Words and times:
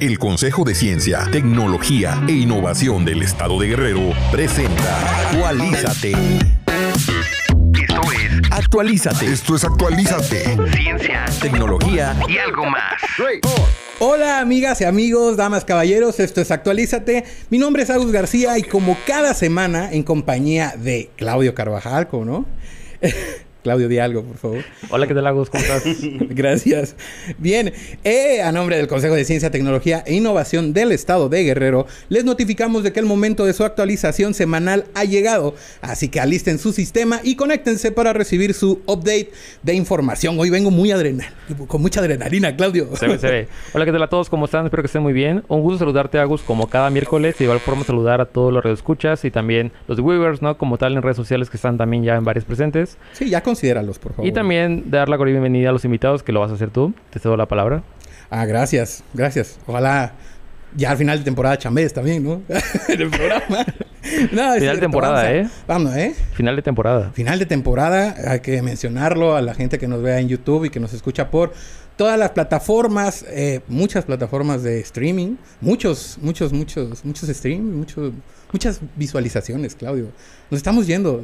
El 0.00 0.18
Consejo 0.18 0.64
de 0.64 0.74
Ciencia, 0.74 1.28
Tecnología 1.30 2.22
e 2.28 2.32
Innovación 2.32 3.04
del 3.04 3.22
Estado 3.22 3.58
de 3.60 3.68
Guerrero 3.68 4.12
presenta 4.30 5.28
Actualízate. 5.28 6.12
Esto 7.74 8.02
es 8.12 8.50
Actualízate. 8.50 9.26
Esto 9.26 9.56
es 9.56 9.64
Actualízate. 9.64 10.56
Ciencia, 10.72 11.24
tecnología 11.40 12.16
y 12.28 12.38
algo 12.38 12.66
más. 12.66 13.00
Hola 13.98 14.40
amigas 14.40 14.80
y 14.80 14.84
amigos, 14.84 15.36
damas, 15.36 15.64
caballeros, 15.64 16.18
esto 16.20 16.40
es 16.40 16.50
Actualízate. 16.50 17.24
Mi 17.50 17.58
nombre 17.58 17.84
es 17.84 17.90
Agus 17.90 18.10
García 18.10 18.58
y 18.58 18.62
como 18.62 18.96
cada 19.06 19.34
semana 19.34 19.92
en 19.92 20.02
compañía 20.02 20.74
de 20.76 21.10
Claudio 21.16 21.54
Carvajal, 21.54 22.08
¿cómo 22.08 22.24
no? 22.24 22.46
Claudio, 23.62 23.88
di 23.88 23.98
algo, 23.98 24.24
por 24.24 24.38
favor. 24.38 24.64
Hola, 24.90 25.06
¿qué 25.06 25.14
tal, 25.14 25.24
Agus? 25.24 25.48
¿Cómo 25.48 25.62
estás? 25.62 25.84
Gracias. 26.30 26.96
Bien, 27.38 27.72
eh, 28.02 28.42
a 28.42 28.50
nombre 28.50 28.76
del 28.76 28.88
Consejo 28.88 29.14
de 29.14 29.24
Ciencia, 29.24 29.52
Tecnología 29.52 30.02
e 30.04 30.14
Innovación 30.14 30.72
del 30.72 30.90
Estado 30.90 31.28
de 31.28 31.44
Guerrero, 31.44 31.86
les 32.08 32.24
notificamos 32.24 32.82
de 32.82 32.92
que 32.92 32.98
el 32.98 33.06
momento 33.06 33.44
de 33.46 33.52
su 33.52 33.62
actualización 33.62 34.34
semanal 34.34 34.86
ha 34.94 35.04
llegado. 35.04 35.54
Así 35.80 36.08
que 36.08 36.18
alisten 36.18 36.58
su 36.58 36.72
sistema 36.72 37.20
y 37.22 37.36
conéctense 37.36 37.92
para 37.92 38.12
recibir 38.12 38.52
su 38.52 38.82
update 38.86 39.30
de 39.62 39.74
información. 39.74 40.40
Hoy 40.40 40.50
vengo 40.50 40.72
muy 40.72 40.90
adrenal, 40.90 41.32
con 41.68 41.82
mucha 41.82 42.00
adrenalina, 42.00 42.56
Claudio. 42.56 42.96
Se 42.96 43.06
ve, 43.06 43.18
se 43.18 43.30
ve. 43.30 43.48
Hola, 43.74 43.84
¿qué 43.84 43.92
tal 43.92 44.02
a 44.02 44.08
todos? 44.08 44.28
¿Cómo 44.28 44.46
están? 44.46 44.64
Espero 44.64 44.82
que 44.82 44.88
estén 44.88 45.02
muy 45.02 45.12
bien. 45.12 45.44
Un 45.46 45.62
gusto 45.62 45.78
saludarte, 45.78 46.18
Agus, 46.18 46.42
como 46.42 46.68
cada 46.68 46.90
miércoles. 46.90 47.38
De 47.38 47.44
igual 47.44 47.60
forma 47.60 47.84
saludar 47.84 48.20
a 48.20 48.26
todos 48.26 48.52
los 48.52 48.64
escuchas 48.66 49.24
y 49.24 49.30
también 49.30 49.70
los 49.86 49.98
viewers, 49.98 50.42
¿no? 50.42 50.58
Como 50.58 50.78
tal 50.78 50.96
en 50.96 51.02
redes 51.02 51.16
sociales 51.16 51.48
que 51.48 51.56
están 51.56 51.78
también 51.78 52.02
ya 52.02 52.16
en 52.16 52.24
varios 52.24 52.44
presentes. 52.44 52.98
Sí, 53.12 53.30
ya 53.30 53.40
considéralos, 53.52 53.98
por 53.98 54.12
favor. 54.14 54.26
Y 54.26 54.32
también 54.32 54.90
dar 54.90 55.08
la 55.08 55.16
bienvenida 55.18 55.68
a 55.68 55.72
los 55.72 55.84
invitados, 55.84 56.22
que 56.22 56.32
lo 56.32 56.40
vas 56.40 56.50
a 56.50 56.54
hacer 56.54 56.70
tú. 56.70 56.94
Te 57.10 57.18
cedo 57.18 57.36
la 57.36 57.46
palabra. 57.46 57.82
Ah, 58.30 58.46
gracias, 58.46 59.04
gracias. 59.12 59.58
Ojalá 59.66 60.14
ya 60.74 60.90
al 60.90 60.96
final 60.96 61.18
de 61.18 61.24
temporada 61.24 61.58
chambés 61.58 61.92
también, 61.92 62.24
¿no? 62.24 62.40
en 62.88 63.00
el 63.00 63.10
programa. 63.10 63.66
no, 64.32 64.54
final 64.54 64.76
de 64.76 64.80
temporada, 64.80 65.34
¿eh? 65.34 65.48
Vamos, 65.66 65.94
¿eh? 65.96 66.14
Final 66.32 66.56
de 66.56 66.62
temporada. 66.62 67.10
Final 67.12 67.38
de 67.38 67.44
temporada, 67.44 68.14
hay 68.26 68.40
que 68.40 68.62
mencionarlo 68.62 69.36
a 69.36 69.42
la 69.42 69.52
gente 69.54 69.78
que 69.78 69.86
nos 69.86 70.02
vea 70.02 70.18
en 70.18 70.28
YouTube 70.28 70.64
y 70.64 70.70
que 70.70 70.80
nos 70.80 70.94
escucha 70.94 71.30
por 71.30 71.52
todas 71.96 72.18
las 72.18 72.30
plataformas, 72.30 73.24
eh, 73.28 73.60
muchas 73.68 74.06
plataformas 74.06 74.62
de 74.62 74.80
streaming, 74.80 75.36
muchos, 75.60 76.16
muchos, 76.22 76.54
muchos, 76.54 77.04
muchos 77.04 77.28
streams, 77.28 77.70
muchos, 77.70 78.12
muchas 78.50 78.80
visualizaciones, 78.96 79.74
Claudio. 79.74 80.06
Nos 80.50 80.56
estamos 80.58 80.86
yendo. 80.86 81.22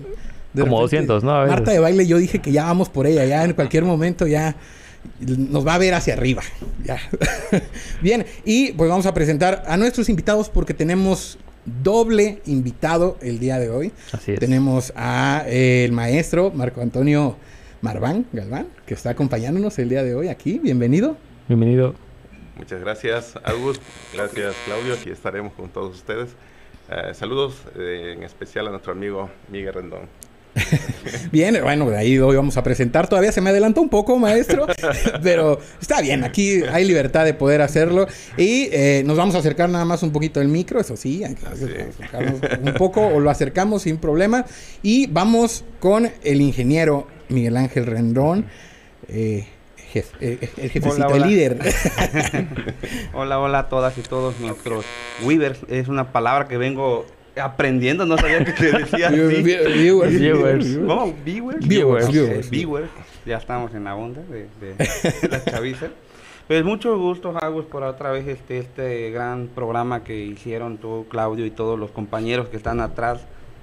Como 0.56 0.80
200, 0.80 1.24
¿no? 1.24 1.32
Marta 1.46 1.70
de 1.70 1.78
baile, 1.78 2.06
yo 2.06 2.18
dije 2.18 2.40
que 2.40 2.52
ya 2.52 2.64
vamos 2.64 2.88
por 2.88 3.06
ella, 3.06 3.24
ya 3.24 3.44
en 3.44 3.52
cualquier 3.52 3.84
momento 3.84 4.26
ya 4.26 4.56
nos 5.20 5.66
va 5.66 5.74
a 5.74 5.78
ver 5.78 5.94
hacia 5.94 6.14
arriba. 6.14 6.42
Ya. 6.84 6.98
Bien, 8.02 8.26
y 8.44 8.72
pues 8.72 8.88
vamos 8.88 9.06
a 9.06 9.14
presentar 9.14 9.62
a 9.66 9.76
nuestros 9.76 10.08
invitados 10.08 10.48
porque 10.48 10.74
tenemos 10.74 11.38
doble 11.82 12.40
invitado 12.46 13.18
el 13.20 13.38
día 13.38 13.58
de 13.58 13.70
hoy. 13.70 13.92
Así 14.12 14.32
es. 14.32 14.40
Tenemos 14.40 14.92
a 14.96 15.44
eh, 15.46 15.84
el 15.84 15.92
maestro 15.92 16.50
Marco 16.50 16.80
Antonio 16.80 17.36
Marván 17.80 18.26
Galván, 18.32 18.68
que 18.86 18.94
está 18.94 19.10
acompañándonos 19.10 19.78
el 19.78 19.88
día 19.88 20.02
de 20.02 20.14
hoy 20.14 20.28
aquí. 20.28 20.58
Bienvenido. 20.58 21.16
Bienvenido. 21.46 21.94
Muchas 22.56 22.80
gracias, 22.80 23.34
August. 23.44 23.80
Gracias, 24.12 24.54
Claudio. 24.64 24.94
Aquí 24.94 25.10
estaremos 25.10 25.52
con 25.52 25.68
todos 25.68 25.94
ustedes. 25.94 26.30
Eh, 26.90 27.14
saludos 27.14 27.54
eh, 27.76 28.14
en 28.16 28.22
especial 28.24 28.66
a 28.66 28.70
nuestro 28.70 28.92
amigo 28.92 29.30
Miguel 29.50 29.74
Rendón. 29.74 30.08
bien, 31.32 31.58
bueno, 31.62 31.90
de 31.90 31.96
ahí 31.96 32.18
hoy 32.18 32.36
vamos 32.36 32.56
a 32.56 32.62
presentar. 32.62 33.08
Todavía 33.08 33.32
se 33.32 33.40
me 33.40 33.50
adelantó 33.50 33.80
un 33.80 33.88
poco, 33.88 34.18
maestro, 34.18 34.66
pero 35.22 35.58
está 35.80 36.00
bien, 36.00 36.24
aquí 36.24 36.62
hay 36.70 36.84
libertad 36.84 37.24
de 37.24 37.34
poder 37.34 37.62
hacerlo. 37.62 38.06
Y 38.36 38.68
eh, 38.72 39.02
nos 39.04 39.16
vamos 39.16 39.34
a 39.34 39.38
acercar 39.38 39.68
nada 39.68 39.84
más 39.84 40.02
un 40.02 40.12
poquito 40.12 40.40
el 40.40 40.48
micro, 40.48 40.80
eso 40.80 40.96
sí, 40.96 41.24
hay 41.24 41.34
que 41.34 41.46
acercarnos 41.46 42.40
un 42.62 42.74
poco 42.74 43.06
o 43.06 43.20
lo 43.20 43.30
acercamos 43.30 43.82
sin 43.82 43.98
problema. 43.98 44.44
Y 44.82 45.06
vamos 45.06 45.64
con 45.80 46.10
el 46.22 46.40
ingeniero 46.40 47.06
Miguel 47.28 47.56
Ángel 47.56 47.86
Rendón. 47.86 48.46
Eh, 49.08 49.46
jefe, 49.92 50.16
eh, 50.20 50.38
el 50.56 50.70
jefecito, 50.70 51.06
hola, 51.06 51.06
hola. 51.08 51.24
el 51.24 51.30
líder. 51.30 51.58
hola, 53.14 53.38
hola 53.38 53.58
a 53.60 53.68
todas 53.68 53.96
y 53.98 54.02
todos 54.02 54.38
nuestros 54.40 54.84
Weavers. 55.22 55.60
Es 55.68 55.88
una 55.88 56.12
palabra 56.12 56.48
que 56.48 56.58
vengo 56.58 57.06
aprendiendo, 57.40 58.06
no 58.06 58.18
sabía 58.18 58.44
que 58.44 58.52
se 58.52 58.72
decía 58.72 59.08
así. 59.08 59.42
Viewers. 59.42 60.18
Viewers. 60.18 60.78
¿Cómo? 60.86 61.14
¿Viewers? 61.24 61.66
Viewers. 61.66 62.08
Okay, 62.08 62.40
viewers. 62.50 62.90
Ya 63.24 63.36
estamos 63.36 63.74
en 63.74 63.84
la 63.84 63.94
onda 63.94 64.22
de, 64.22 64.48
de 64.60 65.28
la 65.28 65.44
chaviza. 65.44 65.88
Pues 66.48 66.64
mucho 66.64 66.96
gusto, 66.96 67.36
Agus, 67.42 67.66
por 67.66 67.82
otra 67.82 68.10
vez 68.10 68.26
este, 68.26 68.56
este 68.56 69.10
gran 69.10 69.48
programa 69.48 70.02
que 70.02 70.18
hicieron 70.18 70.78
tú, 70.78 71.04
Claudio, 71.10 71.44
y 71.44 71.50
todos 71.50 71.78
los 71.78 71.90
compañeros 71.90 72.48
que 72.48 72.56
están 72.56 72.80
atrás, 72.80 73.20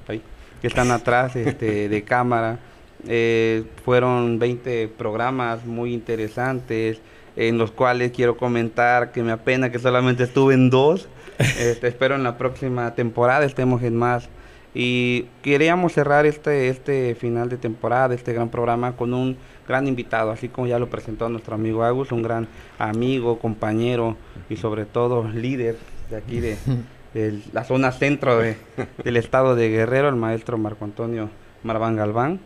ay, 0.08 0.22
que 0.62 0.68
están 0.68 0.92
atrás 0.92 1.36
este, 1.36 1.90
de 1.90 2.04
cámara. 2.04 2.60
Eh, 3.08 3.64
fueron 3.84 4.38
20 4.38 4.88
programas 4.90 5.66
muy 5.66 5.96
interesantes, 5.96 7.00
en 7.36 7.58
los 7.58 7.72
cuales 7.72 8.12
quiero 8.12 8.38
comentar 8.38 9.12
que 9.12 9.24
me 9.24 9.32
apena 9.32 9.72
que 9.72 9.80
solamente 9.80 10.22
estuve 10.24 10.54
en 10.54 10.70
dos. 10.70 11.10
Este, 11.60 11.88
espero 11.88 12.16
en 12.16 12.24
la 12.24 12.38
próxima 12.38 12.94
temporada 12.96 13.46
estemos 13.46 13.84
en 13.84 13.96
más. 13.96 14.30
Y 14.74 15.28
queríamos 15.42 15.94
cerrar 15.94 16.26
este, 16.26 16.68
este 16.68 17.16
final 17.16 17.48
de 17.48 17.58
temporada, 17.58 18.14
este 18.14 18.34
gran 18.34 18.50
programa, 18.50 18.98
con 18.98 19.14
un 19.14 19.38
gran 19.68 19.88
invitado, 19.88 20.32
así 20.32 20.50
como 20.50 20.68
ya 20.68 20.80
lo 20.80 20.90
presentó 20.90 21.30
nuestro 21.30 21.56
amigo 21.56 21.84
Agus, 21.84 22.12
un 22.12 22.22
gran 22.22 22.48
amigo, 22.78 23.40
compañero 23.40 24.18
y 24.50 24.58
sobre 24.58 24.86
todo 24.86 25.28
líder 25.30 25.78
de 26.10 26.18
aquí 26.18 26.42
de, 26.42 26.58
de 27.14 27.40
la 27.54 27.64
zona 27.64 27.94
centro 27.94 28.38
de, 28.38 28.58
del 29.04 29.16
estado 29.16 29.56
de 29.56 29.70
Guerrero, 29.70 30.10
el 30.10 30.16
maestro 30.16 30.58
Marco 30.58 30.84
Antonio 30.84 31.30
Marván 31.64 31.96
Galván. 31.96 32.40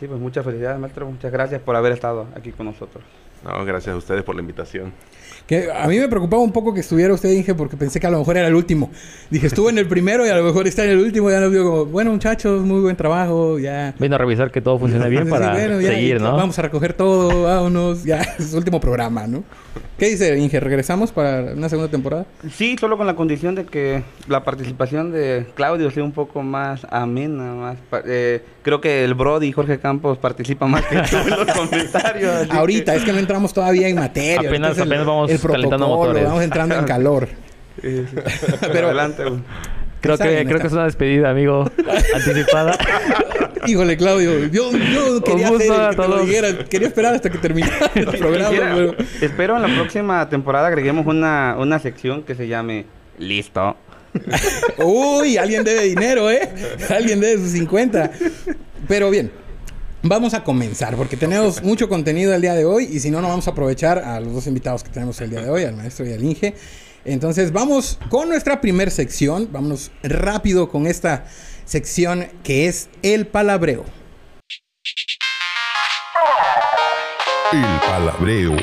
Sí, 0.00 0.06
pues 0.06 0.20
muchas 0.20 0.44
felicidades, 0.44 0.78
maestro. 0.78 1.06
Muchas 1.06 1.32
gracias 1.32 1.60
por 1.60 1.74
haber 1.74 1.92
estado 1.92 2.26
aquí 2.36 2.52
con 2.52 2.66
nosotros. 2.66 3.04
No, 3.44 3.64
gracias 3.64 3.94
a 3.94 3.96
ustedes 3.96 4.22
por 4.22 4.34
la 4.34 4.40
invitación. 4.40 4.92
Que 5.48 5.72
a 5.72 5.88
mí 5.88 5.98
me 5.98 6.08
preocupaba 6.08 6.42
un 6.42 6.52
poco 6.52 6.74
que 6.74 6.80
estuviera 6.80 7.14
usted, 7.14 7.30
dije, 7.30 7.54
porque 7.54 7.78
pensé 7.78 7.98
que 7.98 8.06
a 8.06 8.10
lo 8.10 8.18
mejor 8.18 8.36
era 8.36 8.48
el 8.48 8.54
último. 8.54 8.90
Dije, 9.30 9.46
estuvo 9.46 9.70
en 9.70 9.78
el 9.78 9.88
primero 9.88 10.26
y 10.26 10.28
a 10.28 10.36
lo 10.36 10.44
mejor 10.44 10.66
está 10.66 10.84
en 10.84 10.90
el 10.90 10.98
último. 10.98 11.30
Ya 11.30 11.40
nos 11.40 11.50
vio 11.50 11.64
como, 11.64 11.86
bueno, 11.86 12.12
muchachos, 12.12 12.62
muy 12.66 12.82
buen 12.82 12.96
trabajo. 12.96 13.58
Ya. 13.58 13.94
Vino 13.98 14.16
a 14.16 14.18
revisar 14.18 14.50
que 14.50 14.60
todo 14.60 14.78
funcione 14.78 15.08
bien 15.08 15.26
para 15.26 15.54
Sí, 15.54 15.62
bueno, 15.62 15.80
ya, 15.80 15.88
seguir, 15.88 16.20
¿no? 16.20 16.36
Vamos 16.36 16.58
a 16.58 16.62
recoger 16.62 16.92
todo, 16.92 17.44
vámonos. 17.44 18.04
Ya, 18.04 18.20
es 18.38 18.50
su 18.50 18.58
último 18.58 18.78
programa, 18.78 19.26
¿no? 19.26 19.42
¿Qué 19.98 20.06
dice, 20.10 20.38
Inge? 20.38 20.60
¿Regresamos 20.60 21.10
para 21.12 21.40
una 21.54 21.68
segunda 21.68 21.90
temporada? 21.90 22.24
Sí, 22.52 22.76
solo 22.78 22.96
con 22.96 23.06
la 23.06 23.14
condición 23.16 23.54
de 23.56 23.64
que 23.66 24.02
la 24.28 24.44
participación 24.44 25.10
de 25.12 25.46
Claudio 25.54 25.90
sea 25.90 26.04
un 26.04 26.12
poco 26.12 26.42
más 26.42 26.86
amena, 26.90 27.54
más... 27.54 27.78
eh, 28.06 28.42
creo 28.62 28.80
que 28.80 29.04
el 29.04 29.14
Brody 29.14 29.50
Jorge 29.52 29.78
Campos 29.80 30.18
participa 30.18 30.66
más 30.66 30.84
que 30.86 30.98
tú 30.98 31.16
en 31.16 31.30
los 31.30 31.46
comentarios. 31.56 32.48
Ahorita, 32.50 32.94
es 32.94 33.02
que 33.04 33.12
no 33.12 33.18
entramos 33.18 33.52
todavía 33.52 33.88
en 33.88 33.96
materia. 33.96 34.48
Apenas- 34.48 34.78
apenas 34.78 35.04
vamos 35.06 35.30
el 35.30 35.40
calentando 35.40 35.88
motores. 35.88 36.24
Vamos 36.24 36.42
entrando 36.44 36.74
en 36.76 36.84
calor. 36.84 37.28
Sí. 37.80 38.04
Pero- 38.72 38.86
adelante. 38.88 39.22
Creo 40.00 40.16
que, 40.18 40.44
creo 40.46 40.60
que 40.60 40.66
es 40.68 40.72
una 40.72 40.84
despedida, 40.84 41.30
amigo, 41.30 41.64
anticipada. 42.14 42.76
Híjole, 43.66 43.96
Claudio, 43.96 44.46
yo, 44.46 44.70
yo 44.72 45.22
quería 45.22 45.48
hacer 45.48 45.58
que 45.60 45.66
te 45.66 45.96
lo 45.96 46.06
todos. 46.14 46.26
dijeras. 46.26 46.54
Quería 46.68 46.88
esperar 46.88 47.14
hasta 47.14 47.30
que 47.30 47.38
terminara 47.38 47.90
el 47.94 48.06
programa. 48.06 48.48
Quisiera- 48.50 48.74
pero- 48.74 48.94
Espero 49.20 49.56
en 49.56 49.62
la 49.62 49.74
próxima 49.74 50.28
temporada 50.28 50.68
agreguemos 50.68 51.06
una, 51.06 51.56
una 51.58 51.78
sección 51.78 52.22
que 52.22 52.34
se 52.34 52.46
llame 52.48 52.86
Listo. 53.18 53.76
Uy, 54.78 55.36
alguien 55.36 55.64
debe 55.64 55.82
dinero, 55.84 56.30
¿eh? 56.30 56.48
Alguien 56.90 57.20
debe 57.20 57.40
sus 57.42 57.50
50. 57.52 58.10
Pero 58.86 59.10
bien, 59.10 59.30
vamos 60.02 60.34
a 60.34 60.42
comenzar 60.44 60.96
porque 60.96 61.16
tenemos 61.16 61.62
mucho 61.62 61.88
contenido 61.88 62.34
el 62.34 62.40
día 62.40 62.54
de 62.54 62.64
hoy 62.64 62.84
y 62.90 63.00
si 63.00 63.10
no, 63.10 63.20
no 63.20 63.28
vamos 63.28 63.46
a 63.48 63.50
aprovechar 63.50 63.98
a 63.98 64.20
los 64.20 64.32
dos 64.32 64.46
invitados 64.46 64.82
que 64.84 64.90
tenemos 64.90 65.20
el 65.20 65.30
día 65.30 65.42
de 65.42 65.50
hoy, 65.50 65.64
al 65.64 65.76
maestro 65.76 66.06
y 66.06 66.12
al 66.12 66.22
Inge. 66.24 66.54
Entonces, 67.08 67.52
vamos 67.52 67.98
con 68.10 68.28
nuestra 68.28 68.60
primer 68.60 68.90
sección. 68.90 69.48
Vámonos 69.50 69.90
rápido 70.02 70.68
con 70.68 70.86
esta 70.86 71.24
sección 71.64 72.28
que 72.42 72.66
es 72.68 72.90
el 73.02 73.26
palabreo. 73.26 73.84
El 77.52 77.80
palabreo. 77.80 78.56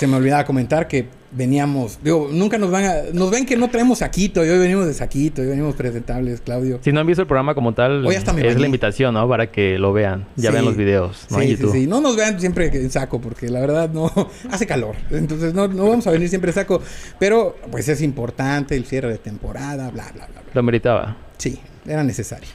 Se 0.00 0.06
me 0.06 0.16
olvidaba 0.16 0.46
comentar 0.46 0.88
que 0.88 1.08
veníamos, 1.30 1.98
digo, 2.02 2.30
nunca 2.32 2.56
nos 2.56 2.70
van 2.70 2.84
a, 2.86 2.94
nos 3.12 3.30
ven 3.30 3.44
que 3.44 3.54
no 3.54 3.68
traemos 3.68 3.98
saquito 3.98 4.42
y 4.42 4.48
hoy 4.48 4.58
venimos 4.58 4.86
de 4.86 4.94
saquito, 4.94 5.42
hoy 5.42 5.48
venimos 5.48 5.74
presentables, 5.74 6.40
Claudio. 6.40 6.78
Si 6.82 6.90
no 6.90 7.00
han 7.00 7.06
visto 7.06 7.20
el 7.20 7.28
programa 7.28 7.54
como 7.54 7.74
tal, 7.74 8.06
Hoy 8.06 8.14
hasta 8.14 8.32
me 8.32 8.40
es 8.40 8.46
bañé. 8.46 8.60
la 8.60 8.66
invitación, 8.66 9.12
¿no? 9.12 9.28
Para 9.28 9.52
que 9.52 9.78
lo 9.78 9.92
vean. 9.92 10.26
Ya 10.36 10.48
Sí. 10.48 10.52
vean 10.54 10.64
los 10.64 10.76
videos, 10.78 11.26
¿no? 11.28 11.36
Sí, 11.36 11.42
en 11.42 11.48
sí, 11.50 11.56
YouTube. 11.56 11.72
sí. 11.74 11.86
No 11.86 12.00
nos 12.00 12.16
vean 12.16 12.40
siempre 12.40 12.68
en 12.74 12.90
saco, 12.90 13.20
porque 13.20 13.50
la 13.50 13.60
verdad 13.60 13.90
no 13.90 14.10
hace 14.50 14.66
calor. 14.66 14.94
Entonces 15.10 15.52
no, 15.52 15.68
no 15.68 15.90
vamos 15.90 16.06
a 16.06 16.12
venir 16.12 16.30
siempre 16.30 16.50
en 16.50 16.54
saco. 16.54 16.80
Pero 17.18 17.54
pues 17.70 17.86
es 17.90 18.00
importante 18.00 18.74
el 18.76 18.86
cierre 18.86 19.10
de 19.10 19.18
temporada, 19.18 19.90
bla, 19.90 20.04
bla, 20.14 20.26
bla, 20.28 20.40
bla. 20.42 20.50
Lo 20.54 20.62
meritaba. 20.62 21.18
Sí, 21.36 21.60
era 21.86 22.02
necesario. 22.04 22.48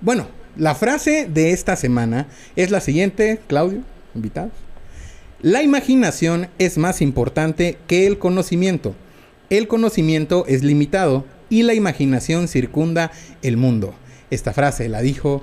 Bueno, 0.00 0.26
la 0.56 0.74
frase 0.74 1.28
de 1.32 1.52
esta 1.52 1.76
semana 1.76 2.26
es 2.56 2.72
la 2.72 2.80
siguiente, 2.80 3.38
Claudio, 3.46 3.82
invitados. 4.16 4.50
La 5.42 5.62
imaginación 5.62 6.48
es 6.58 6.76
más 6.76 7.00
importante 7.00 7.78
que 7.86 8.06
el 8.06 8.18
conocimiento. 8.18 8.94
El 9.48 9.68
conocimiento 9.68 10.44
es 10.46 10.62
limitado 10.62 11.24
y 11.48 11.62
la 11.62 11.72
imaginación 11.72 12.46
circunda 12.46 13.10
el 13.40 13.56
mundo. 13.56 13.94
Esta 14.30 14.52
frase 14.52 14.90
la 14.90 15.00
dijo 15.00 15.42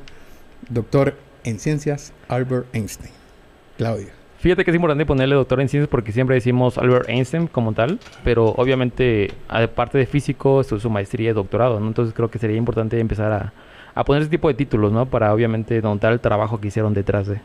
doctor 0.70 1.16
en 1.44 1.58
ciencias 1.60 2.14
Albert 2.28 2.68
Einstein. 2.76 3.12
Claudio. 3.78 4.10
Fíjate 4.38 4.64
que 4.64 4.70
es 4.70 4.76
importante 4.76 5.04
ponerle 5.08 5.34
doctor 5.34 5.62
en 5.62 5.68
ciencias 5.68 5.90
porque 5.90 6.12
siempre 6.12 6.36
decimos 6.36 6.78
Albert 6.78 7.10
Einstein 7.10 7.48
como 7.48 7.74
tal, 7.74 8.00
pero 8.24 8.50
obviamente, 8.50 9.32
aparte 9.48 9.98
de 9.98 10.06
físico, 10.06 10.62
es 10.62 10.68
su 10.68 10.90
maestría 10.92 11.32
y 11.32 11.34
doctorado. 11.34 11.80
Entonces 11.80 12.14
creo 12.14 12.30
que 12.30 12.38
sería 12.38 12.56
importante 12.56 13.00
empezar 13.00 13.32
a, 13.32 13.52
a 13.96 14.06
poner 14.06 14.22
ese 14.22 14.30
tipo 14.30 14.48
de 14.48 14.54
títulos, 14.54 14.92
¿no? 14.92 15.08
Para 15.08 15.34
obviamente 15.34 15.82
notar 15.82 16.14
el 16.14 16.20
trabajo 16.20 16.62
que 16.62 16.68
hicieron 16.68 16.94
detrás 16.94 17.26
de. 17.26 17.42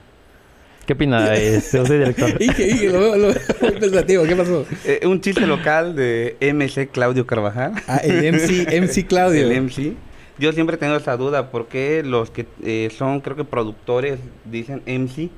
¿Qué 0.92 0.96
opina 0.96 1.34
este, 1.34 1.82
director? 1.84 2.30
Ige, 2.42 2.90
lo, 2.90 3.16
lo, 3.16 3.28
muy 3.62 3.70
pensativo, 3.80 4.24
¿qué 4.24 4.36
pasó? 4.36 4.66
Eh, 4.84 5.00
un 5.06 5.22
chiste 5.22 5.46
local 5.46 5.96
de 5.96 6.36
MC 6.38 6.90
Claudio 6.90 7.26
Carvajal. 7.26 7.72
Ah, 7.88 7.96
el 8.04 8.30
MC, 8.30 8.66
MC 8.82 9.06
Claudio. 9.06 9.50
el 9.50 9.62
MC. 9.62 9.94
Yo 10.38 10.52
siempre 10.52 10.76
tengo 10.76 10.94
esa 10.96 11.16
duda, 11.16 11.50
porque 11.50 12.02
los 12.04 12.30
que 12.30 12.46
eh, 12.62 12.90
son, 12.94 13.22
creo 13.22 13.36
que 13.36 13.44
productores, 13.44 14.18
dicen 14.44 14.82
MC? 14.84 15.30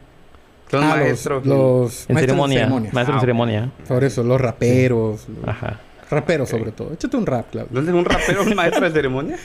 Son 0.73 0.83
ah, 0.83 0.97
maestros. 0.97 1.47
Los, 1.47 2.11
en 2.11 2.19
ceremonia. 2.19 2.67
Maestros 2.67 3.09
en 3.11 3.15
ah, 3.15 3.21
ceremonia. 3.21 3.71
Por 3.87 4.03
eso, 4.03 4.25
los 4.25 4.41
raperos. 4.41 5.29
Ajá. 5.47 5.79
Raperos 6.11 6.49
sobre 6.49 6.73
todo. 6.73 6.95
Échate 6.95 7.17
un 7.17 7.27
rap, 7.27 7.49
Claudio. 7.53 7.71
¿Dónde 7.73 7.93
es 7.93 7.97
un 7.97 8.05
rapero 8.05 8.43
un 8.43 8.57
maestro 8.57 8.85
de 8.87 8.91
ceremonia? 8.91 9.37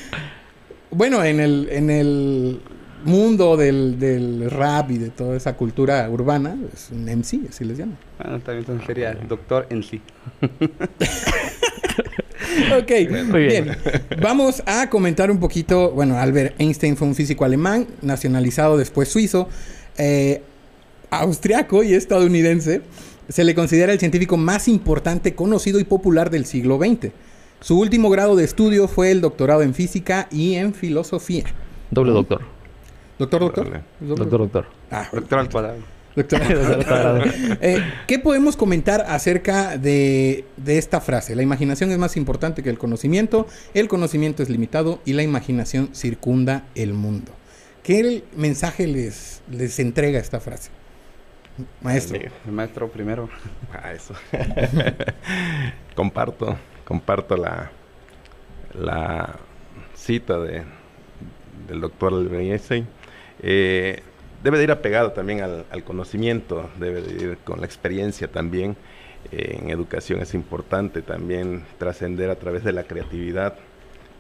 Bueno, 0.89 1.23
en 1.23 1.39
el, 1.39 1.69
en 1.71 1.91
el 1.91 2.61
mundo 3.03 3.57
del, 3.57 3.99
del, 3.99 4.49
rap 4.49 4.91
y 4.91 4.97
de 4.97 5.09
toda 5.09 5.37
esa 5.37 5.55
cultura 5.55 6.09
urbana, 6.09 6.57
es 6.73 6.89
un 6.91 7.05
MC, 7.05 7.49
así 7.49 7.65
les 7.65 7.77
llaman. 7.77 7.97
Bueno, 8.21 8.39
también 8.39 8.81
sería 8.85 9.13
doctor 9.13 9.67
MC. 9.69 10.01
ok, 12.77 12.91
Muy 13.27 13.43
bien. 13.43 13.77
Vamos 14.21 14.63
a 14.65 14.89
comentar 14.89 15.31
un 15.31 15.39
poquito. 15.39 15.91
Bueno, 15.91 16.17
Albert 16.17 16.59
Einstein 16.59 16.97
fue 16.97 17.07
un 17.07 17.15
físico 17.15 17.45
alemán, 17.45 17.87
nacionalizado 18.01 18.77
después 18.77 19.09
suizo, 19.09 19.47
eh, 19.97 20.41
austriaco 21.09 21.83
y 21.83 21.93
estadounidense. 21.93 22.81
Se 23.27 23.43
le 23.43 23.53
considera 23.53 23.93
el 23.93 23.99
científico 23.99 24.37
más 24.37 24.67
importante, 24.67 25.35
conocido 25.35 25.79
y 25.79 25.83
popular 25.83 26.29
del 26.29 26.45
siglo 26.45 26.77
XX. 26.77 27.11
Su 27.61 27.79
último 27.79 28.09
grado 28.09 28.35
de 28.35 28.45
estudio 28.45 28.87
fue 28.87 29.11
el 29.11 29.21
doctorado 29.21 29.61
en 29.61 29.73
física 29.73 30.27
y 30.31 30.55
en 30.55 30.73
filosofía. 30.73 31.43
Doble 31.91 32.13
doctor. 32.13 32.58
¿Doctor, 33.19 33.41
doctor? 33.41 33.83
Doctor, 33.99 34.39
doctor. 34.39 34.65
Ah, 34.89 35.07
doctor 35.11 35.39
al 35.39 35.49
cuadrado. 35.49 35.79
Doctor 36.15 36.41
eh, 37.61 37.83
¿Qué 38.07 38.17
podemos 38.17 38.57
comentar 38.57 39.01
acerca 39.01 39.77
de, 39.77 40.45
de, 40.57 40.77
esta 40.77 40.99
frase? 40.99 41.35
La 41.35 41.43
imaginación 41.43 41.91
es 41.91 41.97
más 41.97 42.17
importante 42.17 42.63
que 42.63 42.69
el 42.69 42.79
conocimiento, 42.79 43.45
el 43.73 43.87
conocimiento 43.87 44.41
es 44.41 44.49
limitado 44.49 44.99
y 45.05 45.13
la 45.13 45.21
imaginación 45.21 45.89
circunda 45.93 46.65
el 46.73 46.93
mundo. 46.93 47.31
¿Qué 47.83 48.23
mensaje 48.35 48.87
les, 48.87 49.43
les 49.51 49.79
entrega 49.79 50.19
esta 50.19 50.39
frase? 50.39 50.71
Maestro. 51.81 52.19
El 52.45 52.51
maestro 52.51 52.89
primero. 52.89 53.29
Ah, 53.71 53.93
eso. 53.93 54.15
Comparto 55.95 56.57
comparto 56.89 57.37
la, 57.37 57.69
la 58.73 59.35
cita 59.93 60.39
de, 60.39 60.63
del 61.67 61.81
doctor 61.81 62.13
Albert 62.13 62.63
eh, 63.41 64.01
debe 64.43 64.57
de 64.57 64.65
ir 64.65 64.71
apegado 64.71 65.11
también 65.11 65.41
al, 65.41 65.83
conocimiento, 65.83 66.69
debe 66.79 67.01
de 67.01 67.23
ir 67.23 67.37
con 67.43 67.59
la 67.59 67.65
experiencia 67.65 68.27
también. 68.27 68.75
Eh, 69.31 69.59
en 69.61 69.69
educación 69.69 70.21
es 70.21 70.33
importante 70.33 71.01
también 71.01 71.63
trascender 71.77 72.29
a 72.29 72.35
través 72.35 72.63
de 72.63 72.71
la 72.71 72.83
creatividad 72.83 73.55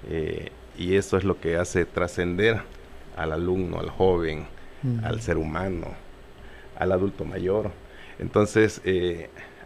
eh, 0.09 0.49
y 0.77 0.95
eso 0.95 1.17
es 1.17 1.23
lo 1.23 1.39
que 1.39 1.55
hace 1.55 1.85
trascender 1.85 2.61
al 3.15 3.31
alumno, 3.31 3.79
al 3.79 3.89
joven, 3.89 4.45
al 5.03 5.21
ser 5.21 5.37
humano, 5.37 5.87
al 6.77 6.91
adulto 6.91 7.25
mayor. 7.25 7.71
Entonces, 8.17 8.81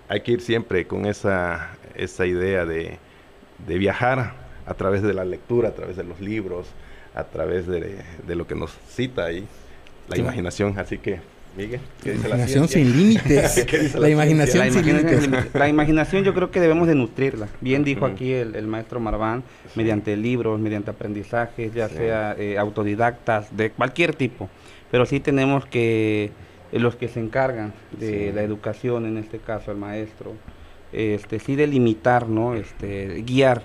hay 0.07 0.21
que 0.21 0.31
ir 0.31 0.41
siempre 0.41 0.85
con 0.87 1.05
esa, 1.05 1.77
esa 1.95 2.25
idea 2.25 2.65
de, 2.65 2.99
viajar 3.65 4.33
a 4.65 4.73
través 4.73 5.01
de 5.01 5.13
la 5.13 5.25
lectura, 5.25 5.69
a 5.69 5.73
través 5.73 5.95
de 5.95 6.03
los 6.03 6.19
libros, 6.19 6.67
a 7.15 7.23
través 7.23 7.67
de, 7.67 8.03
lo 8.27 8.47
que 8.47 8.55
nos 8.55 8.71
cita 8.89 9.25
ahí, 9.25 9.45
la 10.07 10.17
imaginación. 10.17 10.77
Así 10.77 10.97
que, 10.97 11.19
Miguel, 11.55 11.79
¿qué 12.03 12.13
dice 12.13 12.27
la 12.27 12.35
imaginación 12.35 12.67
sin 12.67 12.97
límites. 12.97 13.95
la, 13.99 14.09
imaginación 14.09 14.71
sin 14.71 14.85
límites. 14.85 15.29
La 15.53 15.69
imaginación 15.69 16.23
yo 16.23 16.33
creo 16.33 16.49
que 16.51 16.59
debemos 16.59 16.87
de 16.87 16.95
nutrirla. 16.95 17.47
Bien 17.61 17.83
dijo 17.83 18.05
aquí 18.05 18.31
el, 18.33 18.67
maestro 18.67 18.99
Marván, 18.99 19.43
mediante 19.75 20.17
libros, 20.17 20.59
mediante 20.59 20.91
aprendizajes, 20.91 21.73
ya 21.73 21.89
sea 21.89 22.35
eh, 22.37 22.57
autodidactas, 22.57 23.55
de 23.55 23.71
cualquier 23.71 24.15
tipo. 24.15 24.49
Pero 24.89 25.05
sí 25.05 25.19
tenemos 25.19 25.65
que 25.65 26.31
eh, 26.71 26.79
los 26.79 26.95
que 26.95 27.07
se 27.07 27.19
encargan 27.19 27.73
de 27.99 28.33
la 28.33 28.41
educación, 28.41 29.05
en 29.05 29.17
este 29.17 29.37
caso 29.37 29.71
el 29.71 29.77
maestro, 29.77 30.33
este, 30.91 31.39
sí 31.39 31.55
delimitar, 31.55 32.27
¿no? 32.27 32.55
Este, 32.55 33.23
guiar 33.25 33.63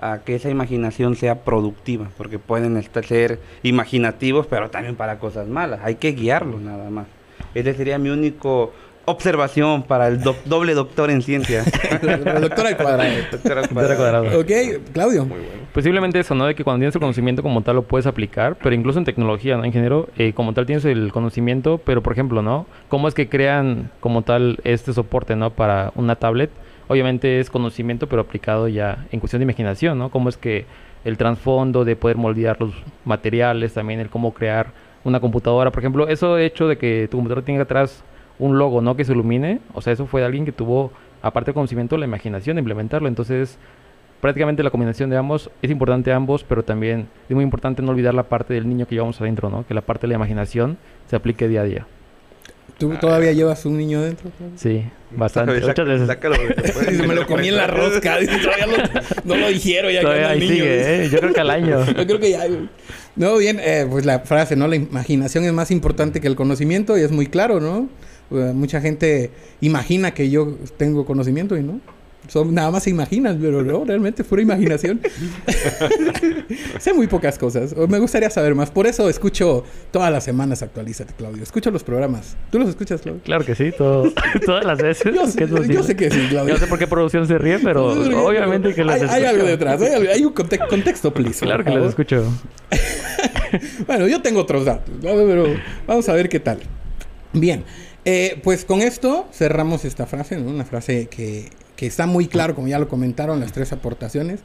a 0.00 0.20
que 0.24 0.34
esa 0.34 0.50
imaginación 0.50 1.14
sea 1.14 1.44
productiva, 1.44 2.10
porque 2.16 2.38
pueden 2.38 2.82
ser 3.04 3.38
imaginativos, 3.62 4.46
pero 4.46 4.70
también 4.70 4.96
para 4.96 5.18
cosas 5.18 5.46
malas. 5.46 5.80
Hay 5.82 5.96
que 5.96 6.12
guiarlos 6.12 6.60
nada 6.60 6.88
más. 6.90 7.06
Ese 7.54 7.74
sería 7.74 7.98
mi 7.98 8.10
único 8.10 8.72
observación 9.04 9.82
para 9.82 10.08
el 10.08 10.20
doble 10.22 10.74
doctor 10.74 11.10
en 11.10 11.22
ciencia. 11.22 11.64
el 12.02 12.40
doctor 12.40 12.66
al 12.66 12.76
cuadrado. 12.76 13.10
Doctor 13.30 13.58
al 13.58 13.68
cuadrado. 13.68 14.40
Ok, 14.40 14.50
Claudio. 14.92 15.24
Muy 15.24 15.38
bueno. 15.38 15.62
Posiblemente 15.72 16.18
eso, 16.18 16.34
¿no? 16.34 16.46
De 16.46 16.54
que 16.54 16.64
cuando 16.64 16.80
tienes 16.80 16.94
el 16.94 17.00
conocimiento 17.00 17.42
como 17.42 17.62
tal 17.62 17.76
lo 17.76 17.82
puedes 17.82 18.06
aplicar, 18.06 18.56
pero 18.62 18.74
incluso 18.74 18.98
en 18.98 19.04
tecnología, 19.04 19.56
¿no? 19.56 19.64
Ingeniero, 19.64 20.08
eh, 20.16 20.32
como 20.32 20.52
tal 20.54 20.66
tienes 20.66 20.84
el 20.84 21.12
conocimiento, 21.12 21.78
pero 21.78 22.02
por 22.02 22.12
ejemplo, 22.12 22.42
¿no? 22.42 22.66
¿Cómo 22.88 23.08
es 23.08 23.14
que 23.14 23.28
crean 23.28 23.90
como 24.00 24.22
tal 24.22 24.58
este 24.64 24.92
soporte, 24.92 25.36
¿no? 25.36 25.50
Para 25.50 25.92
una 25.94 26.16
tablet. 26.16 26.50
Obviamente 26.90 27.38
es 27.38 27.50
conocimiento, 27.50 28.08
pero 28.08 28.22
aplicado 28.22 28.66
ya 28.66 29.06
en 29.12 29.20
cuestión 29.20 29.38
de 29.38 29.44
imaginación, 29.44 29.96
¿no? 29.96 30.10
Cómo 30.10 30.28
es 30.28 30.36
que 30.36 30.66
el 31.04 31.16
trasfondo 31.16 31.84
de 31.84 31.94
poder 31.94 32.16
moldear 32.16 32.60
los 32.60 32.72
materiales, 33.04 33.74
también 33.74 34.00
el 34.00 34.10
cómo 34.10 34.34
crear 34.34 34.72
una 35.04 35.20
computadora, 35.20 35.70
por 35.70 35.78
ejemplo, 35.78 36.08
eso 36.08 36.36
hecho 36.36 36.66
de 36.66 36.78
que 36.78 37.06
tu 37.08 37.18
computadora 37.18 37.46
tenga 37.46 37.62
atrás 37.62 38.02
un 38.40 38.58
logo, 38.58 38.80
¿no? 38.80 38.96
Que 38.96 39.04
se 39.04 39.12
ilumine, 39.12 39.60
o 39.72 39.80
sea, 39.80 39.92
eso 39.92 40.06
fue 40.06 40.22
de 40.22 40.26
alguien 40.26 40.44
que 40.44 40.50
tuvo, 40.50 40.90
aparte 41.22 41.50
del 41.50 41.54
conocimiento, 41.54 41.96
la 41.96 42.06
imaginación 42.06 42.56
de 42.56 42.60
implementarlo, 42.60 43.06
entonces 43.06 43.56
prácticamente 44.20 44.64
la 44.64 44.70
combinación 44.70 45.10
de 45.10 45.16
ambos 45.16 45.48
es 45.62 45.70
importante 45.70 46.12
ambos, 46.12 46.42
pero 46.42 46.64
también 46.64 47.06
es 47.28 47.36
muy 47.36 47.44
importante 47.44 47.82
no 47.82 47.92
olvidar 47.92 48.14
la 48.14 48.24
parte 48.24 48.52
del 48.52 48.68
niño 48.68 48.88
que 48.88 48.96
llevamos 48.96 49.20
adentro, 49.20 49.48
¿no? 49.48 49.64
Que 49.64 49.74
la 49.74 49.82
parte 49.82 50.08
de 50.08 50.08
la 50.08 50.14
imaginación 50.16 50.76
se 51.06 51.14
aplique 51.14 51.46
día 51.46 51.60
a 51.60 51.64
día. 51.64 51.86
¿Tú 52.80 52.94
todavía 52.98 53.32
llevas 53.32 53.66
un 53.66 53.76
niño 53.76 54.00
dentro? 54.00 54.32
Sí, 54.56 54.82
bastante. 55.10 55.60
Muchas 55.60 55.86
veces. 55.86 56.06
Sácalo, 56.06 56.36
me 57.06 57.14
lo 57.14 57.26
comí 57.26 57.48
en 57.48 57.56
la 57.56 57.66
rosca. 57.66 58.16
todavía 58.42 58.88
no, 59.22 59.36
lo 59.36 59.48
dijeron 59.48 59.92
ya 59.92 60.00
todavía 60.00 60.30
ahí 60.30 60.40
sigue, 60.40 61.04
¿eh? 61.04 61.08
Yo 61.12 61.18
creo 61.18 61.34
que 61.34 61.40
al 61.40 61.50
año. 61.50 61.84
Yo 61.86 62.06
creo 62.06 62.18
que 62.18 62.30
ya. 62.30 62.46
No, 63.16 63.36
bien, 63.36 63.60
eh, 63.60 63.86
pues 63.88 64.06
la 64.06 64.20
frase, 64.20 64.56
¿no? 64.56 64.66
La 64.66 64.76
imaginación 64.76 65.44
es 65.44 65.52
más 65.52 65.70
importante 65.70 66.22
que 66.22 66.26
el 66.26 66.36
conocimiento 66.36 66.96
y 66.96 67.02
es 67.02 67.10
muy 67.12 67.26
claro, 67.26 67.60
¿no? 67.60 67.88
mucha 68.30 68.80
gente 68.80 69.32
imagina 69.60 70.14
que 70.14 70.30
yo 70.30 70.56
tengo 70.76 71.04
conocimiento 71.04 71.56
y 71.56 71.64
no. 71.64 71.80
Son, 72.28 72.54
nada 72.54 72.70
más 72.70 72.84
se 72.84 72.90
imaginan, 72.90 73.38
pero 73.40 73.62
no, 73.62 73.84
realmente 73.84 74.22
pura 74.22 74.42
imaginación. 74.42 75.00
sé 76.78 76.92
muy 76.92 77.06
pocas 77.06 77.38
cosas. 77.38 77.74
Me 77.88 77.98
gustaría 77.98 78.30
saber 78.30 78.54
más. 78.54 78.70
Por 78.70 78.86
eso 78.86 79.08
escucho 79.08 79.64
todas 79.90 80.12
las 80.12 80.24
semanas 80.24 80.62
Actualízate, 80.62 81.14
Claudio. 81.14 81.42
Escucho 81.42 81.70
los 81.70 81.82
programas. 81.82 82.36
¿Tú 82.50 82.58
los 82.58 82.68
escuchas, 82.68 83.00
Claudio? 83.00 83.22
Claro 83.24 83.44
que 83.44 83.54
sí, 83.54 83.72
todas 83.76 84.64
las 84.64 84.78
veces. 84.78 85.14
Yo, 85.14 85.26
sé 85.82 85.96
que 85.96 86.10
sí, 86.10 86.26
Claudio. 86.28 86.54
No 86.54 86.60
sé 86.60 86.66
por 86.66 86.78
qué 86.78 86.86
producción 86.86 87.26
se 87.26 87.38
ríe, 87.38 87.58
pero 87.58 87.92
obviamente 88.24 88.74
que 88.74 88.84
las 88.84 89.02
hay, 89.02 89.08
hay 89.08 89.24
algo 89.24 89.46
detrás. 89.46 89.80
Hay, 89.82 90.24
un 90.24 90.32
contexto, 90.32 91.12
please. 91.12 91.44
Claro 91.44 91.64
que 91.64 91.70
los 91.70 91.88
escucho. 91.88 92.24
bueno, 93.86 94.06
yo 94.06 94.22
tengo 94.22 94.40
otros 94.40 94.64
datos, 94.64 94.94
pero 95.00 95.46
vamos 95.86 96.08
a 96.08 96.12
ver 96.14 96.28
qué 96.28 96.40
tal. 96.40 96.60
Bien. 97.32 97.64
Eh, 98.04 98.40
pues 98.42 98.64
con 98.64 98.80
esto 98.80 99.28
cerramos 99.32 99.84
esta 99.84 100.06
frase, 100.06 100.38
¿no? 100.38 100.50
Una 100.50 100.64
frase 100.64 101.08
que, 101.08 101.50
que, 101.80 101.86
está 101.86 102.06
muy 102.06 102.26
claro, 102.26 102.54
como 102.54 102.68
ya 102.68 102.78
lo 102.78 102.88
comentaron, 102.88 103.40
las 103.40 103.52
tres 103.52 103.72
aportaciones. 103.72 104.40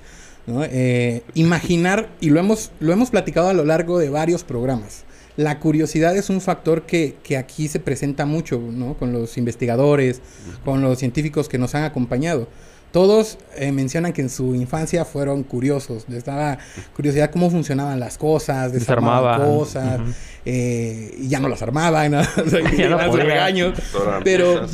¿no? 0.48 0.64
Eh, 0.64 1.24
imaginar, 1.34 2.10
y 2.22 2.30
lo 2.30 2.40
hemos, 2.40 2.72
lo 2.80 2.94
hemos 2.94 3.10
platicado 3.10 3.50
a 3.50 3.54
lo 3.54 3.66
largo 3.66 4.00
de 4.00 4.10
varios 4.10 4.44
programas. 4.44 5.04
La 5.36 5.60
curiosidad 5.60 6.16
es 6.16 6.30
un 6.30 6.40
factor 6.40 6.84
que, 6.84 7.18
que 7.24 7.36
aquí 7.36 7.68
se 7.68 7.82
presenta 7.82 8.26
mucho, 8.26 8.58
¿no? 8.60 8.94
Con 8.98 9.12
los 9.12 9.38
investigadores, 9.38 10.22
con 10.64 10.82
los 10.82 10.98
científicos 10.98 11.50
que 11.50 11.58
nos 11.58 11.76
han 11.76 11.84
acompañado. 11.84 12.48
Todos 12.96 13.38
eh, 13.58 13.74
mencionan 13.74 14.14
que 14.14 14.22
en 14.22 14.30
su 14.30 14.56
infancia 14.56 15.04
fueron 15.04 15.44
curiosos. 15.44 16.06
Les 16.08 16.24
daba 16.24 16.58
curiosidad 16.96 17.30
cómo 17.30 17.50
funcionaban 17.50 18.00
las 18.00 18.18
cosas, 18.18 18.72
desarmaban 18.72 19.42
cosas, 19.42 20.00
eh, 20.46 21.14
y 21.18 21.28
ya 21.28 21.42
no 21.42 21.50
las 21.50 21.62
armaban, 21.62 22.14
¿no? 22.14 22.22
ya 22.78 22.88
no 22.88 23.14
regaños. 23.18 23.78
Pero, 24.24 24.66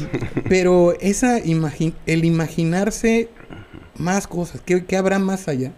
pero 0.47 0.93
esa 1.01 1.39
el 1.39 2.23
imaginarse 2.23 3.29
más 3.97 4.27
cosas, 4.27 4.61
¿qué, 4.63 4.85
¿qué 4.85 4.97
habrá 4.97 5.17
más 5.17 5.47
allá? 5.47 5.71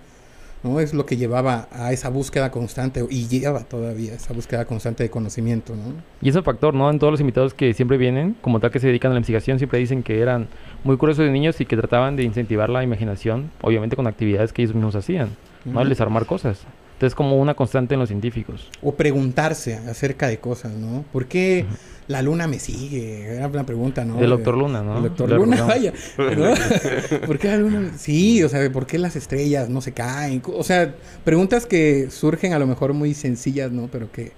¿No? 0.63 0.79
Es 0.79 0.93
lo 0.93 1.05
que 1.05 1.17
llevaba 1.17 1.67
a 1.72 1.91
esa 1.91 2.10
búsqueda 2.10 2.51
constante 2.51 3.05
y 3.10 3.27
lleva 3.27 3.62
todavía 3.62 4.13
esa 4.13 4.34
búsqueda 4.34 4.65
constante 4.65 5.03
de 5.03 5.10
conocimiento, 5.10 5.75
¿no? 5.75 5.93
Y 6.22 6.29
ese 6.29 6.41
factor, 6.41 6.74
¿no? 6.74 6.89
En 6.89 7.00
todos 7.00 7.12
los 7.12 7.20
invitados 7.20 7.53
que 7.53 7.74
siempre 7.74 7.98
vienen, 7.98 8.36
como 8.41 8.60
tal 8.60 8.72
que 8.72 8.79
se 8.79 8.88
dedican 8.88 9.12
a 9.12 9.13
la 9.13 9.20
investigación, 9.20 9.58
siempre 9.58 9.79
dicen 9.79 10.03
que 10.03 10.22
eran 10.22 10.48
muy 10.84 10.98
curiosos 10.98 11.25
de 11.25 11.32
niños 11.32 11.60
y 11.62 11.65
que 11.65 11.75
trataban 11.75 12.15
de 12.15 12.24
incentivar 12.24 12.70
la 12.70 12.84
imaginación, 12.84 13.51
obviamente 13.62 13.96
con 13.96 14.08
actividades 14.08 14.53
que 14.53 14.62
ellos 14.63 14.75
mismos 14.75 14.96
hacían, 14.96 15.29
¿no? 15.65 15.82
El 15.82 15.89
desarmar 15.89 16.25
cosas. 16.25 16.65
Entonces, 16.93 17.15
como 17.15 17.38
una 17.38 17.53
constante 17.53 17.95
en 17.95 18.00
los 18.00 18.09
científicos. 18.09 18.69
O 18.81 18.93
preguntarse 18.93 19.75
acerca 19.75 20.27
de 20.27 20.38
cosas, 20.38 20.73
¿no? 20.73 21.03
¿Por 21.12 21.25
qué 21.25 21.65
la 22.07 22.21
luna 22.21 22.47
me 22.47 22.59
sigue? 22.59 23.35
Era 23.35 23.47
una 23.47 23.65
pregunta, 23.65 24.05
¿no? 24.05 24.17
Del 24.17 24.29
doctor 24.29 24.57
Luna, 24.57 24.83
¿no? 24.83 24.97
El 24.97 25.03
doctor 25.03 25.29
Luna, 25.31 25.63
vaya. 25.63 25.93
¿Por 27.25 27.39
qué 27.39 27.47
la 27.50 27.57
luna? 27.57 27.91
Sí, 27.97 28.43
o 28.43 28.50
sea, 28.50 28.71
¿por 28.71 28.85
qué 28.85 28.97
las 29.00 29.15
estrellas 29.15 29.69
no 29.69 29.81
se 29.81 29.91
caen? 29.91 30.41
O 30.45 30.63
sea, 30.63 30.93
preguntas 31.23 31.65
que 31.65 32.09
surgen 32.09 32.53
a 32.53 32.59
lo 32.59 32.67
mejor 32.67 32.93
muy 32.93 33.13
sencillas, 33.13 33.71
¿no? 33.71 33.89
Pero 33.91 34.12
que, 34.12 34.31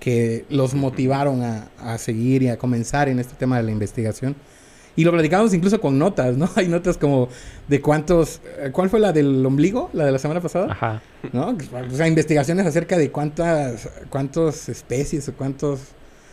que 0.00 0.44
los 0.48 0.74
motivaron 0.74 1.42
a, 1.42 1.68
a 1.78 1.98
seguir 1.98 2.42
y 2.42 2.48
a 2.48 2.58
comenzar 2.58 3.08
en 3.08 3.18
este 3.18 3.34
tema 3.34 3.58
de 3.58 3.64
la 3.64 3.70
investigación. 3.70 4.34
Y 4.98 5.04
lo 5.04 5.12
platicamos 5.12 5.54
incluso 5.54 5.80
con 5.80 5.96
notas, 5.96 6.36
¿no? 6.36 6.50
Hay 6.56 6.66
notas 6.66 6.98
como 6.98 7.28
de 7.68 7.80
cuántos... 7.80 8.40
Eh, 8.58 8.70
¿Cuál 8.72 8.90
fue 8.90 8.98
la 8.98 9.12
del 9.12 9.46
ombligo? 9.46 9.90
¿La 9.92 10.04
de 10.04 10.10
la 10.10 10.18
semana 10.18 10.40
pasada? 10.40 10.72
Ajá. 10.72 11.00
¿No? 11.32 11.56
O 11.88 11.94
sea, 11.94 12.08
investigaciones 12.08 12.66
acerca 12.66 12.98
de 12.98 13.12
cuántas, 13.12 13.88
cuántas 14.10 14.68
especies 14.68 15.28
o 15.28 15.34
cuántos... 15.34 15.78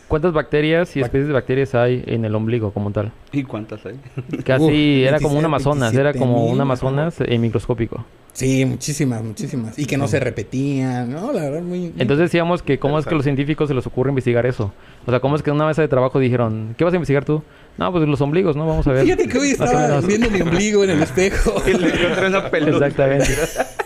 ¿Cuántas 0.08 0.32
bacterias 0.32 0.96
y 0.96 1.00
especies 1.00 1.26
de 1.26 1.32
bacterias 1.32 1.74
hay 1.74 2.04
en 2.06 2.24
el 2.24 2.34
ombligo 2.34 2.70
como 2.70 2.92
tal? 2.92 3.12
¿Y 3.32 3.42
cuántas 3.42 3.84
hay? 3.86 3.98
Casi 4.44 5.04
era 5.04 5.18
como 5.18 5.38
un 5.38 5.44
Amazonas, 5.44 5.94
era 5.94 6.12
como 6.12 6.46
un 6.46 6.60
Amazonas 6.60 7.16
en 7.20 7.40
microscópico. 7.40 8.04
Sí, 8.32 8.66
muchísimas, 8.66 9.22
muchísimas. 9.22 9.78
Y 9.78 9.86
que 9.86 9.96
no 9.96 10.06
se 10.06 10.20
repetían, 10.20 11.10
¿no? 11.10 11.32
La 11.32 11.44
verdad, 11.44 11.62
muy... 11.62 11.86
Entonces 11.96 12.18
decíamos 12.18 12.62
que 12.62 12.78
cómo 12.78 12.98
es 12.98 13.06
que 13.06 13.14
a 13.14 13.16
los 13.16 13.24
científicos 13.24 13.68
se 13.68 13.74
les 13.74 13.86
ocurre 13.86 14.10
investigar 14.10 14.44
eso. 14.44 14.72
O 15.06 15.10
sea, 15.10 15.20
cómo 15.20 15.36
es 15.36 15.42
que 15.42 15.48
en 15.48 15.56
una 15.56 15.66
mesa 15.66 15.80
de 15.80 15.88
trabajo 15.88 16.18
dijeron, 16.18 16.74
¿qué 16.76 16.84
vas 16.84 16.92
a 16.92 16.96
investigar 16.96 17.24
tú? 17.24 17.42
No, 17.78 17.90
pues 17.92 18.06
los 18.06 18.20
ombligos, 18.20 18.54
¿no? 18.54 18.66
Vamos 18.66 18.86
a 18.86 18.92
ver. 18.92 19.04
Fíjate 19.04 19.26
que 19.26 19.38
hoy 19.38 19.50
estaba 19.52 20.00
viendo 20.02 20.30
mi 20.30 20.42
ombligo 20.42 20.84
en 20.84 20.90
el 20.90 21.02
espejo. 21.02 21.54
y 21.66 21.78
le 21.78 21.88
encontré 21.88 22.26
una 22.26 22.50
pelusa. 22.50 22.86
Exactamente. 22.86 23.26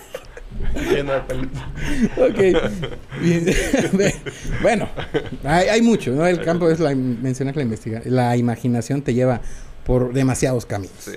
ok. 2.17 2.39
bueno, 4.63 4.89
hay, 5.45 5.69
hay, 5.69 5.83
mucho, 5.83 6.13
¿no? 6.13 6.27
El 6.27 6.41
campo 6.43 6.71
es 6.71 6.81
la... 6.81 6.95
Mencionas 6.95 7.57
la 7.57 7.63
investigación. 7.63 8.15
La 8.15 8.37
imaginación 8.37 9.03
te 9.03 9.15
lleva 9.15 9.41
por 9.85 10.13
demasiados 10.13 10.67
caminos. 10.67 10.95
Sí. 10.99 11.13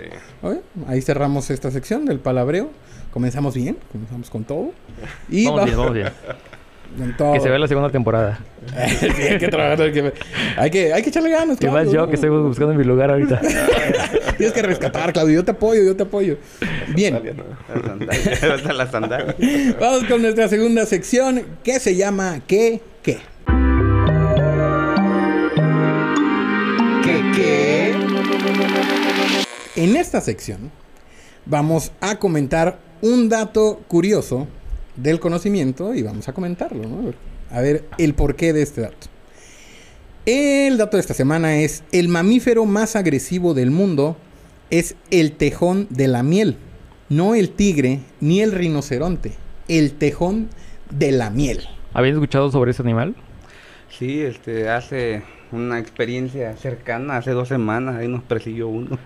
Ahí 0.88 1.02
cerramos 1.02 1.50
esta 1.50 1.72
sección 1.72 2.06
del 2.06 2.20
palabreo. 2.20 2.70
Comenzamos 3.12 3.54
bien, 3.54 3.78
comenzamos 3.92 4.30
con 4.30 4.44
todo. 4.44 4.72
Y 5.30 5.46
vamos, 5.46 5.66
bien, 5.66 5.78
vamos 5.78 5.94
bien. 5.94 6.08
Que 6.96 7.40
se 7.40 7.50
vea 7.50 7.58
la 7.58 7.68
segunda 7.68 7.90
temporada. 7.90 8.40
hay 8.78 9.38
que 9.40 9.48
trabajar. 9.48 9.82
Hay 10.58 10.70
que, 10.70 10.94
hay 10.94 11.02
que 11.02 11.10
echarle 11.10 11.32
ganas. 11.32 11.58
Que 11.58 11.70
más 11.70 11.92
yo 11.92 12.08
que 12.08 12.16
estoy 12.16 12.30
buscando 12.30 12.74
mi 12.76 12.84
lugar 12.84 13.10
ahorita. 13.10 13.42
Tienes 14.38 14.54
que 14.54 14.62
rescatar, 14.62 15.12
Claudio. 15.12 15.36
Yo 15.36 15.46
te 15.46 15.52
apoyo, 15.52 15.84
yo 15.84 15.96
te 15.96 16.04
apoyo. 16.04 16.38
Bien. 16.94 17.20
La 18.74 18.88
sandalia. 18.92 19.36
Vamos 19.80 20.04
con 20.06 20.22
nuestra 20.22 20.48
segunda 20.48 20.86
sección 20.86 21.44
que 21.64 21.80
se 21.80 21.96
llama 21.96 22.42
¿Qué? 22.46 22.82
¿Qué? 23.02 23.18
¿Qué? 27.04 27.32
¿Qué? 27.36 27.96
En 29.76 29.96
esta 29.96 30.22
sección 30.22 30.72
vamos 31.46 31.92
a 32.00 32.20
comentar 32.20 32.78
un 33.02 33.28
dato 33.30 33.82
curioso 33.88 34.48
del 34.96 35.20
conocimiento 35.20 35.94
y 35.94 36.04
vamos 36.04 36.28
a 36.28 36.34
comentarlo, 36.34 36.88
¿no? 36.88 37.14
A 37.52 37.62
ver 37.62 37.86
el 37.98 38.14
porqué 38.14 38.54
de 38.54 38.62
este 38.62 38.82
dato. 38.82 39.08
El 40.26 40.78
dato 40.78 40.98
de 40.98 41.02
esta 41.02 41.14
semana 41.14 41.58
es 41.58 41.84
el 41.92 42.08
mamífero 42.08 42.66
más 42.66 42.96
agresivo 42.96 43.54
del 43.54 43.72
mundo 43.72 44.18
es 44.70 44.96
el 45.12 45.34
tejón 45.34 45.86
de 45.92 46.08
la 46.08 46.24
miel, 46.24 46.58
no 47.08 47.36
el 47.36 47.52
tigre 47.52 48.00
ni 48.22 48.42
el 48.42 48.52
rinoceronte, 48.52 49.34
el 49.68 49.94
tejón 49.94 50.50
de 50.90 51.12
la 51.12 51.30
miel. 51.30 51.62
¿Habías 51.94 52.16
escuchado 52.16 52.52
sobre 52.52 52.72
ese 52.72 52.82
animal? 52.82 53.16
Sí, 53.90 54.22
este, 54.22 54.70
hace 54.70 55.22
una 55.52 55.78
experiencia 55.78 56.58
cercana, 56.58 57.18
hace 57.18 57.32
dos 57.32 57.50
semanas, 57.50 57.98
ahí 57.98 58.08
nos 58.08 58.24
persiguió 58.24 58.68
uno. 58.68 58.98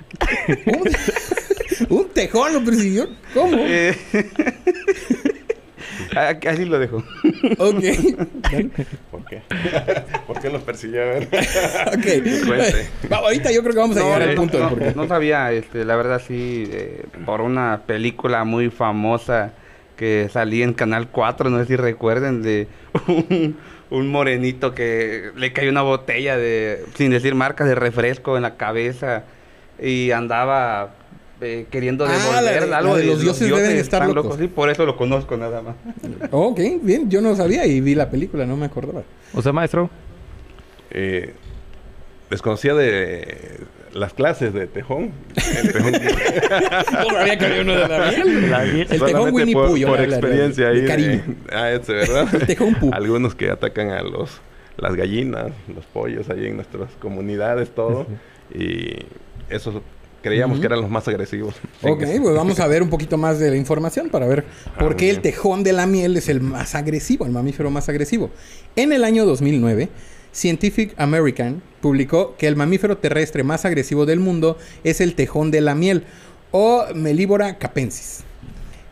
¿Un 1.89 2.07
tejón 2.13 2.53
lo 2.53 2.63
persiguió? 2.63 3.09
¿Cómo? 3.33 3.57
Eh, 3.59 3.93
así 6.17 6.65
lo 6.65 6.79
dejo. 6.79 7.03
Ok. 7.59 7.83
¿Por 9.11 9.25
qué? 9.25 9.41
¿Por 10.25 10.39
qué 10.39 10.49
los 10.49 10.61
persiguió? 10.61 11.01
ok. 11.17 13.11
ahorita 13.11 13.51
yo 13.51 13.61
creo 13.61 13.73
que 13.73 13.79
vamos 13.79 13.97
a 13.97 14.01
llegar 14.01 14.21
al 14.21 14.35
punto 14.35 14.59
no. 14.59 14.93
No 14.95 15.07
sabía, 15.07 15.51
este, 15.51 15.85
la 15.85 15.95
verdad 15.95 16.21
sí, 16.25 16.67
eh, 16.71 17.05
por 17.25 17.41
una 17.41 17.81
película 17.85 18.43
muy 18.43 18.69
famosa 18.69 19.53
que 19.95 20.29
salía 20.31 20.63
en 20.63 20.73
Canal 20.73 21.09
4, 21.09 21.49
no 21.49 21.59
sé 21.59 21.65
si 21.65 21.75
recuerden, 21.75 22.43
de 22.43 22.67
un, 23.07 23.57
un 23.89 24.09
morenito 24.09 24.73
que 24.73 25.31
le 25.35 25.53
cayó 25.53 25.69
una 25.69 25.81
botella 25.81 26.37
de, 26.37 26.85
sin 26.95 27.11
decir 27.11 27.35
marcas, 27.35 27.67
de 27.67 27.75
refresco 27.75 28.37
en 28.37 28.43
la 28.43 28.55
cabeza 28.55 29.23
y 29.79 30.11
andaba 30.11 30.95
eh, 31.39 31.67
queriendo 31.69 32.05
ah, 32.05 32.11
devolver 32.11 32.73
algo 32.73 32.97
de, 32.97 33.03
los, 33.03 33.21
dioses, 33.21 33.47
deben 33.47 33.77
estar 33.77 34.07
locos. 34.09 34.37
Sí, 34.39 34.47
por 34.47 34.69
eso 34.69 34.85
lo 34.85 34.97
conozco 34.97 35.37
nada 35.37 35.61
más. 35.61 35.75
ok, 36.31 36.59
bien, 36.81 37.09
yo 37.09 37.21
no 37.21 37.35
sabía 37.35 37.65
y 37.65 37.79
vi 37.81 37.95
la 37.95 38.09
película, 38.09 38.45
no 38.45 38.57
me 38.57 38.65
acordaba. 38.65 39.03
O 39.33 39.41
sea, 39.41 39.53
maestro. 39.53 39.89
Eh, 40.89 41.33
desconocía 42.29 42.73
de 42.73 43.59
las 43.93 44.13
clases 44.13 44.53
de 44.53 44.67
tejón. 44.67 45.11
El 45.35 45.71
tejón. 45.71 45.91
no 46.91 47.09
sabía 47.09 47.37
que 47.37 47.45
había 47.45 47.61
uno 47.61 47.75
de 47.75 47.87
la 47.87 48.11
miel. 48.63 48.87
El 48.89 49.03
tejón 49.03 49.33
Winnie 49.33 49.53
Pooh. 49.53 49.79
Por, 49.85 50.01
experiencia 50.01 50.69
ahí. 50.69 51.21
ah, 51.51 51.71
ese, 51.71 51.93
¿verdad? 51.93 52.27
el 52.33 52.47
tejón 52.47 52.73
Pooh. 52.75 52.91
Algunos 52.93 53.35
que 53.35 53.49
atacan 53.49 53.91
a 53.91 54.01
los 54.01 54.41
las 54.77 54.95
gallinas, 54.95 55.51
los 55.73 55.85
pollos 55.85 56.29
ahí 56.29 56.47
en 56.47 56.55
nuestras 56.55 56.91
comunidades, 56.99 57.71
todo. 57.71 58.05
y 58.53 59.05
eso 59.49 59.81
creíamos 60.27 60.59
que 60.59 60.65
eran 60.65 60.81
los 60.81 60.89
más 60.89 61.07
agresivos. 61.07 61.55
Ok, 61.81 62.03
pues 62.21 62.35
vamos 62.35 62.59
a 62.59 62.67
ver 62.67 62.83
un 62.83 62.89
poquito 62.89 63.17
más 63.17 63.39
de 63.39 63.49
la 63.49 63.57
información 63.57 64.09
para 64.09 64.27
ver 64.27 64.45
ah, 64.65 64.79
por 64.79 64.95
qué 64.95 65.09
el 65.09 65.21
tejón 65.21 65.63
de 65.63 65.73
la 65.73 65.85
miel 65.85 66.17
es 66.17 66.29
el 66.29 66.41
más 66.41 66.75
agresivo, 66.75 67.25
el 67.25 67.31
mamífero 67.31 67.71
más 67.71 67.89
agresivo. 67.89 68.29
En 68.75 68.93
el 68.93 69.03
año 69.03 69.25
2009, 69.25 69.89
Scientific 70.31 70.93
American 70.97 71.61
publicó 71.81 72.35
que 72.37 72.47
el 72.47 72.55
mamífero 72.55 72.97
terrestre 72.97 73.43
más 73.43 73.65
agresivo 73.65 74.05
del 74.05 74.19
mundo 74.19 74.57
es 74.83 75.01
el 75.01 75.15
tejón 75.15 75.51
de 75.51 75.61
la 75.61 75.75
miel 75.75 76.03
o 76.51 76.85
Melíbora 76.93 77.57
capensis. 77.57 78.23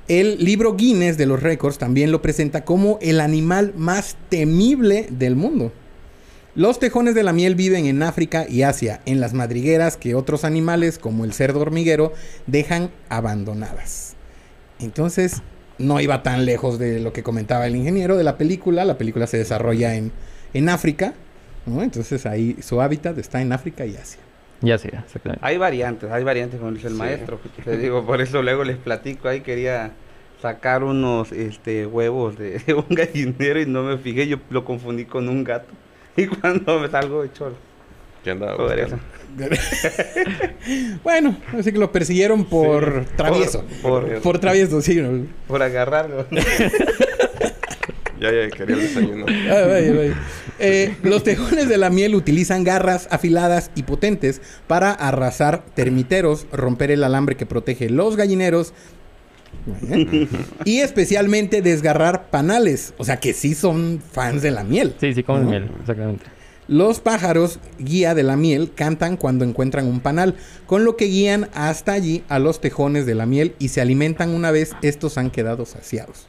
El 0.08 0.44
libro 0.44 0.76
Guinness 0.76 1.18
de 1.18 1.26
los 1.26 1.42
récords 1.42 1.80
también 1.80 2.12
lo 2.12 2.22
presenta 2.22 2.64
como 2.64 3.00
el 3.02 3.20
animal 3.20 3.74
más 3.76 4.18
temible 4.30 5.08
del 5.10 5.36
mundo. 5.36 5.72
Los 6.56 6.80
tejones 6.80 7.16
de 7.16 7.24
la 7.24 7.34
miel 7.34 7.54
viven 7.54 7.86
en 7.86 8.02
África 8.02 8.46
y 8.48 8.62
Asia, 8.62 9.02
en 9.06 9.20
las 9.20 9.34
madrigueras 9.34 9.98
que 9.98 10.16
otros 10.16 10.46
animales, 10.46 10.98
como 10.98 11.26
el 11.26 11.34
cerdo 11.34 11.60
hormiguero, 11.60 12.14
dejan 12.48 12.92
abandonadas. 13.10 14.16
Entonces, 14.80 15.42
no 15.80 16.00
iba 16.00 16.24
tan 16.24 16.46
lejos 16.46 16.80
de 16.80 17.02
lo 17.02 17.12
que 17.12 17.24
comentaba 17.24 17.68
el 17.68 17.76
ingeniero 17.76 18.16
de 18.16 18.24
la 18.24 18.38
película. 18.38 18.86
La 18.86 18.98
película 18.98 19.28
se 19.28 19.38
desarrolla 19.38 19.96
en, 19.96 20.14
en 20.54 20.70
África, 20.70 21.14
Entonces 21.68 22.26
ahí 22.26 22.56
su 22.62 22.82
hábitat 22.82 23.18
está 23.18 23.42
en 23.42 23.52
África 23.52 23.86
y 23.86 23.98
Asia. 23.98 24.22
Y 24.62 24.72
Asia, 24.72 25.04
exactamente. 25.06 25.46
Hay 25.46 25.58
variantes, 25.58 26.10
hay 26.10 26.24
variantes, 26.24 26.58
como 26.58 26.72
dice 26.72 26.88
el 26.88 26.94
maestro. 26.94 27.38
Te 27.66 27.78
digo, 27.78 28.06
por 28.06 28.22
eso 28.22 28.42
luego 28.42 28.64
les 28.64 28.78
platico, 28.78 29.28
ahí 29.28 29.42
quería 29.42 29.92
sacar 30.42 30.86
unos 30.86 31.34
este, 31.34 31.86
huevos 31.86 32.38
de 32.38 32.62
un 32.90 32.96
gallinero 32.96 33.60
y 33.60 33.66
no 33.66 33.84
me 33.84 33.98
fijé, 33.98 34.26
yo 34.30 34.38
lo 34.50 34.64
confundí 34.64 35.04
con 35.04 35.28
un 35.28 35.44
gato. 35.44 35.68
Y 36.18 36.28
cuando 36.28 36.80
me 36.80 36.90
salgo 36.90 37.24
de 37.24 37.34
cholo. 37.34 37.56
¿Qué 38.24 38.32
andaba 38.32 38.56
bueno, 41.04 41.38
así 41.60 41.74
que 41.74 41.78
lo 41.78 41.92
persiguieron 41.92 42.46
por 42.46 43.06
travieso. 43.18 43.66
Por, 43.82 44.40
travieso, 44.40 44.82
sí. 44.82 45.00
Por 45.46 45.62
agarrarlo. 45.62 46.26
ya, 48.20 48.32
ya 48.32 48.50
quería 48.50 48.78
el 48.78 48.82
desayuno. 48.82 49.26
Eh, 50.58 50.96
los 51.04 51.24
tejones 51.24 51.68
de 51.68 51.78
la 51.78 51.90
miel 51.90 52.16
utilizan 52.16 52.64
garras 52.64 53.10
afiladas 53.12 53.72
y 53.76 53.84
potentes 53.84 54.42
para 54.68 54.92
arrasar 54.92 55.66
termiteros, 55.76 56.48
romper 56.54 56.92
el 56.92 57.04
alambre 57.04 57.36
que 57.36 57.46
protege 57.46 57.90
los 57.90 58.16
gallineros 58.16 58.74
y 60.66 60.80
especialmente 60.80 61.62
desgarrar 61.62 62.30
panales. 62.30 62.94
O 62.98 63.04
sea 63.06 63.18
que 63.18 63.34
sí 63.34 63.56
son 63.56 64.02
fans 64.12 64.42
de 64.42 64.52
la 64.52 64.64
miel. 64.64 64.96
Sí, 65.00 65.14
sí 65.14 65.24
comen 65.24 65.48
miel, 65.48 65.70
exactamente. 65.80 66.26
Los 66.68 67.00
pájaros 67.00 67.60
guía 67.78 68.16
de 68.16 68.24
la 68.24 68.36
miel 68.38 68.72
cantan 68.74 69.18
cuando 69.18 69.46
encuentran 69.46 69.86
un 69.86 70.00
panal, 70.00 70.36
con 70.66 70.84
lo 70.84 70.98
que 70.98 71.06
guían 71.06 71.48
hasta 71.54 71.94
allí 71.94 72.24
a 72.28 72.40
los 72.40 72.60
tejones 72.60 73.06
de 73.06 73.14
la 73.14 73.28
miel 73.28 73.54
y 73.60 73.68
se 73.68 73.82
alimentan 73.82 74.32
una 74.32 74.50
vez 74.50 74.72
estos 74.82 75.20
han 75.20 75.30
quedado 75.30 75.68
saciados. 75.68 76.26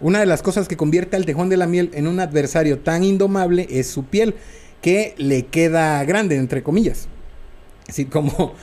Una 0.00 0.20
de 0.20 0.26
las 0.26 0.42
cosas 0.42 0.68
que 0.68 0.76
convierte 0.76 1.16
al 1.16 1.24
tejón 1.24 1.48
de 1.48 1.56
la 1.56 1.66
miel 1.66 1.90
en 1.94 2.06
un 2.06 2.20
adversario 2.20 2.78
tan 2.78 3.04
indomable 3.04 3.66
es 3.70 3.88
su 3.88 4.04
piel, 4.04 4.34
que 4.82 5.14
le 5.16 5.46
queda 5.46 6.04
grande, 6.04 6.36
entre 6.36 6.62
comillas. 6.62 7.08
Así 7.88 8.04
como, 8.04 8.54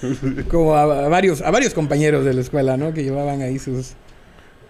como 0.50 0.76
a, 0.76 1.08
varios, 1.10 1.42
a 1.42 1.50
varios 1.50 1.74
compañeros 1.74 2.26
de 2.26 2.34
la 2.34 2.42
escuela, 2.42 2.78
¿no? 2.78 2.94
Que 2.94 3.04
llevaban 3.04 3.42
ahí 3.42 3.58
sus, 3.58 3.94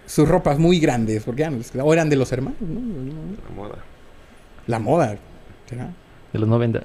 sus 0.06 0.28
ropas 0.28 0.58
muy 0.58 0.80
grandes, 0.80 1.24
porque 1.24 1.48
no 1.48 1.84
o 1.84 1.92
eran 1.92 2.08
de 2.08 2.16
los 2.16 2.32
hermanos, 2.32 2.60
¿no? 2.60 2.80
La 3.48 3.54
moda. 3.54 3.76
La 4.66 4.78
moda, 4.78 5.18
¿será? 5.68 5.90
De 6.32 6.38
los 6.38 6.48
90. 6.48 6.82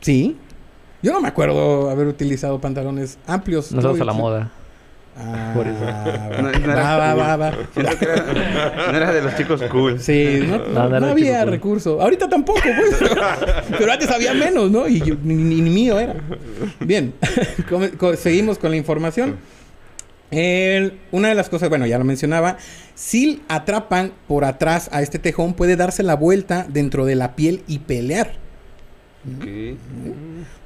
Sí. 0.00 0.36
Yo 1.02 1.12
no 1.12 1.20
me 1.20 1.28
acuerdo 1.28 1.90
haber 1.90 2.08
utilizado 2.08 2.60
pantalones 2.60 3.18
amplios. 3.26 3.70
Nosotros 3.72 4.00
a 4.00 4.04
la 4.04 4.12
moda. 4.12 4.50
Ah, 5.20 5.52
Por 5.54 5.66
eso. 5.66 5.84
No, 6.64 6.74
va, 6.74 7.14
va, 7.14 7.36
va, 7.36 7.50
no 7.50 8.96
era 8.96 9.12
de 9.12 9.22
los 9.22 9.36
chicos 9.36 9.60
cool. 9.70 10.00
Sí, 10.00 10.46
no, 10.72 10.80
había 11.06 11.44
recurso. 11.44 12.00
Ahorita 12.00 12.28
tampoco, 12.28 12.60
pues. 12.62 13.10
Pero 13.78 13.92
antes 13.92 14.10
había 14.10 14.32
menos, 14.32 14.70
¿no? 14.70 14.86
Y 14.86 15.00
ni, 15.24 15.34
mío 15.62 15.98
era. 15.98 16.14
Bien, 16.80 17.14
seguimos 18.18 18.58
con 18.58 18.70
la 18.70 18.76
información. 18.76 19.38
una 20.30 21.28
de 21.28 21.34
las 21.34 21.48
cosas, 21.48 21.68
bueno, 21.68 21.86
ya 21.86 21.98
lo 21.98 22.04
mencionaba, 22.04 22.56
si 22.94 23.42
atrapan 23.48 24.12
por 24.28 24.44
atrás 24.44 24.88
a 24.92 25.02
este 25.02 25.18
tejón, 25.18 25.54
puede 25.54 25.76
darse 25.76 26.02
la 26.02 26.14
vuelta 26.14 26.66
dentro 26.68 27.04
de 27.04 27.16
la 27.16 27.34
piel 27.34 27.62
y 27.66 27.80
pelear. 27.80 28.47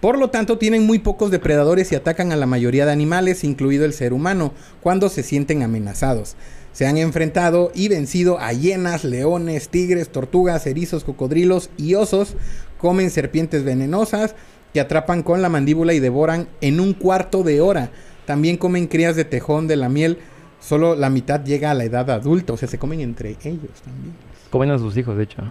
Por 0.00 0.19
lo 0.19 0.31
tanto, 0.31 0.59
tienen 0.59 0.87
muy 0.87 0.99
pocos 0.99 1.31
depredadores 1.31 1.92
y 1.92 1.95
atacan 1.95 2.33
a 2.33 2.37
la 2.37 2.47
mayoría 2.47 2.87
de 2.87 2.92
animales, 2.92 3.45
incluido 3.45 3.85
el 3.85 3.92
ser 3.92 4.12
humano, 4.12 4.52
cuando 4.81 5.09
se 5.09 5.23
sienten 5.23 5.62
amenazados. 5.62 6.37
Se 6.73 6.87
han 6.87 6.97
enfrentado 6.97 7.71
y 7.75 7.88
vencido 7.88 8.38
a 8.40 8.52
hienas, 8.52 9.04
leones, 9.04 9.69
tigres, 9.69 10.09
tortugas, 10.09 10.66
erizos, 10.66 11.04
cocodrilos 11.04 11.71
y 11.76 11.95
osos. 11.95 12.35
Comen 12.78 13.11
serpientes 13.11 13.62
venenosas 13.62 14.35
que 14.73 14.81
atrapan 14.81 15.23
con 15.23 15.42
la 15.42 15.50
mandíbula 15.50 15.92
y 15.92 16.00
devoran 16.00 16.49
en 16.61 16.81
un 16.81 16.95
cuarto 16.95 17.42
de 17.42 17.61
hora. 17.61 17.90
También 18.25 18.57
comen 18.57 18.87
crías 18.87 19.16
de 19.16 19.25
tejón 19.25 19.66
de 19.66 19.76
la 19.76 19.88
miel. 19.88 20.19
Solo 20.61 20.95
la 20.95 21.11
mitad 21.11 21.45
llega 21.45 21.71
a 21.71 21.75
la 21.75 21.85
edad 21.85 22.09
adulta, 22.11 22.52
o 22.52 22.57
sea, 22.57 22.69
se 22.69 22.78
comen 22.78 23.00
entre 23.00 23.31
ellos 23.31 23.83
también. 23.85 24.14
Comen 24.50 24.71
a 24.71 24.78
sus 24.78 24.97
hijos, 24.97 25.16
de 25.16 25.25
hecho. 25.25 25.42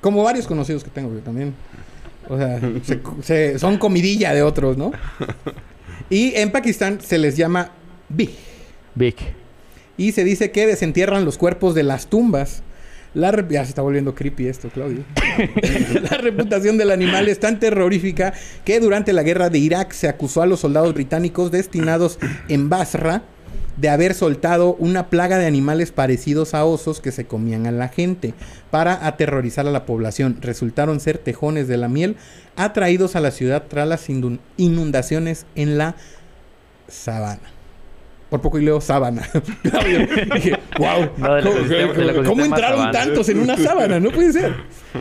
Como 0.00 0.22
varios 0.22 0.46
conocidos 0.46 0.84
que 0.84 0.90
tengo 0.90 1.12
yo 1.12 1.20
también. 1.20 1.54
O 2.28 2.38
sea, 3.22 3.58
son 3.58 3.78
comidilla 3.78 4.32
de 4.34 4.42
otros, 4.42 4.76
¿no? 4.76 4.92
Y 6.10 6.34
en 6.36 6.52
Pakistán 6.52 7.00
se 7.00 7.18
les 7.18 7.36
llama 7.36 7.72
Big. 8.08 8.30
Big. 8.94 9.16
Y 9.96 10.12
se 10.12 10.24
dice 10.24 10.50
que 10.50 10.66
desentierran 10.66 11.24
los 11.24 11.38
cuerpos 11.38 11.74
de 11.74 11.82
las 11.82 12.08
tumbas. 12.08 12.62
La 13.14 13.30
ya 13.48 13.62
se 13.64 13.68
está 13.70 13.80
volviendo 13.80 14.14
creepy 14.14 14.48
esto, 14.48 14.68
Claudio. 14.70 15.04
la 16.10 16.16
reputación 16.18 16.76
del 16.78 16.90
animal 16.90 17.28
es 17.28 17.38
tan 17.38 17.60
terrorífica 17.60 18.34
que 18.64 18.80
durante 18.80 19.12
la 19.12 19.22
guerra 19.22 19.50
de 19.50 19.58
Irak 19.58 19.92
se 19.92 20.08
acusó 20.08 20.42
a 20.42 20.46
los 20.46 20.60
soldados 20.60 20.94
británicos 20.94 21.52
destinados 21.52 22.18
en 22.48 22.68
Basra 22.68 23.22
de 23.76 23.88
haber 23.88 24.14
soltado 24.14 24.74
una 24.78 25.08
plaga 25.08 25.38
de 25.38 25.46
animales 25.46 25.90
parecidos 25.90 26.54
a 26.54 26.64
osos 26.64 27.00
que 27.00 27.12
se 27.12 27.26
comían 27.26 27.66
a 27.66 27.72
la 27.72 27.88
gente 27.88 28.34
para 28.70 29.06
aterrorizar 29.06 29.66
a 29.66 29.72
la 29.72 29.86
población. 29.86 30.38
Resultaron 30.40 31.00
ser 31.00 31.18
tejones 31.18 31.68
de 31.68 31.76
la 31.76 31.88
miel 31.88 32.16
atraídos 32.56 33.16
a 33.16 33.20
la 33.20 33.30
ciudad 33.30 33.64
tras 33.68 33.88
las 33.88 34.08
inundaciones 34.56 35.46
en 35.54 35.78
la 35.78 35.96
sabana. 36.88 37.40
Por 38.30 38.40
poco 38.40 38.58
y 38.58 38.64
leo 38.64 38.80
sábana. 38.80 39.28
dije, 40.34 40.58
wow. 40.78 42.24
¿Cómo, 42.24 42.44
entraron 42.44 42.90
tantos 42.90 43.28
en 43.28 43.40
una 43.40 43.56
sábana? 43.56 44.00
No 44.00 44.10
puede 44.10 44.32
ser. 44.32 44.54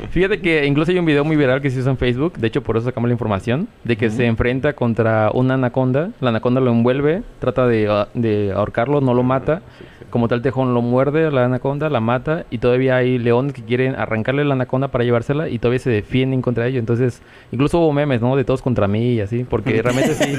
Fíjate 0.09 0.41
que 0.41 0.65
incluso 0.65 0.91
hay 0.91 0.97
un 0.97 1.05
video 1.05 1.23
muy 1.23 1.35
viral 1.35 1.61
que 1.61 1.69
se 1.69 1.79
hizo 1.79 1.89
en 1.89 1.97
Facebook. 1.97 2.33
De 2.37 2.47
hecho, 2.47 2.63
por 2.63 2.77
eso 2.77 2.85
sacamos 2.85 3.09
la 3.09 3.13
información. 3.13 3.67
De 3.83 3.95
que 3.95 4.09
se 4.09 4.25
enfrenta 4.25 4.73
contra 4.73 5.29
una 5.33 5.53
anaconda. 5.53 6.09
La 6.19 6.29
anaconda 6.29 6.61
lo 6.61 6.71
envuelve. 6.71 7.23
Trata 7.39 7.67
de, 7.67 7.87
ah, 7.89 8.07
de 8.13 8.51
ahorcarlo. 8.55 9.01
No 9.01 9.13
lo 9.13 9.23
mata. 9.23 9.61
Como 10.09 10.27
tal 10.27 10.41
tejón 10.41 10.73
lo 10.73 10.81
muerde 10.81 11.27
a 11.27 11.31
la 11.31 11.45
anaconda. 11.45 11.89
La 11.89 11.99
mata. 11.99 12.45
Y 12.49 12.57
todavía 12.57 12.95
hay 12.95 13.19
leones 13.19 13.53
que 13.53 13.63
quieren 13.63 13.95
arrancarle 13.95 14.43
la 14.45 14.53
anaconda 14.53 14.87
para 14.87 15.03
llevársela. 15.03 15.49
Y 15.49 15.59
todavía 15.59 15.79
se 15.79 15.91
defienden 15.91 16.41
contra 16.41 16.67
ello. 16.67 16.79
Entonces, 16.79 17.21
incluso 17.51 17.79
hubo 17.79 17.93
memes, 17.93 18.21
¿no? 18.21 18.35
De 18.35 18.43
todos 18.43 18.61
contra 18.61 18.87
mí 18.87 19.13
y 19.13 19.21
así. 19.21 19.43
Porque 19.43 19.81
realmente 19.81 20.15
sí, 20.15 20.35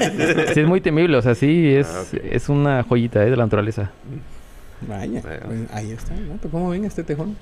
sí 0.54 0.60
es 0.60 0.66
muy 0.66 0.80
temible. 0.80 1.16
O 1.16 1.22
sea, 1.22 1.34
sí 1.34 1.74
es, 1.74 2.12
ah, 2.12 2.18
es 2.30 2.48
una 2.48 2.82
joyita 2.82 3.22
¿eh? 3.24 3.30
de 3.30 3.36
la 3.36 3.44
naturaleza. 3.44 3.92
Vaya, 4.82 5.22
pues, 5.22 5.70
ahí 5.72 5.92
está. 5.92 6.14
¿Cómo 6.50 6.70
ven 6.70 6.84
este 6.84 7.04
tejón? 7.04 7.36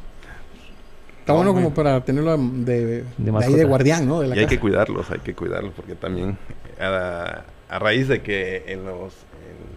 Está 1.21 1.35
bueno 1.35 1.55
como 1.55 1.73
para 1.73 2.05
tenerlo 2.05 2.37
de, 2.37 3.05
de, 3.17 3.39
ahí 3.41 3.55
de 3.55 3.65
guardián, 3.65 4.09
¿no? 4.09 4.25
y 4.25 4.33
hay 4.37 4.47
que 4.47 4.59
cuidarlos, 4.59 5.09
hay 5.13 5.21
que 5.21 5.35
cuidarlos, 5.35 5.73
porque 5.73 5.95
también 5.95 6.37
a, 6.81 7.45
raíz 7.79 8.09
de 8.09 8.23
que 8.23 8.65
en 8.67 8.85
los 8.85 9.15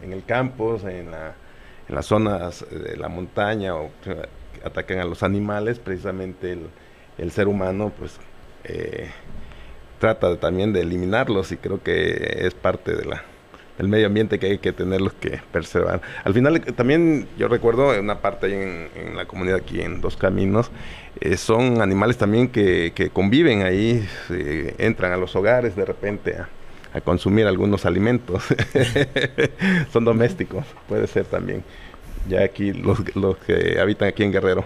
en, 0.04 0.12
el 0.12 0.24
campo, 0.26 0.80
en, 0.82 1.10
en 1.10 1.96
las 1.96 2.08
zonas 2.08 2.66
de 2.72 2.98
la 2.98 3.10
montaña 3.10 3.76
o 3.76 3.92
atacan 4.64 5.00
a 5.00 5.06
los 5.06 5.22
animales, 5.22 5.78
precisamente 5.78 6.54
el, 6.54 6.68
el 7.20 7.32
ser 7.32 7.48
humano, 7.48 7.92
pues 7.98 8.18
eh, 8.64 9.10
trata 10.00 10.38
también 10.40 10.74
de 10.74 10.82
eliminarlos 10.82 11.52
y 11.52 11.58
creo 11.58 11.82
que 11.82 12.40
es 12.42 12.56
parte 12.56 12.96
de 12.96 13.06
la 13.06 13.24
el 13.78 13.88
medio 13.88 14.08
ambiente 14.08 14.40
que 14.40 14.48
hay 14.48 14.58
que 14.58 14.72
tenerlos 14.72 15.14
que 15.14 15.40
preservar. 15.52 16.02
Al 16.24 16.34
final 16.34 16.62
también 16.76 17.28
yo 17.38 17.48
recuerdo 17.48 18.00
una 18.00 18.20
parte 18.20 18.48
ahí 18.48 18.54
en, 18.54 19.16
la 19.16 19.26
comunidad 19.26 19.58
aquí 19.58 19.82
en 19.82 20.02
Dos 20.02 20.16
Caminos, 20.16 20.72
eh, 21.20 21.38
son 21.38 21.82
animales 21.82 22.18
también 22.18 22.50
que, 22.50 22.92
que 22.96 23.10
conviven 23.10 23.64
ahí, 23.64 24.08
entran 24.78 25.12
a 25.12 25.18
los 25.18 25.36
hogares 25.36 25.76
de 25.76 25.86
repente 25.86 26.36
a, 26.38 26.50
consumir 27.04 27.46
algunos 27.46 27.86
alimentos. 27.86 28.46
son 29.92 30.06
domésticos, 30.06 30.66
puede 30.88 31.08
ser 31.08 31.26
también 31.26 31.62
ya 32.30 32.44
aquí 32.44 32.72
los, 32.72 33.16
los, 33.16 33.38
que 33.38 33.80
habitan 33.80 34.08
aquí 34.08 34.24
en 34.24 34.32
Guerrero. 34.32 34.66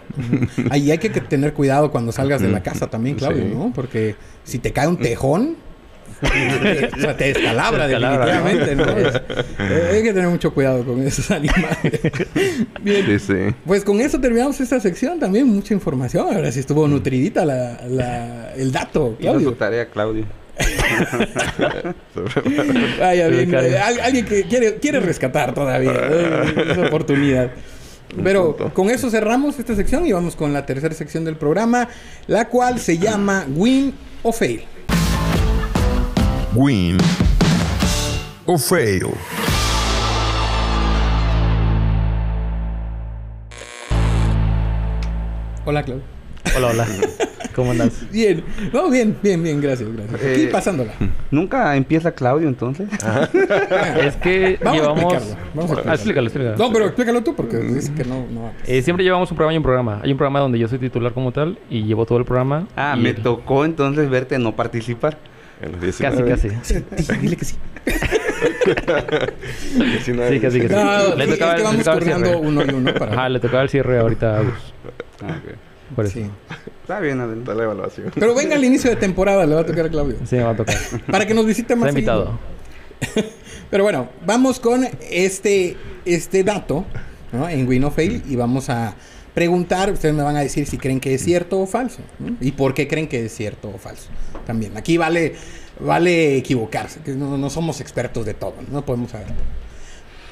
Ahí 0.69 0.91
hay 0.91 0.99
que 0.99 1.09
tener 1.09 1.53
cuidado 1.53 1.91
cuando 1.91 2.11
salgas 2.11 2.39
de 2.39 2.49
la 2.49 2.61
casa 2.61 2.87
también, 2.87 3.15
Claudio, 3.15 3.45
¿no? 3.45 3.71
Porque 3.73 4.15
si 4.43 4.59
te 4.59 4.71
cae 4.71 4.87
un 4.87 4.97
tejón, 4.97 5.57
o 6.21 6.99
sea, 6.99 7.15
te 7.15 7.33
descalabra, 7.33 7.87
definitivamente, 7.87 8.75
¿no? 8.75 8.85
Eh, 8.89 9.89
hay 9.93 10.03
que 10.03 10.13
tener 10.13 10.29
mucho 10.29 10.53
cuidado 10.53 10.83
con 10.83 11.01
esos 11.05 11.29
animales. 11.31 11.99
Bien. 12.81 13.55
Pues 13.65 13.83
con 13.83 13.99
eso 14.01 14.19
terminamos 14.19 14.59
esta 14.59 14.79
sección 14.79 15.19
también. 15.19 15.47
Mucha 15.47 15.73
información. 15.73 16.35
Ahora 16.35 16.51
sí 16.51 16.59
estuvo 16.59 16.87
nutridita 16.87 17.45
la, 17.45 18.53
el 18.55 18.71
dato, 18.71 19.15
Claudio. 19.19 19.51
Y 19.51 19.55
tarea, 19.55 19.89
Claudio. 19.89 20.25
Vaya 22.99 23.27
bien. 23.29 23.55
alguien 23.55 24.25
que 24.25 24.43
quiere, 24.43 24.75
quiere 24.75 24.99
rescatar 24.99 25.53
todavía 25.53 26.43
esa 26.69 26.87
oportunidad. 26.87 27.51
Pero 28.23 28.57
con 28.73 28.89
eso 28.89 29.09
cerramos 29.09 29.57
esta 29.59 29.75
sección 29.75 30.05
y 30.05 30.11
vamos 30.11 30.35
con 30.35 30.51
la 30.51 30.65
tercera 30.65 30.93
sección 30.93 31.23
del 31.23 31.37
programa, 31.37 31.87
la 32.27 32.49
cual 32.49 32.79
se 32.79 32.97
llama 32.97 33.45
Win 33.55 33.93
o 34.23 34.33
Fail 34.33 34.63
win 36.55 36.97
o 38.45 38.57
fail. 38.57 39.13
Hola, 45.65 45.83
Claudio. 45.83 46.03
Hola, 46.55 46.67
hola. 46.69 46.87
¿Cómo 47.53 47.71
andas? 47.71 48.03
Bien. 48.11 48.43
No, 48.73 48.89
bien, 48.89 49.15
bien, 49.21 49.43
bien. 49.43 49.61
Gracias, 49.61 49.87
gracias. 49.93 50.15
Aquí 50.15 50.43
eh, 50.43 50.49
pasándola. 50.51 50.93
¿Nunca 51.29 51.75
empieza 51.75 52.11
Claudio, 52.13 52.47
entonces? 52.47 52.89
es 54.01 54.15
que 54.15 54.57
llevamos... 54.71 55.13
A 55.13 55.37
Vamos 55.53 55.71
a 55.71 55.91
ah, 55.91 55.93
explícalo. 55.93 56.27
explícalo, 56.27 56.57
No, 56.57 56.71
pero 56.71 56.85
explícalo 56.85 57.21
tú 57.21 57.35
porque 57.35 57.57
dices 57.57 57.91
que 57.91 58.03
no... 58.05 58.25
no 58.31 58.51
eh, 58.65 58.81
siempre 58.81 59.03
llevamos 59.03 59.29
un 59.29 59.37
programa 59.37 59.53
y 59.53 59.57
un 59.57 59.63
programa. 59.63 59.99
Hay 60.03 60.11
un 60.11 60.17
programa 60.17 60.39
donde 60.39 60.57
yo 60.57 60.67
soy 60.67 60.79
titular 60.79 61.13
como 61.13 61.31
tal 61.31 61.59
y 61.69 61.83
llevo 61.83 62.05
todo 62.05 62.17
el 62.17 62.25
programa. 62.25 62.67
Ah, 62.75 62.95
me 62.95 63.13
tocó 63.13 63.65
entonces 63.65 64.09
verte 64.09 64.39
no 64.39 64.55
participar. 64.55 65.17
Casi, 65.59 66.03
casi. 66.03 66.49
dile 67.21 67.35
que 67.35 67.45
sí. 67.45 67.55
sí, 70.03 70.39
casi, 70.39 70.39
casi. 70.39 70.59
No, 70.59 71.15
le 71.15 71.27
tocaba, 71.27 71.51
es 71.51 71.57
que 71.57 71.63
vamos 71.63 71.85
corriendo 71.85 72.39
uno 72.39 72.63
y 72.65 72.69
uno 72.69 72.93
para... 72.93 73.11
Ajá, 73.11 73.29
le 73.29 73.39
tocaba 73.39 73.63
el 73.63 73.69
cierre 73.69 73.99
ahorita 73.99 74.37
a 74.37 74.41
Gus. 74.41 74.73
Ah, 75.21 75.37
ok. 75.37 75.95
Por 75.95 76.05
eso. 76.05 76.19
Sí. 76.19 76.25
Está 76.81 76.99
bien, 77.01 77.19
Adel. 77.19 77.39
Está 77.39 77.55
la 77.55 77.63
evaluación. 77.63 78.11
Pero 78.15 78.33
venga 78.35 78.55
al 78.55 78.63
inicio 78.63 78.89
de 78.89 78.95
temporada, 78.95 79.45
le 79.45 79.55
va 79.55 79.61
a 79.61 79.65
tocar 79.65 79.85
a 79.85 79.89
Claudio. 79.89 80.15
Sí, 80.25 80.37
me 80.37 80.43
va 80.43 80.51
a 80.51 80.55
tocar. 80.55 80.77
Para 81.11 81.25
que 81.25 81.33
nos 81.33 81.45
visite 81.45 81.75
más. 81.75 81.89
Está 81.89 81.99
invitado. 81.99 82.39
Pero 83.69 83.83
bueno, 83.83 84.09
vamos 84.25 84.59
con 84.59 84.87
este, 85.09 85.75
este 86.05 86.43
dato 86.43 86.85
¿no? 87.31 87.49
en 87.49 87.67
Win 87.67 87.83
or 87.83 87.91
Fail 87.91 88.23
y 88.27 88.35
vamos 88.35 88.69
a 88.69 88.95
preguntar, 89.39 89.89
ustedes 89.89 90.13
me 90.13 90.21
van 90.21 90.35
a 90.35 90.41
decir 90.41 90.65
si 90.65 90.77
creen 90.77 90.99
que 90.99 91.13
es 91.13 91.23
cierto 91.23 91.61
o 91.61 91.65
falso 91.65 92.01
¿no? 92.19 92.35
y 92.41 92.51
por 92.51 92.73
qué 92.73 92.89
creen 92.89 93.07
que 93.07 93.23
es 93.23 93.33
cierto 93.33 93.69
o 93.69 93.77
falso. 93.77 94.09
También, 94.45 94.75
aquí 94.75 94.97
vale, 94.97 95.33
vale 95.79 96.35
equivocarse, 96.35 96.99
que 96.99 97.13
no, 97.13 97.37
no 97.37 97.49
somos 97.49 97.79
expertos 97.79 98.25
de 98.25 98.33
todo, 98.33 98.55
no 98.69 98.83
podemos 98.83 99.11
saber 99.11 99.27
todo. 99.27 99.45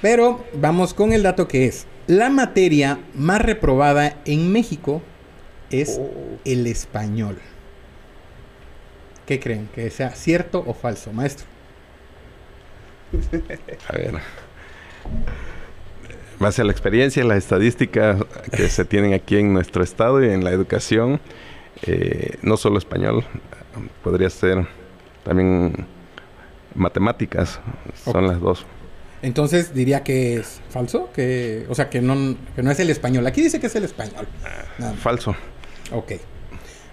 Pero 0.01 0.43
vamos 0.55 0.93
con 0.93 1.13
el 1.13 1.23
dato 1.23 1.47
que 1.47 1.67
es, 1.67 1.87
la 2.07 2.29
materia 2.29 2.99
más 3.13 3.41
reprobada 3.41 4.17
en 4.25 4.51
México 4.51 5.01
es 5.69 6.01
el 6.43 6.67
español. 6.67 7.37
¿Qué 9.25 9.39
creen? 9.39 9.69
¿Que 9.73 9.89
sea 9.89 10.09
cierto 10.15 10.65
o 10.67 10.73
falso, 10.73 11.13
maestro? 11.13 11.45
A 13.87 13.93
ver. 13.93 14.15
Base 16.39 16.61
a 16.61 16.65
la 16.65 16.71
experiencia 16.71 17.23
y 17.23 17.27
las 17.27 17.39
estadísticas 17.39 18.23
que 18.51 18.69
se 18.69 18.85
tienen 18.85 19.13
aquí 19.13 19.37
en 19.37 19.53
nuestro 19.53 19.83
estado 19.83 20.23
y 20.23 20.29
en 20.29 20.43
la 20.43 20.51
educación, 20.51 21.19
eh, 21.83 22.37
no 22.43 22.57
solo 22.57 22.77
español, 22.77 23.25
podría 24.03 24.29
ser 24.29 24.67
también 25.23 25.85
matemáticas, 26.75 27.59
son 28.03 28.27
las 28.27 28.39
dos. 28.39 28.65
Entonces 29.23 29.73
diría 29.73 30.03
que 30.03 30.35
es 30.35 30.61
falso, 30.69 31.09
que, 31.13 31.65
o 31.69 31.75
sea, 31.75 31.89
que 31.89 32.01
no, 32.01 32.35
que 32.55 32.61
no 32.61 32.69
es 32.69 32.79
el 32.79 32.91
español. 32.91 33.25
Aquí 33.25 33.41
dice 33.41 33.59
que 33.59 33.67
es 33.67 33.75
el 33.75 33.83
español. 33.83 34.27
Nada. 34.77 34.93
Falso. 34.93 35.35
Ok. 35.91 36.13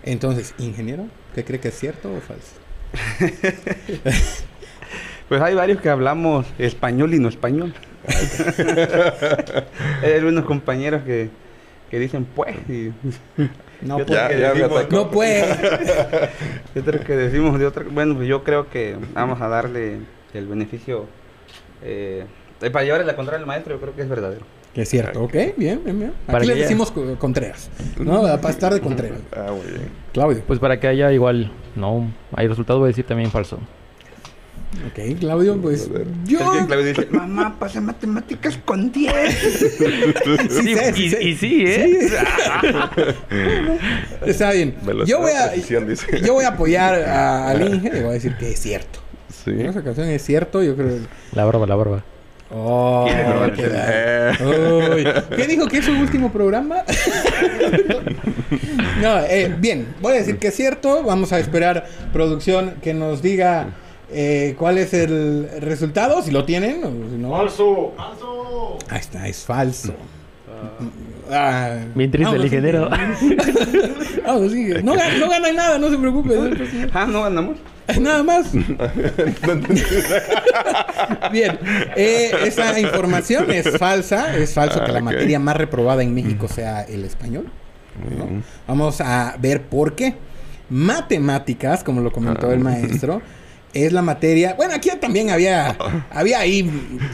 Entonces, 0.04 0.54
ingeniero, 0.58 1.06
¿qué 1.34 1.44
cree 1.44 1.60
que 1.60 1.68
es 1.68 1.78
cierto 1.78 2.10
o 2.12 2.20
falso? 2.20 2.52
Pues 5.28 5.40
hay 5.40 5.54
varios 5.54 5.80
que 5.80 5.88
hablamos 5.88 6.46
español 6.58 7.14
y 7.14 7.18
no 7.18 7.28
español. 7.28 7.72
Hay 10.02 10.12
algunos 10.12 10.44
compañeros 10.44 11.02
que, 11.04 11.30
que 11.90 11.98
dicen 11.98 12.24
pues 12.34 12.56
y 12.68 12.92
No 13.82 13.98
Yo 13.98 14.06
puede. 14.06 14.20
Ya, 14.20 14.28
que 14.28 14.40
ya 14.40 14.48
me 14.48 14.54
decimos- 14.60 14.78
atacó. 14.80 14.96
No 14.96 15.10
puede. 15.10 15.44
y 16.74 16.78
otros 16.78 17.04
que 17.04 17.16
decimos 17.16 17.58
de 17.58 17.66
otra. 17.66 17.84
Bueno, 17.90 18.14
pues 18.14 18.26
yo 18.28 18.42
creo 18.42 18.70
que 18.70 18.96
vamos 19.12 19.40
a 19.42 19.48
darle 19.48 19.98
el 20.32 20.46
beneficio. 20.46 21.06
Eh, 21.82 22.24
para 22.72 22.82
llevarle 22.84 23.04
la 23.06 23.14
contraria 23.16 23.40
al 23.40 23.46
maestro, 23.46 23.74
yo 23.74 23.80
creo 23.80 23.94
que 23.94 24.02
es 24.02 24.08
verdadero. 24.08 24.40
Que 24.72 24.82
es 24.82 24.88
cierto. 24.88 25.22
Ok, 25.24 25.34
bien, 25.58 25.82
bien, 25.84 25.98
bien. 25.98 26.12
Para 26.24 26.38
Aquí 26.38 26.46
le 26.46 26.54
que 26.54 26.58
ya- 26.60 26.64
decimos 26.64 26.90
co- 26.92 27.16
Contreras. 27.18 27.68
¿No? 27.98 28.22
Para 28.22 28.50
estar 28.50 28.72
de 28.72 28.80
Contreras. 28.80 29.18
Ah, 29.36 29.50
muy 29.54 29.66
bien. 29.66 29.90
Claudio. 30.14 30.42
Pues 30.46 30.58
para 30.60 30.80
que 30.80 30.86
haya 30.88 31.12
igual, 31.12 31.52
no, 31.76 32.10
hay 32.34 32.48
resultado 32.48 32.78
voy 32.78 32.86
a 32.86 32.88
decir 32.88 33.04
también 33.04 33.30
falso. 33.30 33.58
Ok, 34.86 35.18
Claudio, 35.20 35.56
pues 35.60 35.88
yo... 36.26 36.38
Es 36.38 36.60
que 36.60 36.66
Claudio 36.66 36.86
dice, 36.86 37.06
mamá, 37.10 37.56
pasé 37.58 37.80
matemáticas 37.80 38.58
con 38.64 38.92
10. 38.92 39.12
Sí 40.50 40.74
y, 41.20 41.34
sí, 41.36 41.64
¿eh? 41.66 42.06
Está 44.26 44.52
bien. 44.52 44.74
Yo 45.06 45.20
voy 45.20 45.32
a, 45.32 45.48
precisión, 45.50 45.88
dice. 45.88 46.20
yo 46.20 46.34
voy 46.34 46.44
a 46.44 46.48
apoyar 46.48 46.94
a- 46.94 47.48
al 47.50 47.62
Inge 47.74 47.88
y 47.88 48.00
voy 48.00 48.10
a 48.10 48.14
decir 48.14 48.36
que 48.36 48.50
es 48.52 48.60
cierto. 48.60 49.00
Sí. 49.44 49.50
En 49.50 49.66
esa 49.66 49.80
ocasión 49.80 50.08
es 50.08 50.22
cierto, 50.24 50.62
yo 50.62 50.76
creo. 50.76 50.98
La 51.32 51.44
barba, 51.44 51.66
la 51.66 51.74
barba. 51.76 52.04
Oh, 52.50 53.06
qué 53.56 53.68
da- 53.68 54.36
Uy. 54.40 55.06
¿Qué 55.36 55.46
dijo 55.46 55.66
que 55.66 55.78
es 55.78 55.84
su 55.84 55.92
último 55.92 56.30
programa? 56.32 56.76
no, 59.02 59.18
eh, 59.24 59.54
bien, 59.58 59.86
voy 60.00 60.12
a 60.12 60.16
decir 60.16 60.38
que 60.38 60.48
es 60.48 60.54
cierto. 60.54 61.02
Vamos 61.02 61.32
a 61.32 61.38
esperar 61.38 61.86
producción 62.12 62.74
que 62.82 62.94
nos 62.94 63.22
diga 63.22 63.68
eh, 64.10 64.54
cuál 64.58 64.78
es 64.78 64.94
el 64.94 65.48
resultado, 65.60 66.22
si 66.22 66.30
lo 66.30 66.44
tienen. 66.44 66.82
o 66.84 66.90
si 67.10 67.16
no. 67.16 67.30
Falso. 67.30 67.92
Ahí 68.88 69.00
está, 69.00 69.26
es 69.28 69.44
falso. 69.44 69.94
Ah, 71.30 71.76
Bien 71.94 72.10
triste 72.10 72.36
el 72.36 72.44
ingeniero. 72.44 72.88
sigue. 73.18 73.36
Vamos, 74.26 74.52
sigue. 74.52 74.82
No, 74.82 74.94
no 74.94 75.28
ganan 75.28 75.56
nada, 75.56 75.78
no 75.78 75.90
se 75.90 75.98
preocupe. 75.98 76.34
ah, 76.92 77.06
no 77.06 77.22
ganamos. 77.22 77.56
Nada 78.00 78.22
más. 78.22 78.46
Bien, 81.32 81.58
eh, 81.96 82.30
esa 82.44 82.78
información 82.80 83.50
es 83.50 83.76
falsa. 83.78 84.36
Es 84.36 84.54
falso 84.54 84.82
que 84.84 84.92
la 84.92 84.98
Ah, 84.98 85.02
materia 85.02 85.38
más 85.38 85.56
reprobada 85.56 86.02
en 86.02 86.14
México 86.14 86.48
sea 86.48 86.82
el 86.82 87.04
español. 87.04 87.46
Vamos 88.66 89.00
a 89.00 89.36
ver 89.38 89.62
por 89.62 89.94
qué. 89.94 90.14
Matemáticas, 90.70 91.84
como 91.84 92.00
lo 92.00 92.10
comentó 92.10 92.50
el 92.52 92.60
maestro, 92.60 93.20
es 93.74 93.92
la 93.92 94.00
materia. 94.02 94.54
Bueno, 94.54 94.72
aquí 94.74 94.88
también 95.00 95.30
había, 95.30 95.76
había 96.10 96.38
ahí 96.40 96.62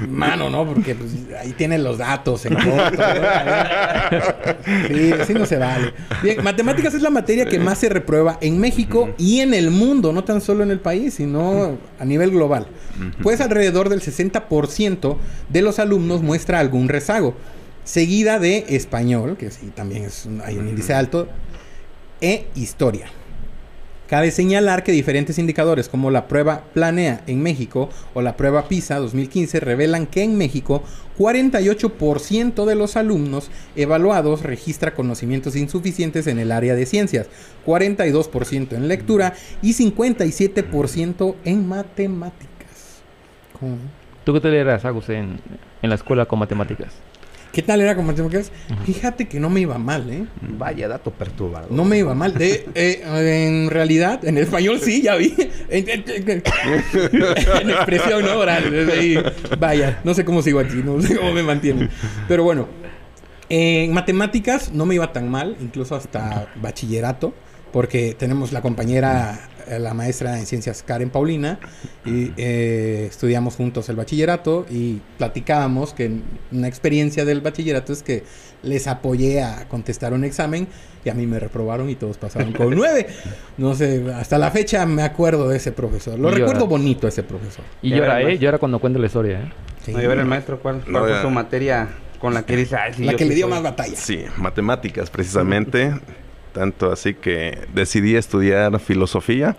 mano, 0.08 0.48
¿no? 0.50 0.66
Porque 0.66 0.94
pues, 0.94 1.10
ahí 1.40 1.52
tienen 1.52 1.82
los 1.82 1.98
datos 1.98 2.44
en 2.46 2.54
corto. 2.54 2.96
¿no? 2.98 4.20
Sí, 4.88 5.12
así 5.12 5.34
no 5.34 5.46
se 5.46 5.56
vale. 5.56 5.92
Bien, 6.22 6.42
matemáticas 6.44 6.94
es 6.94 7.02
la 7.02 7.10
materia 7.10 7.46
que 7.46 7.58
más 7.58 7.78
se 7.78 7.88
reprueba 7.88 8.38
en 8.40 8.58
México 8.58 9.10
y 9.18 9.40
en 9.40 9.54
el 9.54 9.70
mundo, 9.70 10.12
no 10.12 10.24
tan 10.24 10.40
solo 10.40 10.62
en 10.62 10.70
el 10.70 10.80
país, 10.80 11.14
sino 11.14 11.78
a 11.98 12.04
nivel 12.04 12.30
global. 12.30 12.66
Pues 13.22 13.40
alrededor 13.40 13.88
del 13.88 14.00
60% 14.02 15.16
de 15.48 15.62
los 15.62 15.78
alumnos 15.78 16.22
muestra 16.22 16.58
algún 16.60 16.88
rezago, 16.88 17.34
seguida 17.84 18.38
de 18.38 18.66
español, 18.68 19.36
que 19.38 19.50
sí 19.50 19.70
también 19.74 20.04
es 20.04 20.26
un- 20.26 20.42
hay 20.44 20.58
un 20.58 20.68
índice 20.68 20.92
alto, 20.94 21.28
e 22.20 22.46
historia. 22.54 23.06
Cabe 24.10 24.32
señalar 24.32 24.82
que 24.82 24.90
diferentes 24.90 25.38
indicadores 25.38 25.88
como 25.88 26.10
la 26.10 26.26
prueba 26.26 26.64
Planea 26.74 27.22
en 27.28 27.40
México 27.44 27.90
o 28.12 28.22
la 28.22 28.36
prueba 28.36 28.66
PISA 28.66 28.98
2015 28.98 29.60
revelan 29.60 30.08
que 30.08 30.24
en 30.24 30.36
México 30.36 30.82
48% 31.16 32.64
de 32.64 32.74
los 32.74 32.96
alumnos 32.96 33.52
evaluados 33.76 34.42
registra 34.42 34.94
conocimientos 34.94 35.54
insuficientes 35.54 36.26
en 36.26 36.40
el 36.40 36.50
área 36.50 36.74
de 36.74 36.86
ciencias, 36.86 37.28
42% 37.64 38.72
en 38.72 38.88
lectura 38.88 39.34
y 39.62 39.74
57% 39.74 41.36
en 41.44 41.68
matemáticas. 41.68 43.02
¿Tú 44.24 44.32
qué 44.32 44.40
tal 44.40 44.54
eras, 44.54 44.84
Agus, 44.84 45.08
en, 45.08 45.38
en 45.82 45.88
la 45.88 45.94
escuela 45.94 46.26
con 46.26 46.40
matemáticas? 46.40 46.94
¿Qué 47.52 47.62
tal 47.62 47.80
era 47.80 47.96
con 47.96 48.06
matemáticas? 48.06 48.52
Fíjate 48.84 49.26
que 49.26 49.40
no 49.40 49.50
me 49.50 49.60
iba 49.60 49.76
mal, 49.76 50.08
¿eh? 50.08 50.24
Vaya 50.40 50.86
dato 50.86 51.10
perturbador. 51.10 51.72
No 51.72 51.84
me 51.84 51.98
iba 51.98 52.14
mal. 52.14 52.32
De, 52.34 52.68
eh, 52.74 53.02
en 53.04 53.70
realidad, 53.70 54.24
en 54.24 54.38
español 54.38 54.78
sí, 54.80 55.02
ya 55.02 55.16
vi. 55.16 55.34
En, 55.68 55.88
expresión 57.70 58.24
oral. 58.26 58.70
desde 58.70 58.92
ahí. 58.92 59.18
Vaya, 59.58 60.00
no 60.04 60.14
sé 60.14 60.24
cómo 60.24 60.42
sigo 60.42 60.60
aquí, 60.60 60.76
no 60.76 61.02
sé 61.02 61.16
cómo 61.16 61.32
me 61.32 61.42
mantienen. 61.42 61.90
Pero 62.28 62.44
bueno, 62.44 62.68
en 63.48 63.92
matemáticas 63.92 64.72
no 64.72 64.86
me 64.86 64.94
iba 64.94 65.12
tan 65.12 65.28
mal, 65.28 65.56
incluso 65.60 65.96
hasta 65.96 66.48
bachillerato, 66.54 67.34
porque 67.72 68.14
tenemos 68.18 68.52
la 68.52 68.60
compañera, 68.62 69.48
eh, 69.68 69.78
la 69.78 69.94
maestra 69.94 70.38
en 70.38 70.46
ciencias 70.46 70.82
Karen 70.82 71.10
Paulina, 71.10 71.58
y 72.04 72.32
eh, 72.36 73.06
estudiamos 73.10 73.56
juntos 73.56 73.88
el 73.88 73.96
bachillerato 73.96 74.66
y 74.70 75.00
platicábamos 75.18 75.92
que 75.94 76.10
una 76.52 76.68
experiencia 76.68 77.24
del 77.24 77.40
bachillerato 77.40 77.92
es 77.92 78.02
que 78.02 78.24
les 78.62 78.86
apoyé 78.86 79.42
a 79.42 79.68
contestar 79.68 80.12
un 80.12 80.24
examen 80.24 80.68
y 81.04 81.08
a 81.08 81.14
mí 81.14 81.26
me 81.26 81.38
reprobaron 81.40 81.88
y 81.88 81.94
todos 81.94 82.18
pasaron 82.18 82.52
con 82.52 82.74
nueve. 82.74 83.06
No 83.56 83.74
sé, 83.74 84.04
hasta 84.14 84.36
la 84.36 84.50
fecha 84.50 84.84
me 84.84 85.02
acuerdo 85.02 85.48
de 85.48 85.56
ese 85.56 85.72
profesor. 85.72 86.18
Lo 86.18 86.28
Y 86.28 86.32
recuerdo 86.32 86.60
lloras. 86.64 86.68
bonito 86.68 87.08
ese 87.08 87.22
profesor. 87.22 87.64
Y 87.80 87.90
llora. 87.90 88.20
¿eh? 88.22 88.38
Llora 88.38 88.58
cuando 88.58 88.78
cuenta 88.80 88.98
la 88.98 89.06
historia, 89.06 89.40
¿eh? 89.40 89.52
Sí. 89.84 89.92
No, 89.92 90.02
y 90.02 90.04
a 90.04 90.08
ver 90.08 90.18
el 90.18 90.26
maestro, 90.26 90.60
¿cuál, 90.60 90.80
cuál 90.82 90.92
No, 90.92 91.00
fue 91.00 91.22
su 91.22 91.30
materia 91.30 91.88
con 92.18 92.34
la 92.34 92.42
que 92.44 92.54
dice, 92.54 92.76
ay, 92.76 92.92
sí, 92.94 93.04
la 93.04 93.12
yo 93.12 93.18
que 93.18 93.24
le 93.24 93.34
dio 93.34 93.46
soy"? 93.46 93.50
más 93.54 93.62
batalla. 93.62 93.96
Sí, 93.96 94.24
matemáticas 94.36 95.08
precisamente. 95.08 95.94
Tanto 96.52 96.90
así 96.92 97.14
que 97.14 97.66
decidí 97.74 98.16
estudiar 98.16 98.78
filosofía, 98.80 99.56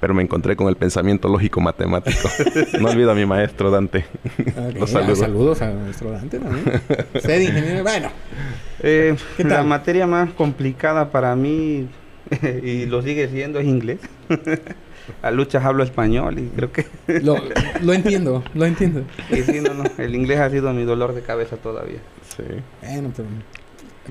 pero 0.00 0.14
me 0.14 0.22
encontré 0.22 0.56
con 0.56 0.68
el 0.68 0.76
pensamiento 0.76 1.28
lógico 1.28 1.60
matemático. 1.60 2.28
no 2.80 2.88
olvido 2.88 3.10
a 3.10 3.14
mi 3.14 3.26
maestro 3.26 3.70
Dante. 3.70 4.06
Los 4.74 4.94
ah, 4.94 5.00
saludo. 5.00 5.16
Saludos 5.16 5.62
a 5.62 5.70
nuestro 5.70 6.10
Dante 6.10 6.38
también. 6.38 6.64
Usted, 7.14 7.40
ingeniero. 7.40 7.82
Bueno, 7.82 8.10
Eh, 8.82 9.14
¿Qué 9.36 9.44
la 9.44 9.62
materia 9.62 10.06
más 10.06 10.32
complicada 10.32 11.10
para 11.10 11.36
mí, 11.36 11.86
y 12.62 12.86
lo 12.86 13.02
sigue 13.02 13.28
siendo, 13.28 13.58
es 13.60 13.66
inglés. 13.66 14.00
A 15.22 15.30
luchas 15.30 15.64
hablo 15.64 15.82
español 15.82 16.38
y 16.38 16.46
creo 16.48 16.72
que 16.72 16.86
lo, 17.22 17.36
lo 17.82 17.92
entiendo, 17.92 18.44
lo 18.54 18.64
entiendo. 18.64 19.02
y 19.30 19.42
sí, 19.42 19.60
no, 19.60 19.74
no, 19.74 19.84
el 19.98 20.14
inglés 20.14 20.38
ha 20.38 20.48
sido 20.50 20.72
mi 20.72 20.84
dolor 20.84 21.14
de 21.14 21.22
cabeza 21.22 21.56
todavía. 21.56 21.98
Sí. 22.36 22.44
Bueno, 22.80 23.12
pero... 23.14 23.28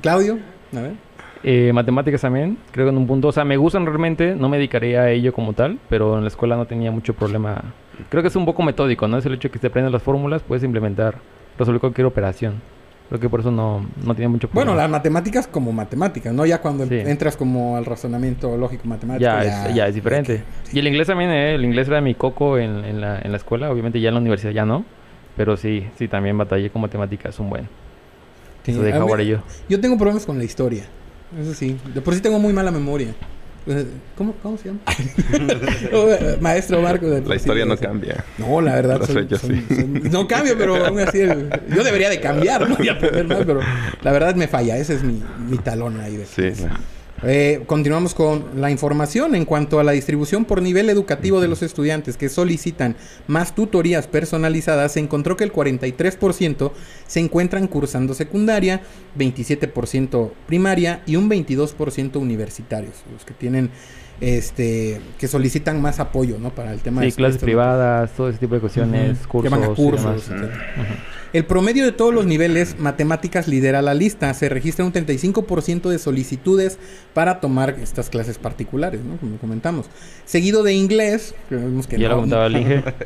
Claudio, 0.02 0.39
a 0.76 0.82
ver. 0.82 1.09
Eh, 1.43 1.71
matemáticas 1.73 2.21
también, 2.21 2.58
creo 2.71 2.88
que 2.88 2.89
en 2.89 2.97
un 2.97 3.08
punto, 3.08 3.30
o 3.30 3.32
sea, 3.32 3.45
me 3.45 3.56
gustan 3.56 3.86
realmente, 3.86 4.36
no 4.36 4.49
me 4.49 4.58
dedicaría 4.58 5.04
a 5.04 5.10
ello 5.12 5.34
como 5.34 5.54
tal, 5.54 5.80
pero 5.89 6.17
en 6.17 6.23
la 6.23 6.28
escuela 6.28 6.58
no 6.58 6.65
tenía 6.65 6.91
mucho 6.91 7.13
problema. 7.13 7.63
Creo 8.10 8.21
que 8.21 8.28
es 8.28 8.36
un 8.36 8.45
poco 8.45 8.62
metódico, 8.63 9.08
¿no? 9.08 9.17
Es 9.17 9.25
el 9.25 9.34
hecho 9.34 9.47
de 9.47 9.54
que 9.54 9.60
te 9.60 9.67
aprendas 9.67 9.93
las 9.93 10.04
fórmulas, 10.04 10.41
puedes 10.41 10.63
implementar, 10.63 11.15
resolver 11.58 11.80
cualquier 11.80 12.08
operación. 12.08 12.62
Creo 13.08 13.19
que 13.19 13.30
por 13.30 13.39
eso 13.39 13.49
no, 13.49 13.86
no 14.06 14.13
tiene 14.13 14.28
mucho 14.28 14.49
Bueno, 14.54 14.75
las 14.75 14.89
matemáticas 14.89 15.47
como 15.47 15.71
matemáticas, 15.71 16.32
¿no? 16.32 16.45
Ya 16.45 16.62
cuando 16.62 16.84
entras 16.84 17.36
como 17.36 17.75
al 17.75 17.86
razonamiento 17.86 18.56
lógico 18.56 18.88
matemático. 18.88 19.23
Ya, 19.23 19.43
es, 19.43 19.73
ya 19.73 19.88
es 19.88 19.95
diferente. 19.95 20.43
Y 20.71 20.78
el 20.78 20.88
inglés 20.88 21.08
también, 21.08 21.32
¿eh? 21.32 21.56
El 21.56 21.65
inglés 21.65 21.88
era 21.88 22.02
mi 22.02 22.13
coco 22.13 22.60
en, 22.60 22.86
en, 22.86 23.02
la, 23.02 23.19
en 23.19 23.32
la 23.32 23.38
escuela. 23.38 23.71
Obviamente 23.71 23.99
ya 23.99 24.10
en 24.10 24.13
la 24.13 24.19
universidad 24.19 24.52
ya 24.52 24.65
no. 24.65 24.86
Pero 25.36 25.58
sí, 25.58 25.88
sí, 25.97 26.08
también 26.08 26.38
batallé 26.38 26.69
con 26.69 26.84
matemáticas 26.84 27.39
un 27.39 27.49
buen. 27.49 27.67
Eso 28.65 28.84
de 28.84 29.25
yo. 29.25 29.39
Yo 29.67 29.82
tengo 29.82 29.97
problemas 29.97 30.25
con 30.25 30.38
la 30.38 30.43
historia. 30.43 30.84
Eso 31.38 31.54
sí. 31.54 31.78
De 31.94 32.02
por 32.02 32.13
sí 32.15 32.22
tengo 32.22 32.39
muy 32.39 32.54
mala 32.54 32.72
memoria. 32.72 33.13
¿Cómo, 34.18 34.34
cómo 34.42 34.58
se 34.58 34.70
llama? 34.70 34.80
Maestro 36.42 36.82
Marco. 36.82 37.06
la 37.08 37.36
historia 37.36 37.65
no 37.65 37.78
cambia. 37.78 38.24
No, 38.38 38.62
la 38.62 38.76
verdad. 38.76 39.00
no 40.12 40.28
cambia, 40.28 40.56
pero 40.58 40.84
aún 40.86 41.00
así. 41.00 41.20
yo 41.20 41.84
debería 41.84 42.10
de 42.10 42.20
cambiar, 42.20 42.68
¿no? 42.68 42.84
Y 42.84 42.89
aprender 42.89 43.28
más, 43.28 43.44
pero 43.46 43.60
la 44.02 44.12
verdad 44.12 44.36
me 44.36 44.48
falla. 44.48 44.78
Ese 44.78 44.96
es 44.96 45.04
mi, 45.04 45.22
mi 45.48 45.58
talón 45.58 46.00
ahí. 46.00 46.18
De 46.18 46.26
sí. 46.26 46.63
Eh, 47.23 47.63
continuamos 47.65 48.13
con 48.13 48.45
la 48.62 48.71
información 48.71 49.36
en 49.36 49.45
cuanto 49.45 49.79
a 49.79 49.84
la 49.84 49.91
distribución 49.91 50.45
por 50.45 50.62
nivel 50.62 50.89
educativo 50.89 51.41
de 51.41 51.47
los 51.47 51.62
estudiantes 51.62 52.17
que 52.17 52.29
solicitan 52.29 52.95
más 53.27 53.55
tutorías 53.55 54.08
personalizadas. 54.08 54.93
Se 54.93 54.99
encontró 54.99 55.36
que 55.36 55.43
el 55.43 55.51
43% 55.51 56.71
se 57.08 57.19
encuentran 57.19 57.67
cursando 57.67 58.13
secundaria, 58.13 58.82
27% 59.17 60.32
primaria 60.47 61.01
y 61.05 61.15
un 61.15 61.29
22% 61.29 62.15
universitarios. 62.17 63.03
Los 63.12 63.25
que 63.25 63.34
tienen 63.34 63.69
este 64.21 64.99
que 65.17 65.27
solicitan 65.27 65.82
más 65.82 65.99
apoyo, 65.99 66.38
¿no? 66.39 66.49
Para 66.49 66.73
el 66.73 66.82
tema 66.82 67.01
de 67.01 67.12
clases 67.12 67.41
privadas, 67.41 68.12
todo 68.15 68.29
ese 68.29 68.39
tipo 68.39 68.55
de 68.55 68.62
cuestiones, 68.62 69.17
cursos, 69.27 70.29
El 71.32 71.46
promedio 71.46 71.86
de 71.86 71.92
todos 71.92 72.13
los 72.13 72.26
niveles, 72.26 72.80
matemáticas 72.80 73.48
lidera 73.48 73.82
la 73.82 73.94
lista. 73.94 74.34
Se 74.34 74.50
registra 74.50 74.84
un 74.84 74.92
35% 74.92 75.89
de 75.89 76.00
solicitudes 76.00 76.80
para 77.13 77.39
tomar 77.39 77.78
estas 77.82 78.10
clases 78.10 78.39
particulares, 78.39 79.02
¿no? 79.04 79.18
Como 79.18 79.38
comentamos. 79.38 79.88
Seguido 80.26 80.63
de 80.63 80.74
inglés, 80.74 81.36
que 81.50 82.00
ya 82.00 82.10
no, 82.10 82.26
lo 82.26 82.50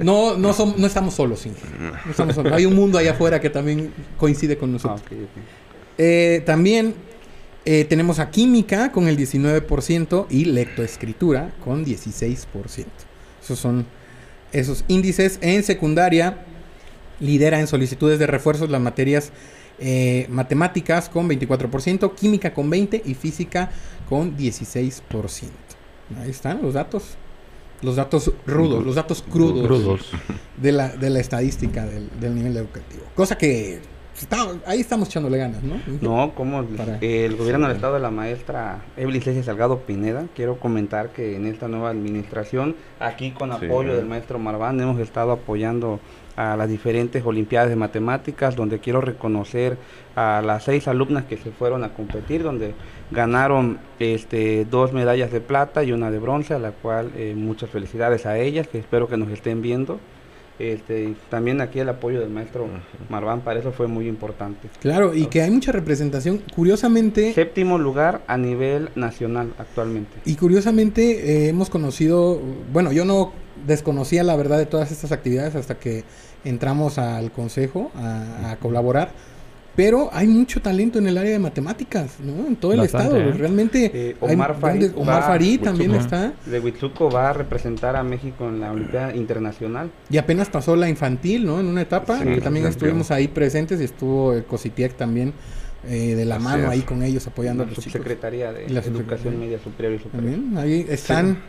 No, 0.02 0.38
no, 0.38 0.54
no 0.78 0.88
estamos 0.88 1.16
solos, 1.16 1.46
Inge. 1.46 1.60
No 2.06 2.12
estamos 2.12 2.36
solos. 2.36 2.54
Hay 2.54 2.66
un 2.66 2.76
mundo 2.76 2.98
allá 2.98 3.12
afuera 3.12 3.42
que 3.42 3.50
también 3.50 3.92
coincide 4.18 4.58
con 4.58 4.72
nosotros. 4.72 5.02
Ah, 5.12 5.16
eh, 5.98 6.42
también 6.46 6.96
eh, 7.66 7.86
tenemos 7.86 8.20
a 8.20 8.30
química 8.30 8.92
con 8.92 9.08
el 9.08 9.18
19% 9.18 10.28
y 10.30 10.46
lectoescritura 10.46 11.54
con 11.64 11.86
16%. 11.86 12.46
Esos 13.44 13.60
son 13.60 13.86
esos 14.54 14.86
índices. 14.88 15.40
En 15.42 15.64
secundaria 15.64 16.46
lidera 17.20 17.60
en 17.60 17.68
solicitudes 17.68 18.20
de 18.20 18.28
refuerzos 18.28 18.70
las 18.70 18.82
materias 18.82 19.32
eh, 19.80 20.28
matemáticas 20.30 21.10
con 21.10 21.30
24%, 21.30 22.14
química 22.16 22.54
con 22.54 22.72
20% 22.72 23.02
y 23.06 23.14
física 23.16 23.72
con 24.08 24.38
16%. 24.38 25.02
Ahí 26.22 26.30
están 26.30 26.62
los 26.62 26.74
datos. 26.74 27.18
Los 27.82 27.98
datos 27.98 28.32
rudos, 28.46 28.86
los 28.86 28.96
datos 28.96 29.22
crudos, 29.22 30.10
De, 30.56 30.72
la, 30.72 30.88
de 30.88 31.10
la 31.10 31.20
estadística 31.20 31.86
del, 31.86 32.10
del 32.18 32.34
nivel 32.34 32.56
educativo. 32.56 33.04
Cosa 33.14 33.38
que 33.38 33.82
ahí 34.66 34.80
estamos 34.80 35.10
echándole 35.10 35.38
ganas, 35.38 35.64
¿no? 35.64 35.80
No, 36.02 36.36
como 36.36 36.60
el 37.02 37.36
gobierno 37.36 37.68
del 37.68 37.76
estado 37.76 37.96
de 37.96 38.00
la 38.00 38.12
maestra 38.12 38.84
Evelyn 38.98 39.22
César 39.22 39.44
Salgado 39.44 39.80
Pineda, 39.80 40.28
quiero 40.36 40.60
comentar 40.60 41.10
que 41.10 41.36
en 41.36 41.48
esta 41.48 41.68
nueva 41.68 41.90
administración, 41.90 42.76
aquí 43.00 43.32
con 43.32 43.52
apoyo 43.52 43.96
del 43.96 44.06
maestro 44.06 44.40
Marván, 44.40 44.80
hemos 44.80 45.00
estado 45.00 45.32
apoyando 45.32 46.00
a 46.36 46.56
las 46.56 46.70
diferentes 46.70 47.26
Olimpiadas 47.26 47.70
de 47.70 47.76
Matemáticas, 47.76 48.56
donde 48.56 48.80
quiero 48.80 49.02
reconocer 49.02 49.78
a 50.16 50.42
las 50.44 50.64
seis 50.64 50.88
alumnas 50.88 51.26
que 51.26 51.38
se 51.38 51.52
fueron 51.52 51.84
a 51.84 51.94
competir, 51.94 52.44
donde 52.44 52.74
ganaron 53.12 53.80
este, 54.00 54.66
dos 54.66 54.94
medallas 54.94 55.32
de 55.32 55.42
plata 55.42 55.84
y 55.84 55.92
una 55.92 56.12
de 56.12 56.20
bronce, 56.20 56.54
a 56.54 56.60
la 56.60 56.72
cual 56.72 57.12
eh, 57.16 57.34
muchas 57.36 57.70
felicidades 57.70 58.26
a 58.26 58.38
ellas, 58.38 58.68
que 58.68 58.80
espero 58.80 59.08
que 59.08 59.18
nos 59.18 59.30
estén 59.30 59.62
viendo. 59.62 60.00
Este, 60.60 61.16
también 61.30 61.62
aquí 61.62 61.80
el 61.80 61.90
apoyo 61.90 62.20
del 62.20 62.30
maestro 62.30 62.68
Marván 63.10 63.42
para 63.42 63.60
eso 63.60 63.72
fue 63.72 63.88
muy 63.88 64.08
importante. 64.08 64.70
Claro, 64.80 65.14
y 65.16 65.26
que 65.26 65.42
hay 65.42 65.52
mucha 65.52 65.72
representación. 65.72 66.42
Curiosamente... 66.56 67.34
Séptimo 67.34 67.78
lugar 67.78 68.22
a 68.28 68.38
nivel 68.38 68.90
nacional 68.96 69.54
actualmente. 69.58 70.12
Y 70.26 70.36
curiosamente 70.36 71.46
eh, 71.46 71.50
hemos 71.50 71.70
conocido, 71.70 72.40
bueno, 72.72 72.92
yo 72.92 73.04
no 73.06 73.34
desconocía 73.66 74.24
la 74.24 74.36
verdad 74.36 74.58
de 74.58 74.66
todas 74.66 74.92
estas 74.92 75.12
actividades 75.12 75.56
hasta 75.56 75.76
que 75.76 76.04
entramos 76.44 76.98
al 76.98 77.32
consejo 77.32 77.92
a 77.96 78.58
colaborar 78.60 79.12
pero 79.76 80.10
hay 80.14 80.28
mucho 80.28 80.62
talento 80.62 81.00
en 81.00 81.08
el 81.08 81.18
área 81.18 81.32
de 81.32 81.40
matemáticas, 81.40 82.20
¿no? 82.20 82.48
En 82.48 82.56
todo 82.56 82.74
el 82.74 82.82
estado. 82.82 83.18
¿eh? 83.18 83.32
Realmente. 83.32 83.92
Eh, 83.94 84.16
Omar, 84.20 84.56
Farid, 84.60 84.92
Omar 84.96 85.24
Farid 85.24 85.62
también 85.62 85.96
está. 85.96 86.34
De 86.46 86.60
Huitzuco 86.60 87.10
va 87.10 87.32
a 87.32 87.34
representar 87.34 87.96
a 87.96 88.04
México 88.04 88.48
en 88.48 88.60
la 88.60 88.72
Olimpiada 88.72 89.16
Internacional. 89.16 89.92
Y 90.10 90.18
apenas 90.18 90.50
pasó 90.50 90.76
la 90.76 90.90
infantil, 90.90 91.46
¿no? 91.46 91.60
En 91.60 91.66
una 91.66 91.82
etapa. 91.82 92.20
que 92.20 92.42
también 92.42 92.68
estuvimos 92.68 93.12
ahí 93.12 93.28
presentes 93.28 93.82
y 93.82 93.86
estuvo 93.86 94.34
el 94.34 94.46
Cositiec 94.46 94.96
también. 94.96 95.34
Eh, 95.86 96.16
de 96.16 96.24
la 96.24 96.40
mano 96.40 96.70
ahí 96.70 96.80
con 96.80 97.04
ellos 97.04 97.28
apoyando 97.28 97.64
a 97.64 97.66
los 97.66 97.76
Secretaría 97.84 98.54
de 98.54 98.68
Educación 98.68 99.38
Media 99.38 99.60
Superior 99.60 100.00
y 100.00 100.00
Superior. 100.02 100.32
También, 100.32 100.58
ahí 100.58 100.86
están 100.88 101.40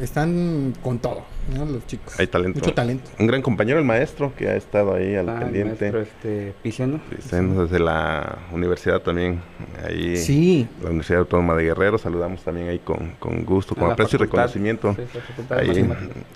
están 0.00 0.74
con 0.82 0.98
todo, 0.98 1.22
¿no? 1.54 1.66
Los 1.66 1.86
chicos. 1.86 2.18
Hay 2.18 2.26
talento. 2.26 2.58
Mucho 2.58 2.72
talento. 2.72 3.10
Un 3.18 3.26
gran 3.26 3.42
compañero, 3.42 3.78
el 3.78 3.84
maestro, 3.84 4.34
que 4.34 4.48
ha 4.48 4.56
estado 4.56 4.94
ahí 4.94 5.14
al 5.14 5.28
ah, 5.28 5.40
pendiente. 5.40 5.86
El 5.86 5.92
maestro 5.92 6.00
este, 6.00 6.54
Piceno. 6.62 7.00
desde 7.08 7.78
la 7.78 8.38
universidad 8.52 9.00
también. 9.00 9.42
Ahí. 9.86 10.16
Sí. 10.16 10.68
La 10.80 10.88
Universidad 10.88 11.20
Autónoma 11.20 11.54
de 11.54 11.64
Guerrero. 11.64 11.98
Saludamos 11.98 12.42
también 12.42 12.68
ahí 12.68 12.78
con, 12.78 13.12
con 13.18 13.44
gusto, 13.44 13.74
con 13.74 13.90
aprecio 13.90 14.16
y 14.16 14.20
reconocimiento. 14.20 14.96
Sí, 14.96 15.86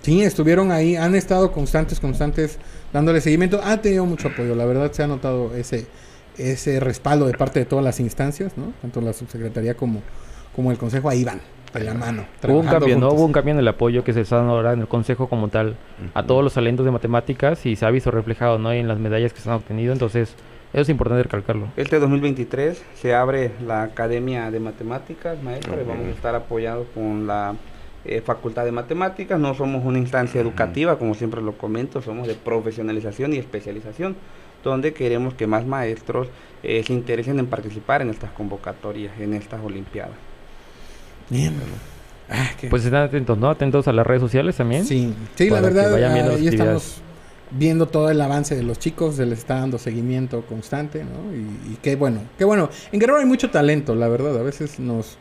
sí, 0.02 0.22
estuvieron 0.22 0.70
ahí, 0.70 0.96
han 0.96 1.14
estado 1.14 1.50
constantes, 1.52 1.98
constantes, 1.98 2.58
dándole 2.92 3.20
seguimiento. 3.20 3.60
Ha 3.62 3.78
tenido 3.78 4.04
mucho 4.04 4.28
apoyo, 4.28 4.54
la 4.54 4.66
verdad 4.66 4.92
se 4.92 5.02
ha 5.02 5.06
notado 5.06 5.54
ese, 5.54 5.86
ese 6.36 6.78
respaldo 6.80 7.26
de 7.26 7.34
parte 7.34 7.60
de 7.60 7.64
todas 7.64 7.84
las 7.84 8.00
instancias, 8.00 8.56
¿no? 8.56 8.72
Tanto 8.82 9.00
la 9.00 9.12
subsecretaría 9.12 9.74
como, 9.76 10.02
como 10.54 10.70
el 10.70 10.78
consejo, 10.78 11.08
ahí 11.08 11.24
van 11.24 11.40
de 11.78 11.84
la 11.84 11.94
mano. 11.94 12.24
Hubo 12.42 12.60
un 12.60 12.66
cambio, 12.66 12.98
¿no? 12.98 13.08
Hubo 13.10 13.24
un 13.24 13.32
cambio 13.32 13.52
en 13.52 13.60
el 13.60 13.68
apoyo 13.68 14.04
que 14.04 14.12
se 14.12 14.22
está 14.22 14.36
dando 14.36 14.52
ahora 14.52 14.72
en 14.72 14.80
el 14.80 14.88
Consejo 14.88 15.28
como 15.28 15.48
tal 15.48 15.76
a 16.14 16.22
todos 16.24 16.42
los 16.42 16.54
talentos 16.54 16.84
de 16.84 16.92
matemáticas 16.92 17.64
y 17.66 17.76
se 17.76 17.86
ha 17.86 17.90
visto 17.90 18.10
reflejado, 18.10 18.58
¿no? 18.58 18.72
En 18.72 18.88
las 18.88 18.98
medallas 18.98 19.32
que 19.32 19.40
se 19.40 19.48
han 19.48 19.56
obtenido, 19.56 19.92
entonces 19.92 20.36
eso 20.72 20.82
es 20.82 20.88
importante 20.88 21.22
recalcarlo. 21.22 21.68
Este 21.76 21.98
2023 21.98 22.82
se 22.94 23.14
abre 23.14 23.52
la 23.66 23.82
Academia 23.82 24.50
de 24.50 24.60
Matemáticas, 24.60 25.42
maestro, 25.42 25.80
y 25.80 25.84
vamos 25.84 26.06
a 26.06 26.10
estar 26.10 26.34
apoyados 26.34 26.86
con 26.94 27.26
la 27.26 27.54
eh, 28.04 28.20
Facultad 28.20 28.64
de 28.64 28.72
Matemáticas. 28.72 29.38
No 29.38 29.54
somos 29.54 29.84
una 29.84 29.98
instancia 29.98 30.40
educativa, 30.40 30.98
como 30.98 31.14
siempre 31.14 31.40
lo 31.40 31.52
comento, 31.52 32.02
somos 32.02 32.26
de 32.26 32.34
profesionalización 32.34 33.32
y 33.32 33.38
especialización, 33.38 34.16
donde 34.62 34.92
queremos 34.92 35.34
que 35.34 35.46
más 35.46 35.64
maestros 35.64 36.28
eh, 36.62 36.82
se 36.84 36.92
interesen 36.92 37.38
en 37.38 37.46
participar 37.46 38.02
en 38.02 38.10
estas 38.10 38.32
convocatorias, 38.32 39.18
en 39.18 39.34
estas 39.34 39.64
Olimpiadas. 39.64 40.25
Bien. 41.30 41.54
Ah, 42.28 42.50
pues 42.70 42.84
están 42.84 43.04
atentos, 43.04 43.38
¿no? 43.38 43.48
Atentos 43.50 43.86
a 43.86 43.92
las 43.92 44.06
redes 44.06 44.20
sociales 44.20 44.56
también. 44.56 44.84
Sí, 44.84 45.14
sí, 45.36 45.48
la 45.48 45.60
verdad, 45.60 45.94
ahí 45.94 46.48
estamos 46.48 46.96
viendo 47.50 47.86
todo 47.86 48.10
el 48.10 48.20
avance 48.20 48.56
de 48.56 48.64
los 48.64 48.78
chicos, 48.78 49.16
se 49.16 49.26
les 49.26 49.38
está 49.38 49.60
dando 49.60 49.78
seguimiento 49.78 50.42
constante, 50.42 51.04
¿no? 51.04 51.34
Y, 51.34 51.74
y 51.74 51.78
qué 51.80 51.94
bueno, 51.94 52.20
qué 52.36 52.44
bueno. 52.44 52.68
En 52.90 52.98
Guerrero 52.98 53.20
hay 53.20 53.26
mucho 53.26 53.50
talento, 53.50 53.94
la 53.94 54.08
verdad. 54.08 54.36
A 54.36 54.42
veces 54.42 54.80
nos, 54.80 55.18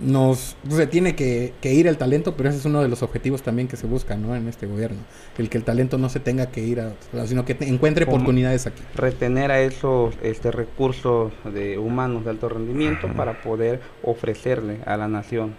nos 0.00 0.56
se 0.68 0.86
tiene 0.86 1.14
que, 1.14 1.52
ir 1.62 1.86
el 1.86 1.96
talento, 1.96 2.36
pero 2.36 2.48
ese 2.48 2.58
es 2.58 2.64
uno 2.64 2.82
de 2.82 2.88
los 2.88 3.02
objetivos 3.02 3.42
también 3.42 3.68
que 3.68 3.76
se 3.76 3.86
busca 3.86 4.16
¿no? 4.16 4.36
en 4.36 4.48
este 4.48 4.66
gobierno, 4.66 4.98
el 5.38 5.48
que 5.48 5.58
el 5.58 5.64
talento 5.64 5.98
no 5.98 6.08
se 6.08 6.20
tenga 6.20 6.46
que 6.46 6.60
ir 6.60 6.80
a 6.80 6.92
sino 7.26 7.44
que 7.44 7.56
encuentre 7.60 8.04
oportunidades 8.04 8.66
aquí. 8.66 8.82
Retener 8.94 9.50
a 9.50 9.60
esos 9.60 10.14
este 10.22 10.50
recursos 10.50 11.32
de 11.44 11.78
humanos 11.78 12.24
de 12.24 12.30
alto 12.30 12.48
rendimiento 12.48 13.08
para 13.14 13.40
poder 13.42 13.80
ofrecerle 14.02 14.78
a 14.86 14.96
la 14.96 15.08
nación 15.08 15.54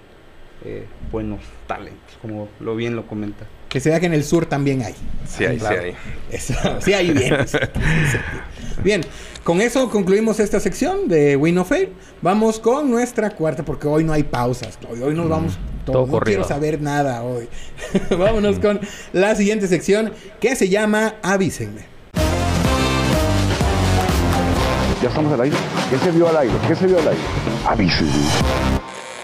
eh, 0.65 0.86
buenos 1.12 1.39
talentos, 1.67 2.17
como 2.21 2.49
lo 2.60 2.75
bien 2.75 2.95
lo 2.95 3.08
comenta. 3.08 3.45
Que 3.69 3.80
se 3.80 3.89
vea 3.89 3.99
que 3.99 4.08
en 4.08 4.13
el 4.13 4.23
sur 4.23 4.45
también 4.45 4.82
hay. 4.82 4.95
Sí 5.25 5.45
hay, 5.45 5.60
sí 5.60 5.65
hay. 5.65 5.95
sí 6.82 6.93
hay 6.93 7.12
bien. 7.12 7.36
bien, 8.83 9.01
con 9.43 9.61
eso 9.61 9.89
concluimos 9.89 10.39
esta 10.39 10.59
sección 10.59 11.07
de 11.07 11.35
Win 11.35 11.57
of 11.57 11.69
Fame. 11.69 11.89
Vamos 12.21 12.59
con 12.59 12.89
nuestra 12.89 13.29
cuarta, 13.31 13.63
porque 13.63 13.87
hoy 13.87 14.03
no 14.03 14.13
hay 14.13 14.23
pausas, 14.23 14.77
Claudio. 14.77 15.05
Hoy 15.05 15.15
nos 15.15 15.27
mm, 15.27 15.29
vamos 15.29 15.59
todo. 15.85 16.07
no 16.07 16.19
quiero 16.19 16.43
saber 16.43 16.81
nada 16.81 17.23
hoy. 17.23 17.47
Vámonos 18.17 18.59
con 18.59 18.79
la 19.13 19.35
siguiente 19.35 19.67
sección 19.67 20.13
que 20.39 20.55
se 20.55 20.69
llama 20.69 21.15
Avísenme. 21.21 21.87
Ya 25.01 25.07
estamos 25.07 25.31
al 25.31 25.41
aire. 25.41 25.55
¿Qué 25.89 25.97
se 25.97 26.11
vio 26.11 26.27
al 26.27 26.37
aire? 26.37 26.53
¿Qué 26.67 26.75
se 26.75 26.87
vio 26.87 26.99
al 26.99 27.07
aire? 27.07 27.21
Avísenme. 27.65 28.78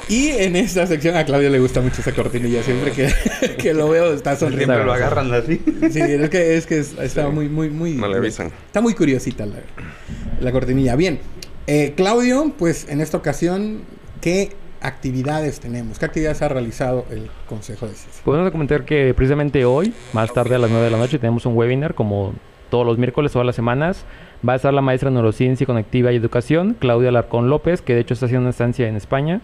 Y 0.07 0.29
en 0.29 0.55
esta 0.55 0.85
sección 0.85 1.15
a 1.15 1.25
Claudio 1.25 1.49
le 1.49 1.59
gusta 1.59 1.81
mucho 1.81 2.01
esa 2.01 2.11
cortinilla. 2.11 2.61
Siempre 2.61 2.91
que, 2.91 3.09
que 3.57 3.73
lo 3.73 3.89
veo 3.89 4.13
está 4.13 4.35
sonriendo. 4.35 4.73
Siempre 4.73 4.85
lo 4.85 4.93
agarran 4.93 5.33
así. 5.33 5.61
Sí, 5.89 5.99
es 5.99 6.29
que, 6.29 6.57
es 6.57 6.65
que 6.67 6.79
está 6.79 7.29
muy, 7.29 7.49
muy, 7.49 7.69
muy... 7.69 7.93
No 7.93 8.07
le 8.07 8.17
avisan. 8.17 8.51
Está 8.67 8.81
muy 8.81 8.93
curiosita 8.93 9.45
la 9.45 9.55
La 10.39 10.51
cortinilla. 10.51 10.95
Bien. 10.95 11.19
Eh, 11.65 11.93
Claudio, 11.97 12.53
pues 12.57 12.87
en 12.89 13.01
esta 13.01 13.17
ocasión, 13.17 13.81
¿qué 14.21 14.51
actividades 14.81 15.59
tenemos? 15.59 15.97
¿Qué 15.97 16.05
actividades 16.05 16.43
ha 16.43 16.49
realizado 16.49 17.05
el 17.09 17.31
Consejo 17.47 17.87
de 17.87 17.95
CICE? 17.95 18.21
Podemos 18.23 18.51
comentar 18.51 18.85
que 18.85 19.11
precisamente 19.15 19.65
hoy, 19.65 19.91
más 20.13 20.31
tarde 20.31 20.53
a 20.53 20.59
las 20.59 20.69
9 20.69 20.85
de 20.85 20.91
la 20.91 20.97
noche, 20.99 21.17
tenemos 21.17 21.47
un 21.47 21.57
webinar 21.57 21.95
como 21.95 22.35
todos 22.69 22.85
los 22.85 22.99
miércoles, 22.99 23.31
todas 23.31 23.47
las 23.47 23.55
semanas. 23.55 24.05
Va 24.47 24.53
a 24.53 24.55
estar 24.57 24.71
la 24.71 24.81
maestra 24.81 25.09
de 25.09 25.15
Neurociencia 25.15 25.65
Conectiva 25.65 26.11
y 26.11 26.17
Educación, 26.17 26.75
Claudia 26.77 27.09
Alarcón 27.09 27.49
López, 27.49 27.81
que 27.81 27.95
de 27.95 28.01
hecho 28.01 28.13
está 28.13 28.27
haciendo 28.27 28.41
una 28.41 28.51
estancia 28.51 28.87
en 28.87 28.95
España 28.95 29.41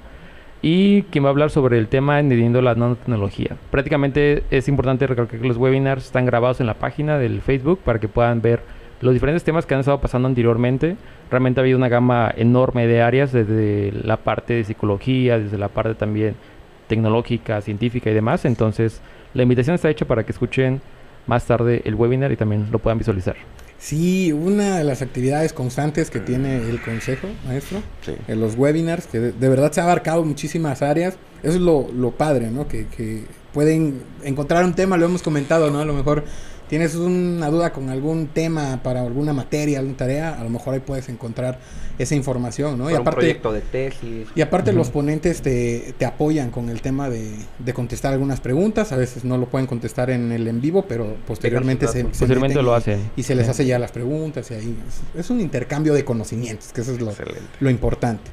y 0.62 1.04
quien 1.04 1.24
va 1.24 1.30
a 1.30 1.32
hablar 1.32 1.50
sobre 1.50 1.78
el 1.78 1.88
tema 1.88 2.20
entendiendo 2.20 2.62
la 2.62 2.76
nanotecnología. 2.76 3.58
Prácticamente 3.72 4.44
es 4.52 4.68
importante 4.68 5.08
recalcar 5.08 5.40
que 5.40 5.48
los 5.48 5.58
webinars 5.58 6.06
están 6.06 6.26
grabados 6.26 6.60
en 6.62 6.68
la 6.68 6.76
página 6.76 7.18
del 7.18 7.42
Facebook 7.42 7.80
para 7.84 8.00
que 8.00 8.08
puedan 8.08 8.42
ver 8.42 8.62
los 9.02 9.14
diferentes 9.14 9.44
temas 9.44 9.66
que 9.66 9.74
han 9.74 9.80
estado 9.80 10.00
pasando 10.00 10.28
anteriormente. 10.28 10.96
Realmente 11.32 11.60
ha 11.60 11.64
habido 11.64 11.78
una 11.78 11.90
gama 11.90 12.32
enorme 12.36 12.86
de 12.86 13.02
áreas, 13.02 13.32
desde 13.32 13.92
la 14.04 14.18
parte 14.18 14.54
de 14.54 14.64
psicología, 14.64 15.40
desde 15.40 15.58
la 15.58 15.70
parte 15.70 15.96
también 15.96 16.36
tecnológica, 16.88 17.62
científica 17.62 18.12
y 18.12 18.14
demás. 18.14 18.46
Entonces, 18.46 19.02
la 19.34 19.44
invitación 19.44 19.76
está 19.76 19.90
hecha 19.90 20.06
para 20.06 20.24
que 20.24 20.32
escuchen 20.32 20.82
más 21.26 21.46
tarde 21.46 21.82
el 21.86 21.96
webinar 21.96 22.32
y 22.32 22.36
también 22.36 22.68
lo 22.72 22.80
puedan 22.80 23.00
visualizar. 23.00 23.36
Sí, 23.82 24.32
una 24.32 24.78
de 24.78 24.84
las 24.84 25.02
actividades 25.02 25.54
constantes 25.54 26.12
que 26.12 26.20
tiene 26.20 26.58
el 26.58 26.80
consejo, 26.80 27.28
maestro, 27.48 27.82
en 28.28 28.40
los 28.40 28.56
webinars, 28.56 29.08
que 29.08 29.20
de, 29.20 29.50
verdad 29.50 29.72
se 29.72 29.82
ha 29.82 29.86
abarcado 29.86 30.24
muchísimas 30.24 30.84
áreas. 30.84 31.16
Eso 31.42 31.56
es 31.56 31.62
lo, 31.62 31.90
lo 31.92 32.12
padre, 32.12 32.52
¿no? 32.52 32.68
Que, 32.68 32.86
que, 32.86 33.24
pueden 33.54 34.04
encontrar 34.24 34.64
un 34.66 34.76
tema, 34.76 34.98
lo 34.98 35.08
hemos 35.08 35.24
comentado, 35.24 35.72
¿no? 35.72 35.80
A 35.80 35.86
lo 35.86 35.94
mejor 35.94 36.24
tienes 36.72 36.96
una 36.96 37.50
duda 37.50 37.74
con 37.74 37.90
algún 37.90 38.28
tema 38.28 38.82
para 38.82 39.02
alguna 39.02 39.34
materia, 39.34 39.80
alguna 39.80 39.98
tarea, 39.98 40.40
a 40.40 40.44
lo 40.46 40.50
mejor 40.50 40.74
ahí 40.74 40.80
puedes 40.80 41.10
encontrar 41.10 41.60
esa 42.00 42.16
información, 42.16 42.78
¿no? 42.78 42.90
y 42.90 42.94
aparte, 42.94 43.10
un 43.10 43.16
proyecto 43.16 43.52
de 43.52 43.60
tesis. 43.60 44.30
Y 44.36 44.42
aparte 44.42 44.72
los 44.72 44.90
ponentes 44.90 45.42
te, 45.42 45.94
te, 45.98 46.06
apoyan 46.06 46.50
con 46.50 46.70
el 46.70 46.82
tema 46.82 47.10
de, 47.10 47.30
de, 47.60 47.74
contestar 47.74 48.14
algunas 48.14 48.40
preguntas, 48.40 48.94
a 48.94 48.96
veces 48.96 49.26
no 49.26 49.38
lo 49.38 49.50
pueden 49.50 49.68
contestar 49.68 50.12
en 50.12 50.32
el 50.32 50.48
en 50.48 50.62
vivo, 50.62 50.86
pero 50.88 51.18
posteriormente 51.28 51.90
se, 51.90 52.06
posteriormente 52.06 52.64
lo 52.64 52.74
hacen. 52.74 53.12
Y 53.18 53.24
se 53.24 53.36
les 53.36 53.50
hace 53.50 53.66
ya 53.66 53.78
las 53.78 53.92
preguntas 53.92 54.50
y 54.52 54.54
ahí 54.54 54.78
es, 55.18 55.30
un 55.30 55.42
intercambio 55.42 55.94
de 55.94 56.06
conocimientos, 56.06 56.72
que 56.72 56.80
eso 56.80 56.94
es 56.94 57.02
lo, 57.02 57.12
lo 57.60 57.70
importante. 57.70 58.32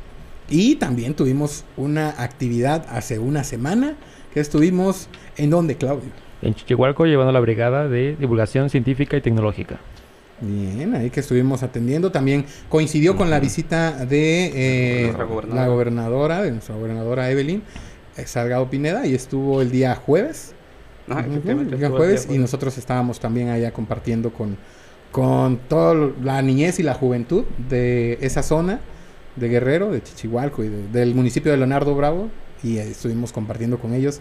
Y 0.49 0.77
también 0.77 1.15
tuvimos 1.15 1.65
una 1.77 2.11
actividad 2.23 2.87
hace 2.89 3.19
una 3.19 3.43
semana 3.43 3.97
que 4.33 4.39
estuvimos 4.39 5.09
en 5.37 5.51
donde, 5.51 5.77
Claudio 5.77 6.28
en 6.43 6.55
Chichihualco 6.55 7.07
llevando 7.07 7.33
la 7.33 7.41
brigada 7.41 7.89
de 7.89 8.17
divulgación 8.17 8.71
científica 8.71 9.17
y 9.17 9.21
tecnológica. 9.21 9.79
Bien, 10.41 10.95
ahí 10.95 11.11
que 11.11 11.21
estuvimos 11.21 11.63
atendiendo. 11.63 12.13
También 12.13 12.45
coincidió 12.69 13.17
con 13.17 13.29
la 13.29 13.41
visita 13.41 14.05
de 14.05 15.09
eh, 15.09 15.13
la 15.53 15.67
gobernadora, 15.67 16.43
de 16.43 16.53
nuestra 16.53 16.77
gobernadora 16.77 17.31
Evelyn 17.31 17.63
eh, 18.17 18.27
Salgado 18.27 18.71
Pineda, 18.71 19.07
y 19.07 19.15
estuvo 19.15 19.61
el 19.61 19.71
día 19.71 19.97
jueves. 19.97 20.55
Ah, 21.11 21.25
el 21.27 21.77
día 21.77 21.91
jueves, 21.91 22.29
y 22.31 22.39
nosotros 22.39 22.79
estábamos 22.79 23.19
también 23.19 23.49
allá 23.49 23.73
compartiendo 23.73 24.31
con, 24.31 24.57
con 25.11 25.57
toda 25.69 26.13
la 26.23 26.41
niñez 26.43 26.79
y 26.79 26.83
la 26.83 26.95
juventud 26.95 27.45
de 27.69 28.19
esa 28.21 28.43
zona 28.43 28.81
de 29.35 29.49
Guerrero, 29.49 29.91
de 29.91 30.03
Chichihualco 30.03 30.63
y 30.63 30.69
del 30.69 31.15
municipio 31.15 31.51
de 31.51 31.59
Leonardo 31.59 31.95
Bravo, 31.97 32.29
y 32.63 32.79
estuvimos 32.79 33.33
compartiendo 33.33 33.79
con 33.79 33.93
ellos. 33.93 34.21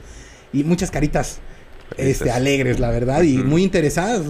Y 0.53 0.63
muchas 0.63 0.89
caritas 0.89 1.41
este, 1.95 2.31
alegres, 2.31 2.79
la 2.79 2.89
verdad, 2.89 3.21
y 3.21 3.37
muy 3.37 3.63
interesadas. 3.63 4.23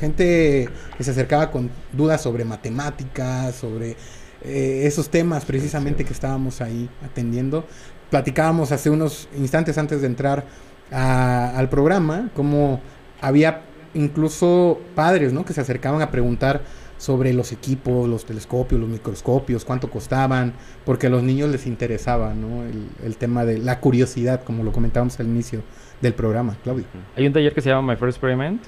Gente 0.00 0.68
que 0.96 1.04
se 1.04 1.10
acercaba 1.12 1.50
con 1.50 1.70
dudas 1.92 2.20
sobre 2.22 2.44
matemáticas, 2.44 3.54
sobre 3.54 3.96
eh, 4.42 4.82
esos 4.84 5.08
temas 5.08 5.44
precisamente 5.44 6.04
que 6.04 6.12
estábamos 6.12 6.60
ahí 6.60 6.88
atendiendo. 7.04 7.64
Platicábamos 8.10 8.72
hace 8.72 8.90
unos 8.90 9.28
instantes 9.36 9.78
antes 9.78 10.00
de 10.00 10.06
entrar 10.06 10.44
al 10.90 11.68
programa, 11.70 12.30
como 12.34 12.80
había 13.20 13.62
incluso 13.94 14.78
padres, 14.94 15.32
¿no? 15.32 15.44
Que 15.44 15.52
se 15.52 15.60
acercaban 15.60 16.02
a 16.02 16.10
preguntar 16.10 16.62
sobre 16.98 17.32
los 17.32 17.52
equipos, 17.52 18.08
los 18.08 18.24
telescopios, 18.24 18.80
los 18.80 18.88
microscopios, 18.88 19.64
cuánto 19.64 19.90
costaban, 19.90 20.52
porque 20.84 21.08
a 21.08 21.10
los 21.10 21.22
niños 21.22 21.50
les 21.50 21.66
interesaba, 21.66 22.34
¿no? 22.34 22.64
El, 22.64 22.88
el 23.04 23.16
tema 23.16 23.44
de 23.44 23.58
la 23.58 23.80
curiosidad, 23.80 24.44
como 24.44 24.62
lo 24.62 24.72
comentábamos 24.72 25.18
al 25.18 25.26
inicio 25.26 25.62
del 26.00 26.14
programa, 26.14 26.56
Claudio. 26.62 26.84
Hay 27.16 27.26
un 27.26 27.32
taller 27.32 27.52
que 27.52 27.60
se 27.60 27.70
llama 27.70 27.92
My 27.92 27.96
First 27.96 28.16
Experiment, 28.16 28.62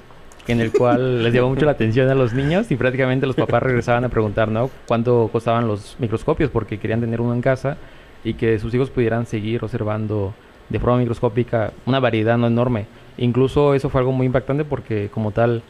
en 0.47 0.61
el 0.61 0.71
cual 0.71 1.23
les 1.23 1.33
llamó 1.33 1.49
mucho 1.49 1.65
la 1.65 1.71
atención 1.71 2.09
a 2.09 2.15
los 2.15 2.33
niños 2.33 2.71
y 2.71 2.75
prácticamente 2.75 3.27
los 3.27 3.35
papás 3.35 3.63
regresaban 3.63 4.05
a 4.05 4.09
preguntar, 4.09 4.49
¿no? 4.49 4.69
¿Cuánto 4.87 5.29
costaban 5.31 5.67
los 5.67 5.95
microscopios? 5.99 6.49
Porque 6.49 6.79
querían 6.79 7.01
tener 7.01 7.21
uno 7.21 7.33
en 7.33 7.41
casa 7.41 7.77
y 8.23 8.33
que 8.33 8.59
sus 8.59 8.73
hijos 8.73 8.89
pudieran 8.89 9.25
seguir 9.25 9.63
observando 9.63 10.33
de 10.69 10.79
forma 10.79 10.97
microscópica 10.97 11.71
una 11.85 11.99
variedad 11.99 12.37
no 12.37 12.47
enorme. 12.47 12.87
Incluso 13.17 13.73
eso 13.73 13.89
fue 13.89 14.01
algo 14.01 14.11
muy 14.11 14.25
impactante 14.25 14.65
porque 14.65 15.09
como 15.09 15.31
tal 15.31 15.63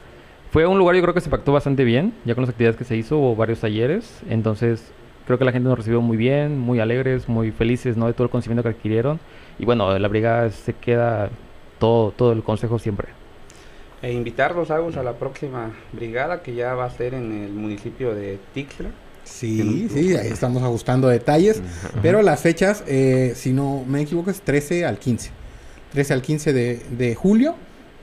fue 0.51 0.65
un 0.65 0.77
lugar 0.77 0.95
yo 0.95 1.01
creo 1.01 1.13
que 1.13 1.21
se 1.21 1.27
impactó 1.27 1.51
bastante 1.51 1.83
bien, 1.83 2.13
ya 2.25 2.33
con 2.33 2.43
las 2.43 2.49
actividades 2.49 2.77
que 2.77 2.83
se 2.83 2.95
hizo, 2.95 3.17
hubo 3.17 3.35
varios 3.35 3.59
talleres, 3.59 4.21
entonces 4.29 4.91
creo 5.25 5.37
que 5.37 5.45
la 5.45 5.51
gente 5.51 5.67
nos 5.67 5.77
recibió 5.77 6.01
muy 6.01 6.15
bien, 6.15 6.57
muy 6.57 6.79
alegres, 6.79 7.27
muy 7.27 7.51
felices, 7.51 7.97
¿no? 7.97 8.07
De 8.07 8.13
todo 8.13 8.23
el 8.23 8.29
conocimiento 8.29 8.63
que 8.63 8.69
adquirieron. 8.69 9.19
Y 9.59 9.65
bueno, 9.65 9.99
la 9.99 10.07
brigada 10.07 10.49
se 10.49 10.73
queda 10.73 11.29
todo, 11.79 12.11
todo 12.11 12.31
el 12.31 12.43
consejo 12.43 12.79
siempre. 12.79 13.07
E 14.01 14.11
invitarlos 14.11 14.69
a 14.69 15.03
la 15.03 15.13
próxima 15.13 15.71
brigada 15.91 16.43
que 16.43 16.53
ya 16.53 16.75
va 16.75 16.85
a 16.85 16.89
ser 16.89 17.13
en 17.13 17.43
el 17.43 17.51
municipio 17.51 18.13
de 18.13 18.37
Tixla. 18.53 18.89
Sí, 19.23 19.89
sí, 19.91 20.15
ahí 20.15 20.29
estamos 20.29 20.63
ajustando 20.63 21.09
detalles, 21.09 21.61
pero 22.01 22.21
las 22.21 22.39
fechas, 22.39 22.83
eh, 22.87 23.33
si 23.35 23.51
no 23.51 23.83
me 23.85 24.01
equivoco, 24.01 24.31
es 24.31 24.41
13 24.41 24.85
al 24.85 24.99
15. 24.99 25.31
13 25.91 26.13
al 26.13 26.21
15 26.21 26.53
de, 26.53 26.81
de 26.91 27.15
julio, 27.15 27.55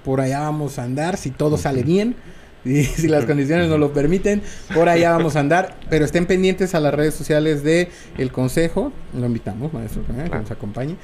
por 0.05 0.21
allá 0.21 0.41
vamos 0.41 0.79
a 0.79 0.83
andar, 0.83 1.17
si 1.17 1.31
todo 1.31 1.57
sale 1.57 1.83
bien, 1.83 2.15
y 2.65 2.85
si 2.85 3.09
las 3.09 3.25
condiciones 3.25 3.69
nos 3.69 3.79
lo 3.79 3.93
permiten, 3.93 4.43
por 4.75 4.89
allá 4.89 5.13
vamos 5.13 5.37
a 5.37 5.41
andar, 5.41 5.77
pero 5.91 6.05
estén 6.05 6.27
pendientes 6.27 6.75
a 6.75 6.81
las 6.81 6.95
redes 6.95 7.15
sociales 7.15 7.63
de 7.63 7.89
el 8.19 8.33
consejo, 8.33 8.93
lo 9.15 9.27
invitamos, 9.27 9.73
maestro, 9.73 10.03
que 10.07 10.13
nos 10.13 10.51
acompañe, 10.51 10.97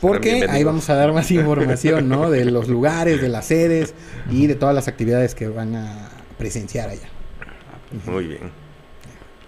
porque 0.00 0.46
ahí 0.48 0.64
vamos 0.64 0.88
a 0.90 0.94
dar 0.94 1.12
más 1.12 1.30
información, 1.30 2.08
¿no? 2.08 2.30
De 2.30 2.44
los 2.44 2.68
lugares, 2.68 3.20
de 3.20 3.28
las 3.28 3.46
sedes 3.46 3.94
y 4.30 4.46
de 4.46 4.54
todas 4.54 4.74
las 4.74 4.88
actividades 4.88 5.34
que 5.34 5.48
van 5.48 5.76
a 5.76 6.08
presenciar 6.38 6.88
allá. 6.88 7.08
Muy 8.06 8.26
bien. 8.26 8.50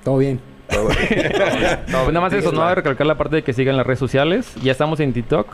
Todo 0.05 0.19
bien. 0.19 0.41
Todo 0.69 0.89
bien. 0.89 1.33
pues 1.87 2.09
nada 2.09 2.21
más 2.21 2.33
eso, 2.33 2.53
¿no? 2.53 2.75
Recalcar 2.75 3.07
la 3.07 3.17
parte 3.17 3.37
de 3.37 3.43
que 3.45 3.53
sigan 3.53 3.77
las 3.77 3.87
redes 3.87 3.99
sociales. 3.99 4.53
Ya 4.63 4.73
estamos 4.73 5.01
en 5.01 5.13
TikTok. 5.13 5.47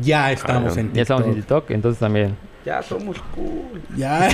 Ya 0.00 0.32
estamos 0.32 0.76
en 0.76 0.86
TikTok. 0.86 0.96
Ya 0.96 1.02
estamos 1.02 1.26
en 1.26 1.34
TikTok, 1.34 1.70
entonces 1.70 1.98
también 1.98 2.36
ya 2.66 2.82
somos 2.82 3.16
cool. 3.34 3.80
Ya, 3.96 4.28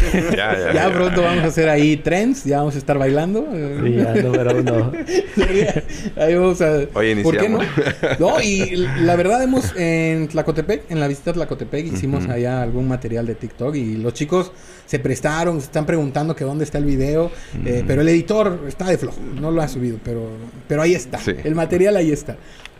ya, 0.75 0.91
pronto 0.93 1.23
vamos 1.23 1.45
a 1.45 1.47
hacer 1.49 1.69
ahí 1.69 1.97
trends, 1.97 2.45
ya 2.45 2.59
vamos 2.59 2.75
a 2.75 2.79
estar 2.79 2.99
bailando. 2.99 3.47
Sí, 3.53 3.95
ya, 3.95 4.15
número 4.15 4.57
uno. 4.59 4.93
ahí 6.17 6.35
vamos 6.35 6.61
a... 6.63 6.81
Oye, 6.95 7.23
¿Por 7.23 7.37
qué 7.37 7.49
no? 7.49 7.61
No, 8.19 8.41
y 8.41 8.89
la 9.03 9.15
verdad 9.15 9.43
hemos 9.43 9.73
en 9.77 10.27
Tlacotepec, 10.29 10.91
en 10.91 10.99
la 10.99 11.07
visita 11.07 11.31
a 11.31 11.35
Tlacotepec, 11.35 11.87
hicimos 11.87 12.27
allá 12.29 12.63
algún 12.63 12.89
material 12.89 13.27
de 13.27 13.35
TikTok 13.35 13.77
y 13.77 13.97
los 13.99 14.15
chicos 14.15 14.51
se 14.87 14.99
prestaron, 14.99 15.61
se 15.61 15.67
están 15.67 15.87
preguntando 15.87 16.35
que 16.35 16.45
dónde 16.45 16.65
está 16.65 16.79
el 16.79 16.85
video, 16.85 17.31
eh, 17.65 17.85
pero 17.87 18.03
el 18.03 18.09
editor 18.09 18.65
está 18.67 18.87
de 18.87 18.99
flojo, 18.99 19.21
no 19.41 19.51
lo 19.51 19.63
ha 19.63 19.69
subido, 19.69 19.99
pero, 20.03 20.27
pero 20.67 20.83
ahí 20.83 20.95
está. 20.95 21.21
El 21.45 21.55
material 21.55 21.97
ahí 21.97 22.11
está. 22.11 22.37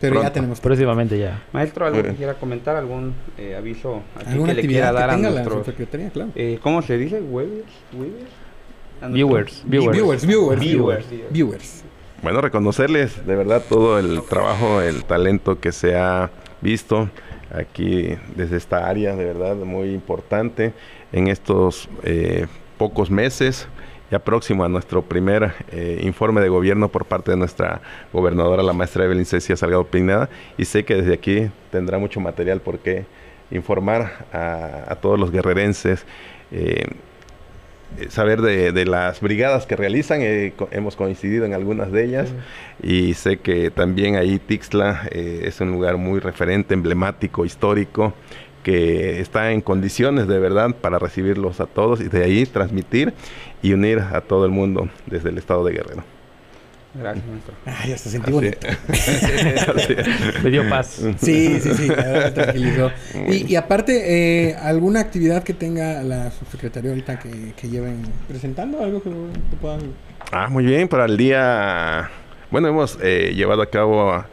Pero 0.09 0.21
ya 0.21 0.33
tenemos. 0.33 0.59
Próximamente 0.59 1.17
ya. 1.17 1.41
Maestro, 1.53 1.85
¿algo 1.85 2.03
que 2.03 2.13
quiera 2.13 2.33
comentar? 2.33 2.75
¿Algún 2.75 3.13
eh, 3.37 3.55
aviso 3.55 4.01
aquí 4.15 4.37
que 4.37 4.53
le 4.53 4.67
quiera 4.67 4.91
dar 4.91 5.11
a 5.11 5.17
nuestros... 5.17 5.65
Claro. 6.11 6.31
Eh, 6.35 6.59
¿Cómo 6.61 6.81
se 6.81 6.97
dice? 6.97 7.21
¿Webbers? 7.21 7.63
Viewers. 9.09 9.63
Viewers. 9.65 10.25
Viewers. 10.25 10.61
Viewers. 10.61 11.05
Viewers. 11.29 11.83
Bueno, 12.21 12.41
reconocerles 12.41 13.25
de 13.25 13.35
verdad 13.35 13.63
todo 13.67 13.97
el 13.97 14.21
trabajo, 14.23 14.81
el 14.81 15.05
talento 15.05 15.61
que 15.61 15.71
se 15.71 15.95
ha 15.95 16.31
visto 16.61 17.09
aquí 17.53 18.15
desde 18.35 18.57
esta 18.57 18.89
área, 18.89 19.15
de 19.15 19.23
verdad 19.23 19.55
muy 19.55 19.91
importante 19.91 20.73
en 21.13 21.27
estos 21.29 21.87
eh, 22.03 22.47
pocos 22.77 23.09
meses 23.09 23.67
ya 24.13 24.19
próximo 24.19 24.63
a 24.63 24.69
nuestro 24.69 25.01
primer 25.01 25.53
eh, 25.71 25.99
informe 26.03 26.39
de 26.39 26.47
gobierno 26.47 26.87
por 26.89 27.05
parte 27.05 27.31
de 27.31 27.37
nuestra 27.37 27.81
gobernadora, 28.13 28.61
la 28.61 28.71
maestra 28.71 29.05
Evelyn 29.05 29.25
Cecia 29.25 29.57
Salgado 29.57 29.85
Pineda, 29.85 30.29
y 30.55 30.65
sé 30.65 30.85
que 30.85 30.93
desde 30.93 31.15
aquí 31.15 31.49
tendrá 31.71 31.97
mucho 31.97 32.19
material 32.19 32.61
por 32.61 32.77
qué 32.77 33.07
informar 33.49 34.27
a, 34.31 34.95
todos 35.01 35.19
los 35.19 35.31
guerrerenses. 35.31 36.05
Eh, 36.51 36.85
saber 38.09 38.43
de, 38.43 38.85
las 38.85 39.19
brigadas 39.19 39.65
que 39.65 39.75
realizan, 39.75 40.19
eh, 40.21 40.53
hemos 40.69 40.95
coincidido 40.95 41.45
en 41.45 41.55
algunas 41.55 41.91
de 41.91 42.05
ellas 42.05 42.29
y 42.83 43.15
sé 43.15 43.37
que 43.37 43.71
también 43.71 44.15
ahí 44.15 44.37
Tixla 44.37 45.07
es 45.11 45.59
un 45.59 45.71
lugar 45.71 45.97
muy 45.97 46.19
referente, 46.19 46.75
emblemático, 46.75 47.45
histórico, 47.45 48.13
que 48.63 49.19
está 49.19 49.51
en 49.51 49.61
condiciones 49.61 50.27
de 50.27 50.39
verdad 50.39 50.75
para 50.81 50.97
recibirlos 50.97 51.59
a 51.59 51.65
todos 51.65 52.01
y 52.01 52.05
de 52.05 52.23
ahí 52.23 52.45
transmitir 52.45 53.13
y 53.61 53.73
unir 53.73 53.99
a 53.99 54.21
todo 54.21 54.45
el 54.45 54.51
mundo 54.51 54.89
desde 55.05 55.29
el 55.29 55.37
estado 55.37 55.63
de 55.65 55.73
Guerrero. 55.73 56.03
Gracias, 56.95 57.25
maestro. 57.25 57.55
Ay, 57.65 57.91
hasta 57.91 58.09
sentí 58.09 58.31
bonito. 58.31 58.67
Me 60.43 60.49
dio 60.51 60.69
paz. 60.69 61.01
Sí, 61.17 61.59
sí, 61.59 61.73
sí, 61.73 61.87
tranquilizó. 61.87 62.91
Y, 63.27 63.51
y 63.51 63.55
aparte, 63.55 64.49
eh, 64.49 64.55
¿alguna 64.55 64.99
actividad 64.99 65.41
que 65.41 65.55
tenga 65.55 66.03
la 66.03 66.29
subsecretaría 66.29 66.91
ahorita 66.91 67.17
que, 67.17 67.53
que 67.59 67.67
lleven 67.67 68.03
presentando? 68.27 68.83
¿Algo 68.83 69.01
que, 69.01 69.09
que 69.09 69.55
puedan...? 69.59 69.79
Ah, 70.31 70.49
muy 70.49 70.65
bien, 70.65 70.87
para 70.87 71.05
el 71.05 71.17
día... 71.17 72.11
Bueno, 72.51 72.67
hemos 72.67 72.99
eh, 73.01 73.33
llevado 73.35 73.63
a 73.63 73.71
cabo, 73.71 74.23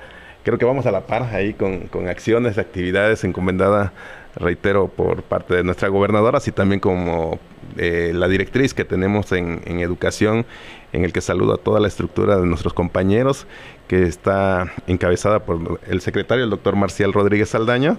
creo 0.45 0.59
que 0.59 0.67
vamos 0.67 0.85
a 0.85 0.91
la 0.91 1.07
par 1.07 1.23
ahí 1.35 1.55
con, 1.55 1.87
con 1.87 2.07
acciones, 2.09 2.59
actividades 2.59 3.25
encomendadas, 3.25 3.93
reitero, 4.37 4.89
por 4.89 5.23
parte 5.23 5.55
de 5.57 5.65
nuestra 5.65 5.89
gobernadora, 5.89 6.39
así 6.39 6.53
también 6.53 6.81
como 6.81 7.39
eh, 7.77 8.13
la 8.15 8.29
directriz 8.29 8.75
que 8.75 8.85
tenemos 8.85 9.33
en, 9.33 9.63
educación, 9.81 10.47
en 10.93 11.05
el 11.05 11.13
que 11.13 11.21
saludo 11.21 11.55
a 11.55 11.59
toda 11.59 11.81
la 11.81 11.89
estructura 11.89 12.39
de 12.39 12.47
nuestros 12.47 12.73
compañeros, 12.73 13.47
que 13.89 14.05
está 14.05 14.73
encabezada 14.87 15.41
por 15.41 15.81
el 15.89 16.01
secretario, 16.01 16.45
el 16.45 16.51
doctor 16.51 16.77
Marcial 16.77 17.13
Rodríguez 17.13 17.51
Saldaño, 17.51 17.99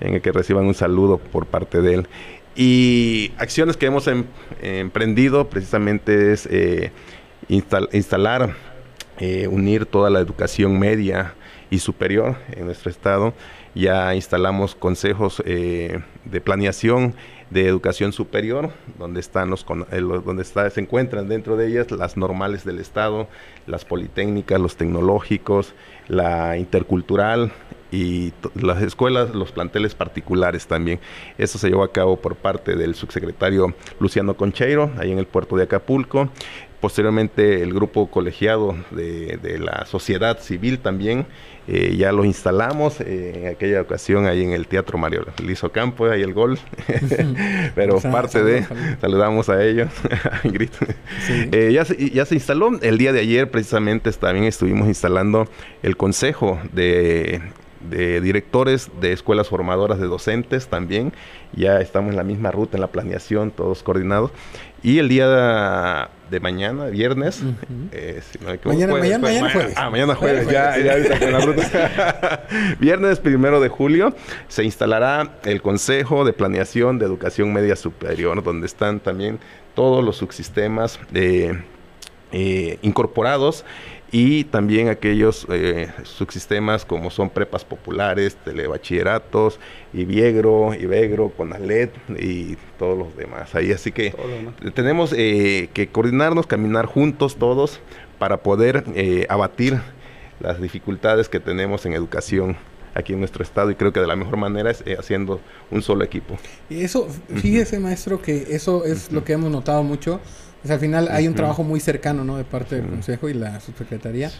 en 0.00 0.14
el 0.14 0.22
que 0.22 0.32
reciban 0.32 0.66
un 0.66 0.74
saludo 0.74 1.18
por 1.18 1.46
parte 1.46 1.80
de 1.80 1.94
él. 1.94 2.08
Y 2.54 3.32
acciones 3.38 3.76
que 3.76 3.86
hemos 3.86 4.06
em- 4.08 4.24
emprendido 4.60 5.48
precisamente 5.48 6.32
es 6.32 6.46
eh, 6.50 6.92
instal- 7.48 7.88
instalar, 7.92 8.54
eh, 9.18 9.46
unir 9.48 9.86
toda 9.86 10.10
la 10.10 10.20
educación 10.20 10.78
media 10.78 11.34
y 11.72 11.78
superior 11.78 12.36
en 12.52 12.66
nuestro 12.66 12.90
estado. 12.90 13.32
Ya 13.74 14.14
instalamos 14.14 14.74
consejos 14.74 15.42
eh, 15.46 16.00
de 16.26 16.40
planeación 16.42 17.14
de 17.48 17.66
educación 17.66 18.12
superior, 18.12 18.70
donde 18.98 19.20
están 19.20 19.48
los, 19.48 19.64
eh, 19.90 20.00
donde 20.00 20.42
está, 20.42 20.68
se 20.68 20.80
encuentran 20.82 21.28
dentro 21.28 21.56
de 21.56 21.68
ellas 21.68 21.90
las 21.90 22.18
normales 22.18 22.64
del 22.64 22.78
estado, 22.78 23.26
las 23.66 23.86
politécnicas, 23.86 24.60
los 24.60 24.76
tecnológicos, 24.76 25.74
la 26.08 26.58
intercultural 26.58 27.52
y 27.90 28.32
las 28.54 28.82
escuelas, 28.82 29.34
los 29.34 29.50
planteles 29.50 29.94
particulares 29.94 30.66
también. 30.66 31.00
Eso 31.38 31.58
se 31.58 31.68
llevó 31.68 31.84
a 31.84 31.92
cabo 31.92 32.16
por 32.16 32.36
parte 32.36 32.76
del 32.76 32.94
subsecretario 32.94 33.74
Luciano 33.98 34.34
Concheiro, 34.34 34.90
ahí 34.98 35.10
en 35.10 35.18
el 35.18 35.26
puerto 35.26 35.56
de 35.56 35.64
Acapulco. 35.64 36.28
Posteriormente 36.82 37.62
el 37.62 37.72
grupo 37.72 38.10
colegiado 38.10 38.76
de, 38.90 39.38
de 39.40 39.58
la 39.58 39.86
sociedad 39.86 40.38
civil 40.40 40.80
también 40.80 41.26
eh, 41.68 41.94
ya 41.96 42.10
lo 42.10 42.24
instalamos 42.24 43.00
eh, 43.00 43.34
en 43.36 43.46
aquella 43.46 43.80
ocasión 43.80 44.26
ahí 44.26 44.42
en 44.42 44.50
el 44.50 44.66
Teatro 44.66 44.98
Mario 44.98 45.24
Lizo 45.44 45.70
Campo, 45.70 46.06
ahí 46.06 46.20
el 46.20 46.34
gol. 46.34 46.58
Pero 47.76 48.00
parte 48.00 48.42
de, 48.42 48.64
saludos, 48.64 48.96
saludamos 49.00 49.48
a 49.48 49.64
ellos. 49.64 49.88
Sí. 51.26 51.48
Eh, 51.52 51.70
ya, 51.72 51.84
se, 51.84 52.10
ya 52.10 52.24
se 52.24 52.34
instaló. 52.34 52.70
El 52.80 52.98
día 52.98 53.12
de 53.12 53.20
ayer 53.20 53.50
precisamente 53.50 54.10
también 54.12 54.46
estuvimos 54.46 54.88
instalando 54.88 55.46
el 55.82 55.96
consejo 55.96 56.58
de, 56.72 57.40
de 57.88 58.20
directores 58.20 58.90
de 59.00 59.12
escuelas 59.12 59.48
formadoras 59.48 60.00
de 60.00 60.06
docentes 60.06 60.66
también. 60.66 61.12
Ya 61.54 61.80
estamos 61.80 62.10
en 62.10 62.16
la 62.16 62.24
misma 62.24 62.50
ruta, 62.50 62.76
en 62.76 62.80
la 62.80 62.88
planeación, 62.88 63.50
todos 63.50 63.82
coordinados. 63.82 64.32
Y 64.82 64.98
el 64.98 65.08
día 65.08 66.08
de 66.30 66.40
mañana, 66.40 66.86
viernes, 66.86 67.40
eh, 67.92 68.20
si 68.30 68.38
no 68.38 68.46
me 68.48 68.54
equivoco, 68.54 68.74
Mañana, 68.74 68.92
Jueves, 68.92 69.18
mañana, 69.20 69.22
mañana 69.22 69.44
ma- 69.46 69.52
jueves. 69.52 69.74
Ah, 69.76 69.90
mañana 69.90 70.14
jueves, 70.14 70.44
Jueves, 70.44 70.52
ya, 70.52 70.78
ya 70.84 70.92
ahorita 70.94 71.18
con 71.20 71.32
la 71.32 71.40
ruta. 71.40 72.46
Viernes 72.80 73.20
primero 73.20 73.60
de 73.60 73.68
julio 73.68 74.14
se 74.48 74.64
instalará 74.64 75.38
el 75.44 75.62
Consejo 75.62 76.24
de 76.24 76.32
Planeación 76.32 76.98
de 76.98 77.04
Educación 77.06 77.52
Media 77.52 77.76
Superior, 77.76 78.42
donde 78.42 78.66
están 78.66 78.98
también 78.98 79.38
todos 79.74 80.02
los 80.04 80.16
subsistemas 80.16 80.98
eh, 81.14 81.62
eh, 82.32 82.78
incorporados 82.82 83.64
y 84.12 84.44
también 84.44 84.90
aquellos 84.90 85.46
eh, 85.50 85.88
subsistemas 86.04 86.84
como 86.84 87.10
son 87.10 87.30
prepas 87.30 87.64
populares, 87.64 88.36
telebachilleratos, 88.44 89.58
Iviegro, 89.94 90.74
Ivegro, 90.74 91.30
Conalet 91.30 91.90
y 92.20 92.56
todos 92.78 92.98
los 92.98 93.16
demás 93.16 93.54
ahí. 93.54 93.72
Así 93.72 93.90
que 93.90 94.14
tenemos 94.74 95.14
eh, 95.16 95.70
que 95.72 95.88
coordinarnos, 95.88 96.46
caminar 96.46 96.84
juntos 96.84 97.36
todos 97.36 97.80
para 98.18 98.42
poder 98.42 98.84
eh, 98.94 99.26
abatir 99.30 99.80
las 100.40 100.60
dificultades 100.60 101.30
que 101.30 101.40
tenemos 101.40 101.86
en 101.86 101.94
educación 101.94 102.56
aquí 102.94 103.14
en 103.14 103.20
nuestro 103.20 103.42
estado 103.42 103.70
y 103.70 103.74
creo 103.76 103.92
que 103.92 104.00
de 104.00 104.06
la 104.06 104.16
mejor 104.16 104.36
manera 104.36 104.70
es 104.70 104.82
eh, 104.86 104.96
haciendo 104.98 105.40
un 105.70 105.82
solo 105.82 106.04
equipo. 106.04 106.36
Y 106.68 106.82
eso, 106.82 107.08
fíjese 107.36 107.78
maestro 107.78 108.20
que 108.20 108.48
eso 108.50 108.84
es 108.84 109.10
lo 109.10 109.24
que 109.24 109.32
hemos 109.32 109.50
notado 109.50 109.82
mucho. 109.82 110.20
O 110.62 110.66
sea, 110.66 110.74
al 110.74 110.80
final 110.80 111.08
hay 111.10 111.26
un 111.26 111.34
trabajo 111.34 111.64
muy 111.64 111.80
cercano, 111.80 112.24
¿no? 112.24 112.36
De 112.36 112.44
parte 112.44 112.76
del. 112.76 112.86
Consejo 112.86 113.28
y 113.28 113.34
la 113.34 113.60
Subsecretaría. 113.60 114.30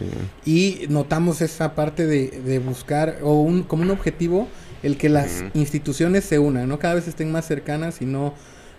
Y 0.45 0.85
notamos 0.89 1.41
esa 1.41 1.75
parte 1.75 2.05
de, 2.05 2.41
de 2.45 2.59
buscar, 2.59 3.17
o 3.23 3.41
un, 3.41 3.63
como 3.63 3.83
un 3.83 3.91
objetivo, 3.91 4.47
el 4.83 4.97
que 4.97 5.09
las 5.09 5.43
instituciones 5.53 6.23
se 6.25 6.39
unan, 6.39 6.69
¿no? 6.69 6.79
Cada 6.79 6.93
vez 6.95 7.07
estén 7.07 7.31
más 7.31 7.45
cercanas 7.45 8.01
y 8.01 8.05
no, 8.05 8.33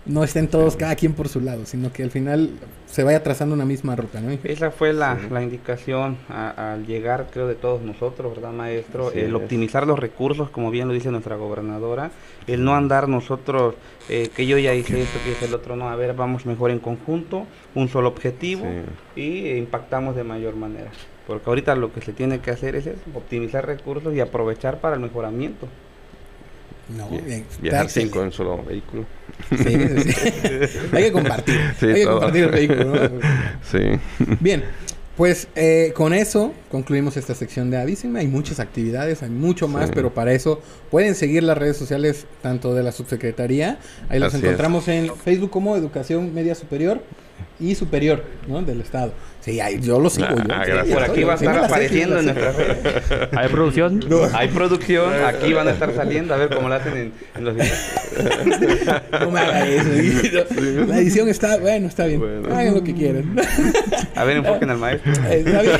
no 0.05 0.23
estén 0.23 0.47
todos, 0.47 0.75
cada 0.75 0.95
quien 0.95 1.13
por 1.13 1.27
su 1.29 1.41
lado, 1.41 1.65
sino 1.65 1.91
que 1.91 2.03
al 2.03 2.11
final 2.11 2.51
se 2.85 3.03
vaya 3.03 3.23
trazando 3.23 3.55
una 3.55 3.65
misma 3.65 3.95
ruta, 3.95 4.21
¿no? 4.21 4.37
Esa 4.43 4.69
fue 4.71 4.93
la, 4.93 5.17
Sí. 5.19 5.27
la 5.31 5.41
indicación 5.41 6.17
a- 6.29 6.73
al 6.73 6.85
llegar, 6.85 7.27
creo, 7.31 7.47
de 7.47 7.55
todos 7.55 7.81
nosotros, 7.81 8.35
¿verdad, 8.35 8.51
maestro? 8.51 9.11
El 9.11 9.27
es. 9.29 9.33
optimizar 9.33 9.87
los 9.87 9.97
recursos, 9.97 10.49
como 10.51 10.69
bien 10.71 10.87
lo 10.87 10.93
dice 10.93 11.09
nuestra 11.11 11.35
gobernadora, 11.35 12.11
el 12.47 12.63
no 12.63 12.75
andar 12.75 13.09
nosotros, 13.09 13.75
eh, 14.07 14.29
que 14.35 14.45
yo 14.45 14.57
ya 14.59 14.73
hice 14.75 15.01
esto, 15.01 15.17
que 15.25 15.31
hice 15.31 15.45
el 15.45 15.53
otro, 15.55 15.75
no, 15.75 15.89
a 15.89 15.95
ver, 15.95 16.13
vamos 16.13 16.45
mejor 16.45 16.69
en 16.71 16.79
conjunto, 16.79 17.47
un 17.73 17.89
solo 17.89 18.09
objetivo 18.09 18.65
Sí. 19.15 19.21
y 19.21 19.49
impactamos 19.57 20.15
de 20.15 20.23
mayor 20.23 20.55
manera. 20.55 20.91
Porque 21.25 21.49
ahorita 21.49 21.75
lo 21.75 21.91
que 21.91 22.01
se 22.01 22.13
tiene 22.13 22.39
que 22.39 22.51
hacer 22.51 22.75
es 22.75 22.85
eso, 22.85 22.99
optimizar 23.15 23.65
recursos 23.65 24.13
y 24.13 24.19
aprovechar 24.19 24.79
para 24.79 24.93
el 24.95 25.01
mejoramiento. 25.01 25.67
No, 26.89 27.09
bien, 27.09 27.45
Viajar 27.61 27.89
cinco 27.89 28.19
en 28.19 28.25
un 28.27 28.31
solo 28.31 28.63
vehículo. 28.63 29.05
Sí, 29.49 29.57
sí, 29.57 30.29
hay 30.91 31.03
que 31.05 31.11
compartir. 31.11 31.59
Sí, 31.79 31.85
hay 31.87 31.93
que 31.95 32.03
todo. 32.03 32.13
compartir 32.13 32.43
el 32.43 32.49
vehículo, 32.51 32.85
¿no? 32.85 33.09
Sí. 33.71 33.79
Bien, 34.39 34.63
pues 35.17 35.47
eh, 35.55 35.93
con 35.95 36.13
eso 36.13 36.53
concluimos 36.69 37.17
esta 37.17 37.33
sección 37.33 37.71
de 37.71 37.77
Avísenme. 37.77 38.19
Hay 38.19 38.27
muchas 38.27 38.59
actividades, 38.59 39.23
hay 39.23 39.29
mucho 39.31 39.67
más, 39.67 39.87
Sí. 39.87 39.91
pero 39.95 40.13
para 40.13 40.33
eso 40.33 40.61
pueden 40.91 41.15
seguir 41.15 41.41
las 41.43 41.57
redes 41.57 41.77
sociales 41.77 42.27
tanto 42.43 42.75
de 42.75 42.83
la 42.83 42.91
subsecretaría, 42.91 43.79
ahí 44.09 44.21
es. 44.21 44.33
encontramos 44.35 44.87
en 44.87 45.09
Facebook 45.15 45.49
como 45.49 45.75
Educación 45.75 46.33
Media 46.33 46.53
Superior 46.53 47.01
y 47.59 47.75
Superior, 47.75 48.23
¿no? 48.47 48.61
Del 48.61 48.81
Estado. 48.81 49.11
Sí, 49.45 49.59
ahí, 49.59 49.79
yo 49.79 49.99
lo 49.99 50.09
sigo. 50.09 50.25
Ah, 50.49 50.63
yo, 50.67 50.73
sí, 50.83 50.89
yo 50.89 50.95
Por 50.95 51.03
aquí 51.03 51.23
va 51.23 51.33
a 51.33 51.35
estar 51.35 51.55
la 51.55 51.65
apareciendo 51.67 52.17
en 52.17 52.25
la 52.25 52.33
nuestras 52.33 52.55
redes. 52.55 53.29
¿Hay 53.37 53.47
producción? 53.49 53.99
Hay 54.33 54.47
producción, 54.47 55.13
aquí 55.25 55.53
van 55.53 55.67
a 55.67 55.71
estar 55.71 55.93
saliendo, 55.93 56.33
a 56.33 56.37
ver 56.37 56.49
cómo 56.49 56.67
lo 56.67 56.73
hacen 56.73 56.97
en, 56.97 57.11
en 57.35 57.45
los 57.45 57.53
videos. 57.53 57.77
No 59.21 59.31
me 59.31 59.39
haga 59.39 59.67
eso. 59.67 59.89
La 60.87 60.97
edición 60.97 61.29
está, 61.29 61.57
bueno, 61.57 61.87
está 61.87 62.05
bien. 62.05 62.19
Bueno. 62.19 62.47
Hagan 62.55 62.73
lo 62.73 62.83
que 62.83 62.93
quieran. 62.93 63.35
A 64.15 64.23
ver, 64.23 64.37
enfoquen 64.37 64.69
al 64.71 64.77
maestro. 64.77 65.11
Está 65.29 65.61
bien. 65.61 65.79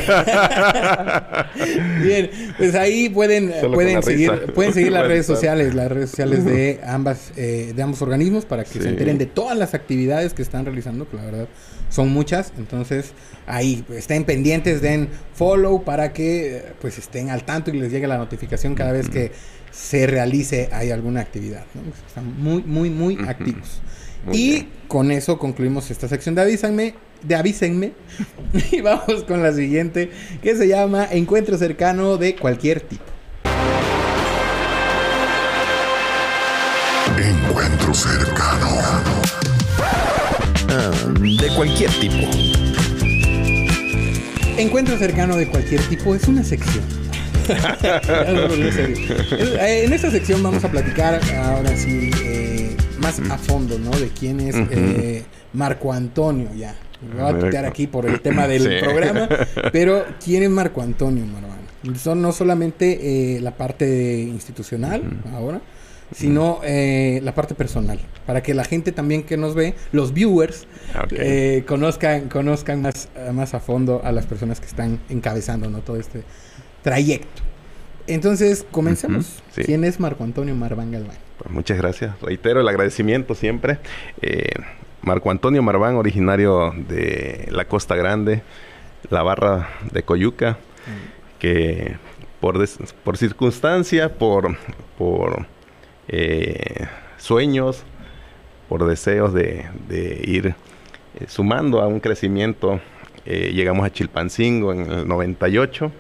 bien, 2.04 2.30
pues 2.58 2.76
ahí 2.76 3.10
pueden, 3.10 3.54
Solo 3.60 3.74
pueden 3.74 3.96
la 3.96 4.02
seguir, 4.02 4.32
risa. 4.32 4.54
pueden 4.54 4.74
seguir 4.74 4.92
las 4.92 5.08
redes 5.08 5.26
sociales, 5.26 5.74
las 5.74 5.92
redes 5.92 6.10
sociales 6.12 6.46
de 6.46 6.80
ambas, 6.86 7.32
eh, 7.36 7.74
de 7.76 7.82
ambos 7.84 8.02
organismos 8.02 8.46
para 8.46 8.64
que 8.64 8.74
Sí. 8.74 8.82
se 8.82 8.90
enteren 8.90 9.18
de 9.18 9.26
todas 9.26 9.58
las 9.58 9.74
actividades 9.74 10.34
que 10.34 10.42
están 10.42 10.66
realizando, 10.66 11.10
que 11.10 11.16
la 11.18 11.26
verdad 11.26 11.48
son 11.90 12.10
muchas. 12.10 12.52
Entonces, 12.58 13.14
ahí 13.56 13.84
pues, 13.88 14.00
estén 14.00 14.26
pendientes, 14.26 14.82
den 14.82 15.10
follow 15.34 15.84
para 15.84 16.12
que 16.12 16.58
eh, 16.58 16.64
pues 16.82 16.98
estén 16.98 17.30
al 17.30 17.44
tanto 17.46 17.72
y 17.72 17.80
les 17.80 17.92
llegue 17.92 18.08
la 18.08 18.18
notificación 18.18 18.76
cada 18.76 18.92
vez 18.92 19.10
que 19.10 19.32
se 19.72 20.08
realice 20.08 20.70
hay 20.72 20.92
alguna 20.92 21.22
actividad. 21.22 21.64
¿no? 21.74 21.82
Están 22.08 22.38
muy, 22.42 22.64
muy, 22.64 22.90
muy 22.90 23.18
activos. 23.28 23.82
Muy 24.26 24.38
y 24.38 24.50
bien. 24.52 24.70
con 24.88 25.12
eso 25.12 25.38
concluimos 25.38 25.90
esta 25.92 26.08
sección 26.08 26.36
de 26.36 26.42
avísenme, 26.42 26.96
de 27.22 27.36
avísenme. 27.36 27.94
y 28.72 28.82
vamos 28.82 29.24
con 29.24 29.42
la 29.42 29.54
siguiente, 29.54 30.12
que 30.42 30.56
se 30.56 30.68
llama 30.68 31.08
Encuentro 31.10 31.58
cercano 31.58 32.18
de 32.18 32.36
cualquier 32.36 32.82
tipo. 32.82 33.04
Encuentro 37.18 37.94
cercano. 37.94 38.68
Ah, 40.68 40.92
de 41.18 41.48
cualquier 41.56 41.92
tipo. 41.92 42.45
Encuentro 44.58 44.98
cercano 44.98 45.36
de 45.36 45.48
cualquier 45.48 45.82
tipo 45.84 46.16
es 46.16 46.28
una 46.28 46.44
sección. 46.44 46.84
Eh, 49.38 49.84
en 49.86 49.94
esta 49.94 50.10
sección 50.10 50.42
vamos 50.42 50.64
a 50.64 50.72
platicar 50.72 51.20
ahora 51.38 51.76
sí 51.78 52.10
eh, 52.24 52.76
más 53.00 53.20
a 53.30 53.38
fondo, 53.38 53.78
¿no? 53.78 53.92
De 53.92 54.08
quién 54.10 54.40
es 54.40 54.56
eh, 54.72 55.24
Marco 55.54 55.94
Antonio 55.94 56.50
ya. 56.58 56.76
Me 57.16 57.22
voy 57.22 57.32
a 57.34 57.38
tutear 57.40 57.66
aquí 57.66 57.86
por 57.86 58.08
el 58.08 58.20
tema 58.22 58.48
del 58.48 58.64
Sí. 58.64 58.70
programa, 58.84 59.30
pero 59.72 60.06
¿quién 60.24 60.42
es 60.44 60.50
Marco 60.50 60.82
Antonio, 60.82 61.24
Marván? 61.26 61.98
Son 62.00 62.20
no 62.22 62.32
solamente 62.32 63.36
eh, 63.36 63.42
la 63.42 63.52
parte 63.56 64.20
institucional 64.22 65.04
ahora, 65.34 65.62
sino 66.14 66.60
eh, 66.64 67.20
la 67.24 67.34
parte 67.34 67.56
personal, 67.56 68.00
para 68.26 68.44
que 68.44 68.54
la 68.54 68.64
gente 68.64 68.92
también 68.92 69.24
que 69.24 69.38
nos 69.38 69.56
ve, 69.56 69.76
los 69.92 70.14
viewers, 70.14 70.68
eh, 71.12 71.64
conozcan, 71.68 72.30
conozcan 72.30 72.82
más, 72.82 73.10
más 73.34 73.54
a 73.54 73.60
fondo 73.60 74.02
a 74.04 74.12
las 74.12 74.26
personas 74.26 74.60
que 74.60 74.68
están 74.68 75.00
encabezando 75.10 75.70
¿no? 75.70 75.80
todo 75.80 75.98
este 75.98 76.24
trayecto. 76.84 77.42
Entonces, 78.08 78.66
comencemos. 78.70 79.42
¿Quién 79.56 79.84
es 79.84 80.00
Marco 80.00 80.24
Antonio 80.24 80.54
Marván 80.54 80.92
Galván? 80.92 81.18
Pues 81.40 81.52
muchas 81.52 81.78
gracias. 81.78 82.20
Reitero 82.22 82.62
el 82.62 82.68
agradecimiento 82.68 83.34
siempre. 83.34 83.80
Eh, 84.22 84.50
Marco 85.02 85.32
Antonio 85.32 85.64
Marván, 85.64 85.96
originario 85.96 86.74
de 86.88 87.48
la 87.52 87.66
Costa 87.66 87.96
Grande, 87.96 88.44
la 89.10 89.24
barra 89.24 89.70
de 89.92 90.04
Coyuca, 90.04 90.52
mm. 90.52 91.40
que 91.40 91.98
por, 92.40 92.64
por 93.04 93.18
circunstancia, 93.18 94.14
por, 94.14 94.56
por 94.98 95.48
eh, 96.08 96.88
sueños, 97.18 97.84
por 98.70 98.86
deseos 98.86 99.34
de, 99.34 99.66
ir 100.24 100.56
eh, 101.20 101.26
sumando 101.28 101.82
a 101.82 101.88
un 101.88 102.00
crecimiento, 102.00 102.80
llegamos 103.26 103.86
a 103.86 103.92
Chilpancingo 103.92 104.72
en 104.72 104.92
el 104.92 105.08
98 105.08 105.92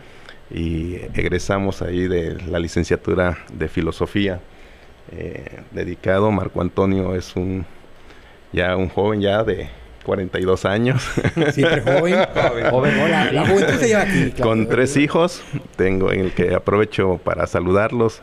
y 0.51 0.95
egresamos 1.15 1.81
ahí 1.81 2.07
de 2.07 2.39
la 2.47 2.59
licenciatura 2.59 3.37
de 3.51 3.67
filosofía 3.67 4.39
eh, 5.11 5.61
dedicado. 5.71 6.31
Marco 6.31 6.61
Antonio 6.61 7.15
es 7.15 7.35
un 7.35 7.65
ya 8.51 8.75
un 8.75 8.89
joven 8.89 9.21
ya 9.21 9.43
de 9.43 9.69
42 10.03 10.65
años. 10.65 11.03
Siempre 11.51 11.81
joven. 11.81 12.15
joven. 12.69 13.11
la 13.33 13.45
juventud 13.47 13.73
se 13.79 13.87
lleva 13.87 14.01
aquí. 14.01 14.31
Con 14.41 14.67
tres 14.67 14.97
hijos, 14.97 15.43
tengo 15.75 16.11
en 16.11 16.21
el 16.21 16.31
que 16.31 16.53
aprovecho 16.53 17.19
para 17.23 17.47
saludarlos. 17.47 18.21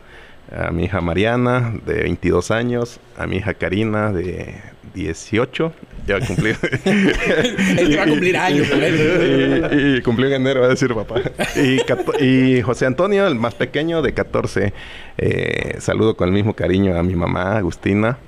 A 0.55 0.71
mi 0.71 0.85
hija 0.85 1.01
Mariana, 1.01 1.75
de 1.87 2.03
22 2.03 2.51
años, 2.51 3.01
a 3.17 3.27
mi 3.27 3.37
hija 3.37 3.55
Karina, 3.55 4.13
de 4.13 4.55
18, 4.95 5.73
ya 6.07 6.21
cumplí. 6.21 6.53
Él 6.85 7.97
va 7.99 8.03
a 8.03 8.07
cumplir 8.07 8.37
años. 8.37 8.69
y, 8.71 9.97
y, 9.97 10.03
cumplió 10.03 10.29
en 10.29 10.35
enero, 10.35 10.61
va 10.61 10.67
a 10.67 10.71
decir 10.71 10.95
papá. 10.95 11.23
Y, 12.21 12.61
José 12.63 12.87
Antonio, 12.87 13.27
el 13.27 13.35
más 13.35 13.55
pequeño, 13.55 14.03
de 14.03 14.13
14. 14.13 14.73
Eh, 15.19 15.77
saludo 15.79 16.17
con 16.17 16.29
el 16.29 16.35
mismo 16.35 16.55
cariño 16.55 16.97
a 16.97 17.03
mi 17.03 17.15
mamá, 17.15 17.57
Agustina. 17.57 18.19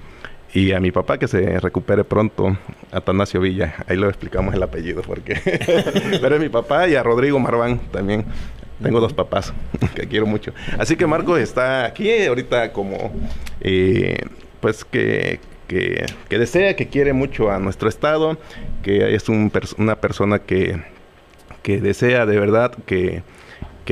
Y 0.52 0.70
a 0.70 0.78
mi 0.78 0.92
papá 0.92 1.18
que 1.18 1.26
se 1.26 1.58
recupere 1.58 2.04
pronto, 2.04 2.56
Atanasio 2.92 3.40
Villa. 3.40 3.74
Ahí 3.88 3.96
lo 3.96 4.08
explicamos 4.08 4.54
el 4.54 4.62
apellido 4.62 5.02
porque... 5.02 5.34
Pero 6.20 6.36
es 6.36 6.40
mi 6.40 6.48
papá 6.48 6.86
y 6.86 6.94
a 6.94 7.02
Rodrigo 7.02 7.40
Marván 7.40 7.80
también. 7.90 8.24
Tengo 8.84 9.00
dos 9.00 9.12
papás 9.12 9.52
que 9.96 10.06
quiero 10.06 10.26
mucho. 10.26 10.52
Así 10.78 10.94
que 10.94 11.06
Marcos 11.06 11.40
está 11.40 11.86
aquí 11.86 12.24
ahorita 12.24 12.72
como... 12.72 13.12
Eh, 13.60 14.18
pues 14.60 14.84
que, 14.84 15.40
que, 15.68 16.38
desea, 16.38 16.76
que 16.76 16.88
quiere 16.88 17.12
mucho 17.12 17.50
a 17.50 17.58
nuestro 17.58 17.88
Estado, 17.88 18.38
que 18.82 19.14
es 19.14 19.28
una 19.28 19.96
persona 19.96 20.38
que, 20.38 20.80
que 21.62 21.80
desea 21.80 22.26
de 22.26 22.38
verdad 22.38 22.72
que, 22.86 23.22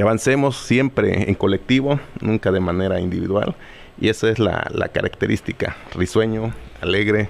avancemos 0.01 0.57
siempre 0.57 1.29
en 1.29 1.35
colectivo, 1.35 2.01
nunca 2.21 2.53
de 2.53 2.61
manera 2.61 3.01
individual. 3.01 3.57
Y 4.01 4.09
esa 4.09 4.31
es 4.31 4.39
la, 4.39 4.91
característica, 4.93 5.77
risueño, 5.95 6.55
alegre, 6.81 7.29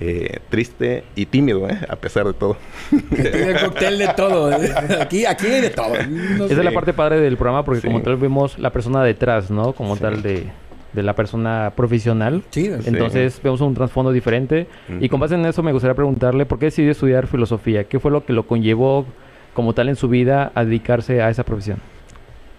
eh, 0.00 0.38
triste 0.48 1.04
y 1.16 1.26
tímido, 1.26 1.68
¿eh? 1.68 1.78
a 1.88 1.96
pesar 1.96 2.26
de 2.26 2.32
todo. 2.34 2.56
El 2.90 3.58
cóctel 3.60 3.98
de 3.98 4.08
todo. 4.08 4.52
¿eh? 4.52 4.72
Aquí, 5.00 5.24
aquí 5.26 5.46
hay 5.46 5.60
de 5.60 5.70
todo. 5.70 5.94
Esa 5.94 6.44
es 6.46 6.64
la 6.64 6.72
parte 6.72 6.92
padre 6.92 7.20
del 7.20 7.36
programa 7.36 7.64
porque 7.64 7.86
como 7.86 8.02
tal 8.02 8.16
vemos 8.16 8.58
la 8.58 8.70
persona 8.70 9.02
detrás, 9.02 9.50
¿no? 9.50 9.72
Como 9.72 9.96
tal 9.96 10.22
de 10.22 10.46
de 10.92 11.02
la 11.02 11.14
persona 11.14 11.72
profesional. 11.76 12.42
Sí, 12.50 12.70
Entonces 12.86 13.40
vemos 13.42 13.60
un 13.60 13.74
trasfondo 13.74 14.12
diferente. 14.12 14.66
Y 15.00 15.08
con 15.08 15.20
base 15.20 15.34
en 15.34 15.44
eso 15.46 15.62
me 15.62 15.72
gustaría 15.72 15.94
preguntarle 15.94 16.46
por 16.46 16.58
qué 16.58 16.66
decidió 16.66 16.90
estudiar 16.90 17.26
filosofía. 17.26 17.84
¿Qué 17.84 18.00
fue 18.00 18.10
lo 18.10 18.24
que 18.24 18.32
lo 18.32 18.46
conllevó 18.46 19.06
como 19.54 19.74
tal 19.74 19.88
en 19.88 19.96
su 19.96 20.08
vida 20.08 20.50
a 20.54 20.64
dedicarse 20.64 21.22
a 21.22 21.30
esa 21.30 21.44
profesión? 21.44 21.78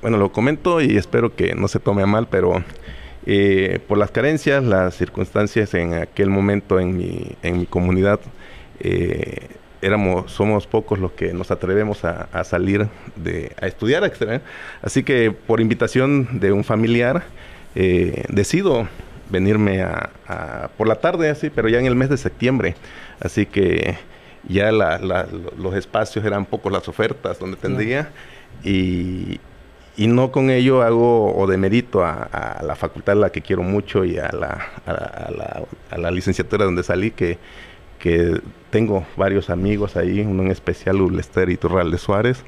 Bueno, 0.02 0.18
lo 0.18 0.32
comento 0.32 0.80
y 0.80 0.96
espero 0.96 1.36
que 1.36 1.56
no 1.56 1.68
se 1.68 1.80
tome 1.80 2.04
a 2.04 2.06
mal, 2.06 2.28
pero 2.30 2.64
eh, 3.32 3.78
por 3.88 4.00
las 4.00 4.10
carencias, 4.10 4.64
las 4.64 4.96
circunstancias 4.96 5.76
en 5.76 5.94
aquel 5.94 6.32
momento 6.32 6.80
en 6.80 6.98
mi, 6.98 7.36
en 7.44 7.60
mi 7.60 7.68
comunidad, 7.68 8.20
eh, 8.80 9.50
éramos, 9.84 10.32
somos 10.32 10.66
pocos 10.66 10.98
los 10.98 11.12
que 11.12 11.32
nos 11.32 11.52
atrevemos 11.52 12.04
a, 12.06 12.44
salir 12.44 12.88
de, 13.16 13.52
a 13.62 13.68
estudiar 13.68 14.04
extra. 14.04 14.42
Así 14.82 15.04
que 15.04 15.32
por 15.32 15.62
invitación 15.62 16.40
de 16.40 16.52
un 16.52 16.64
familiar, 16.64 17.22
eh, 17.76 18.24
decido 18.30 18.88
venirme 19.30 19.84
a, 19.84 20.72
por 20.76 20.88
la 20.88 20.96
tarde 20.96 21.30
así, 21.30 21.52
pero 21.52 21.70
ya 21.70 21.78
en 21.78 21.86
el 21.86 21.94
mes 21.94 22.10
de 22.10 22.18
septiembre. 22.18 22.74
Así 23.20 23.46
que 23.46 23.96
ya 24.48 24.72
los 24.72 25.76
espacios 25.76 26.26
eran 26.26 26.48
pocos 26.48 26.72
las 26.72 26.88
ofertas 26.88 27.38
donde 27.38 27.58
tendría 27.58 28.10
y, 28.64 29.40
y, 29.98 30.08
no 30.08 30.32
con 30.32 30.50
ello 30.50 30.82
hago 30.82 31.36
o 31.36 31.48
demerito 31.48 32.04
a, 32.04 32.24
a, 32.24 32.64
la 32.64 32.76
facultad 32.76 33.18
a 33.18 33.20
la 33.20 33.32
que 33.32 33.42
quiero 33.42 33.64
mucho 33.64 34.06
y 34.06 34.18
a 34.18 34.30
la, 34.32 34.68
a 34.86 35.98
la, 35.98 36.12
licenciatura 36.12 36.66
donde 36.66 36.84
salí 36.84 37.12
que, 37.12 37.38
que 38.00 38.42
tengo 38.70 39.06
varios 39.18 39.50
amigos 39.50 39.98
ahí, 39.98 40.22
uno 40.22 40.44
en 40.44 40.52
especial 40.52 41.02
Ulester 41.02 41.50
y 41.50 41.58
Turral 41.58 41.92
de 41.92 41.98
Suárez. 41.98 42.44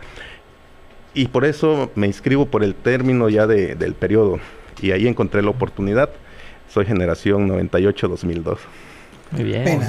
Y 1.14 1.28
por 1.28 1.46
eso 1.46 1.92
me 1.96 2.08
inscribo 2.08 2.46
por 2.46 2.64
el 2.64 2.74
término 2.74 3.28
ya 3.28 3.48
de, 3.48 3.76
del 3.76 3.96
periodo 3.96 4.40
y 4.82 4.92
ahí 4.92 5.08
encontré 5.08 5.42
la 5.42 5.50
oportunidad. 5.50 6.10
Soy 6.70 6.86
generación 6.86 7.50
98-2002. 7.50 8.60
Muy 9.32 9.44
bien. 9.46 9.82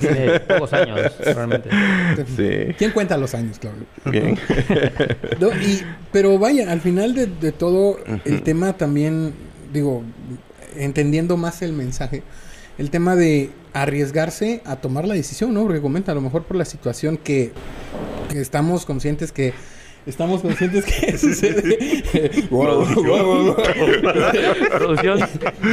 Tiene 0.00 0.40
pocos 0.40 0.72
años, 0.72 1.12
realmente. 1.24 1.70
Sí. 2.36 2.74
¿Quién 2.78 2.92
cuenta 2.92 3.16
los 3.16 3.34
años, 3.34 3.58
Claudio? 3.58 3.84
Bien. 4.06 4.38
pero 6.12 6.38
vaya, 6.38 6.70
al 6.70 6.80
final 6.80 7.14
de, 7.14 7.52
todo, 7.52 7.98
el 8.24 8.42
tema 8.42 8.76
también, 8.76 9.34
digo, 9.72 10.02
entendiendo 10.76 11.36
más 11.36 11.62
el 11.62 11.72
mensaje, 11.72 12.22
el 12.78 12.90
tema 12.90 13.14
de 13.16 13.50
arriesgarse 13.72 14.62
a 14.64 14.76
tomar 14.76 15.06
la 15.06 15.14
decisión, 15.14 15.52
¿no? 15.52 15.62
Porque 15.62 15.80
comenta, 15.80 16.12
a 16.12 16.14
lo 16.14 16.20
mejor 16.20 16.44
por 16.44 16.56
la 16.56 16.64
situación 16.64 17.18
que 17.18 17.52
estamos 18.32 18.86
conscientes 18.86 19.32
que 19.32 19.52
Estamos 20.06 20.42
conscientes 20.42 20.84
que 20.84 21.16
sucede. 21.16 22.04
Producción. 24.70 25.18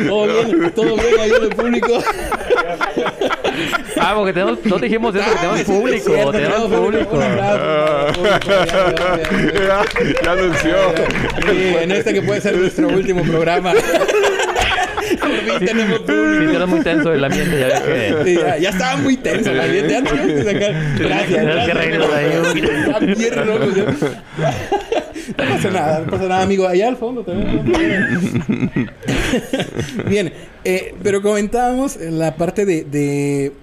Todo 0.08 0.26
bien, 0.26 0.72
todo 0.74 0.96
bien 0.96 1.20
ahí 1.20 1.32
en 1.32 1.44
el 1.44 1.50
público. 1.50 2.02
Ah, 3.98 4.14
porque 4.16 4.32
tenemos, 4.32 4.66
no 4.66 4.78
dijimos 4.80 5.14
eso, 5.16 5.26
que 5.30 5.36
tenemos 5.36 5.62
público. 5.64 6.32
tenemos 6.32 6.72
público. 6.72 7.20
Ya 10.24 10.32
anunció. 10.32 10.76
Sí, 11.50 11.76
en 11.82 11.92
este 11.92 12.14
que 12.14 12.22
puede 12.22 12.40
ser 12.40 12.56
nuestro 12.56 12.88
último 12.88 13.24
programa. 13.24 13.74
Fin 15.42 15.66
tenemos 15.66 16.00
público. 16.00 16.52
Sí, 16.52 16.66
muy 16.68 16.80
tenso 16.82 17.14
el 17.14 17.24
ambiente, 17.24 17.60
ya 17.60 17.68
ves 17.68 17.82
que... 17.82 18.24
Sí, 18.24 18.36
ya, 18.36 18.58
ya, 18.58 18.70
estaba 18.70 18.98
muy 18.98 19.18
tenso 19.18 19.52
el 19.52 19.60
ambiente. 19.60 19.92
Ya 19.92 20.04
tenemos 20.04 20.28
que 20.28 20.44
sacar... 20.44 20.74
Gracias, 21.00 21.44
gracias. 21.44 21.78
que 21.78 22.16
ahí. 22.16 22.32
No 25.28 25.36
pasa 25.38 25.70
nada, 25.70 26.00
no 26.00 26.12
pasa 26.12 26.28
nada, 26.28 26.42
amigo. 26.44 26.68
Allá 26.68 26.88
al 26.88 26.98
fondo 26.98 27.24
también. 27.24 28.90
Bien, 30.08 30.34
eh, 30.64 30.96
pero 31.04 31.22
comentábamos 31.22 31.98
la 31.98 32.36
parte 32.36 32.66
de, 32.66 32.84
de, 32.84 33.54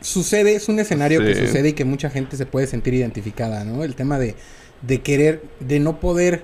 Sucede, 0.00 0.54
es 0.54 0.68
un 0.68 0.78
escenario 0.78 1.20
que 1.20 1.34
sucede 1.34 1.70
y 1.70 1.72
que 1.74 1.84
mucha 1.84 2.08
gente 2.08 2.36
se 2.36 2.46
puede 2.46 2.66
sentir 2.66 2.94
identificada, 2.94 3.64
¿no? 3.64 3.84
El 3.84 3.94
tema 3.94 4.18
de, 4.18 4.34
de 4.80 5.02
querer, 5.02 5.42
de 5.60 5.78
no 5.78 6.00
poder 6.00 6.42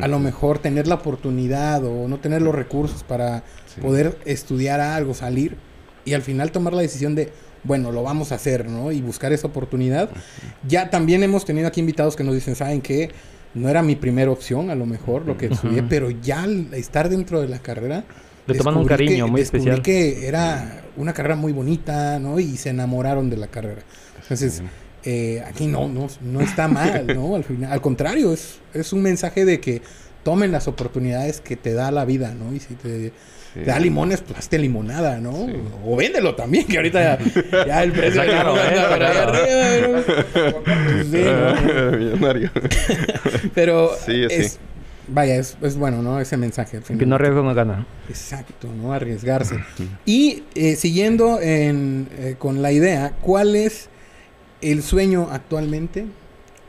a 0.00 0.08
lo 0.08 0.18
mejor 0.18 0.58
tener 0.58 0.86
la 0.86 0.96
oportunidad 0.96 1.84
o 1.84 2.06
no 2.08 2.18
tener 2.18 2.42
los 2.42 2.54
recursos 2.54 3.02
para 3.02 3.42
poder 3.80 4.18
estudiar 4.24 4.80
algo, 4.80 5.14
salir 5.14 5.56
y 6.04 6.14
al 6.14 6.22
final 6.22 6.52
tomar 6.52 6.72
la 6.72 6.82
decisión 6.82 7.14
de, 7.14 7.32
bueno, 7.64 7.92
lo 7.92 8.02
vamos 8.02 8.32
a 8.32 8.36
hacer, 8.36 8.68
¿no? 8.68 8.92
Y 8.92 9.02
buscar 9.02 9.32
esa 9.32 9.46
oportunidad. 9.46 10.10
Ya 10.66 10.90
también 10.90 11.22
hemos 11.22 11.44
tenido 11.44 11.68
aquí 11.68 11.80
invitados 11.80 12.16
que 12.16 12.24
nos 12.24 12.34
dicen, 12.34 12.54
¿saben 12.54 12.80
qué? 12.80 13.10
No 13.52 13.68
era 13.68 13.82
mi 13.82 13.96
primera 13.96 14.30
opción, 14.30 14.70
a 14.70 14.74
lo 14.74 14.86
mejor, 14.86 15.26
lo 15.26 15.36
que 15.36 15.46
estudié, 15.46 15.82
pero 15.82 16.10
ya 16.10 16.44
al 16.44 16.72
estar 16.72 17.08
dentro 17.08 17.40
de 17.40 17.48
la 17.48 17.58
carrera... 17.58 18.04
Le 18.46 18.54
toman 18.56 18.76
un 18.76 18.86
cariño 18.86 19.28
muy 19.28 19.40
especial. 19.40 19.82
que 19.82 20.26
era 20.26 20.82
una 20.96 21.12
carrera 21.12 21.36
muy 21.36 21.52
bonita, 21.52 22.18
¿no? 22.18 22.40
Y 22.40 22.56
se 22.56 22.70
enamoraron 22.70 23.28
de 23.28 23.36
la 23.36 23.48
carrera. 23.48 23.82
Entonces, 24.22 24.62
eh, 25.04 25.42
aquí 25.46 25.66
no, 25.66 25.88
no, 25.88 26.08
no 26.20 26.40
está 26.40 26.68
mal, 26.68 27.06
¿no? 27.06 27.34
Al, 27.34 27.44
final, 27.44 27.72
al 27.72 27.80
contrario, 27.80 28.32
es, 28.32 28.58
es 28.74 28.92
un 28.92 29.02
mensaje 29.02 29.44
de 29.44 29.60
que 29.60 29.82
tomen 30.22 30.52
las 30.52 30.68
oportunidades 30.68 31.40
que 31.40 31.56
te 31.56 31.72
da 31.72 31.90
la 31.90 32.04
vida, 32.04 32.34
¿no? 32.34 32.54
Y 32.54 32.60
si 32.60 32.74
te, 32.74 33.12
da 33.64 33.78
limones, 33.78 34.20
pues 34.20 34.38
hazte 34.38 34.58
limonada, 34.58 35.18
¿no? 35.18 35.48
O 35.84 35.96
véndelo 35.96 36.34
también, 36.34 36.66
que 36.66 36.76
ahorita 36.76 37.18
ya, 37.66 37.82
el 37.82 37.92
precio 37.92 38.22
está 38.22 38.36
caro, 38.36 38.54
¿eh? 39.44 40.04
Millonario. 41.98 42.50
Pero 43.54 43.90
es, 44.06 44.58
vaya, 45.08 45.36
es, 45.36 45.56
es 45.62 45.76
bueno, 45.76 46.02
¿no? 46.02 46.20
Ese 46.20 46.36
mensaje. 46.36 46.80
Que 46.80 47.06
no 47.06 47.16
arriesga 47.16 47.42
no 47.42 47.54
gana. 47.54 47.86
Exacto, 48.08 48.68
¿no? 48.80 48.92
Arriesgarse. 48.92 49.58
y 50.04 50.44
eh, 50.54 50.76
siguiendo 50.76 51.40
en, 51.40 52.08
eh, 52.18 52.36
con 52.38 52.62
la 52.62 52.72
idea, 52.72 53.14
¿cuál 53.20 53.56
es 53.56 53.89
el 54.62 54.82
sueño 54.82 55.28
actualmente 55.30 56.06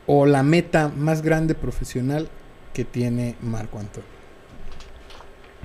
o 0.06 0.26
la 0.26 0.42
meta 0.42 0.90
más 0.96 1.22
grande 1.22 1.54
profesional 1.54 2.28
que 2.72 2.84
tiene 2.84 3.36
Marco 3.42 3.78
Antonio? 3.78 4.08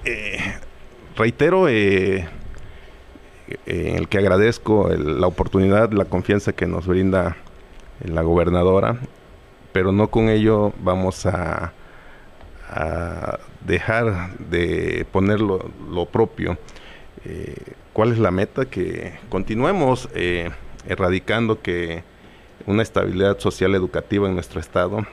Eh, 0.06 0.38
reitero 1.16 1.68
en 1.68 2.28
el 3.66 4.08
que 4.08 4.18
agradezco 4.18 4.90
la 4.90 5.28
oportunidad, 5.28 5.92
la 5.92 6.06
confianza 6.06 6.54
que 6.54 6.68
nos 6.68 6.88
brinda 6.88 7.38
la 8.04 8.22
gobernadora, 8.22 9.00
pero 9.72 9.92
no 9.92 10.10
con 10.10 10.30
ello 10.30 10.74
vamos 10.84 11.26
a 11.26 11.74
a 12.70 13.40
dejar 13.66 14.38
de 14.38 15.06
poner 15.12 15.40
lo, 15.40 16.06
propio. 16.12 16.58
Eh, 17.26 17.56
¿Cuál 17.94 18.12
es 18.12 18.20
la 18.20 18.32
meta? 18.32 18.66
Que 18.66 19.14
continuemos 19.30 20.10
eh, 20.14 20.50
erradicando 20.88 21.62
que 21.62 22.04
una 22.68 22.84
estabilidad 22.84 23.39
social 23.39 23.74
educativa 23.74 24.28
en 24.28 24.36
nuestro 24.36 24.59
estado, 24.59 25.07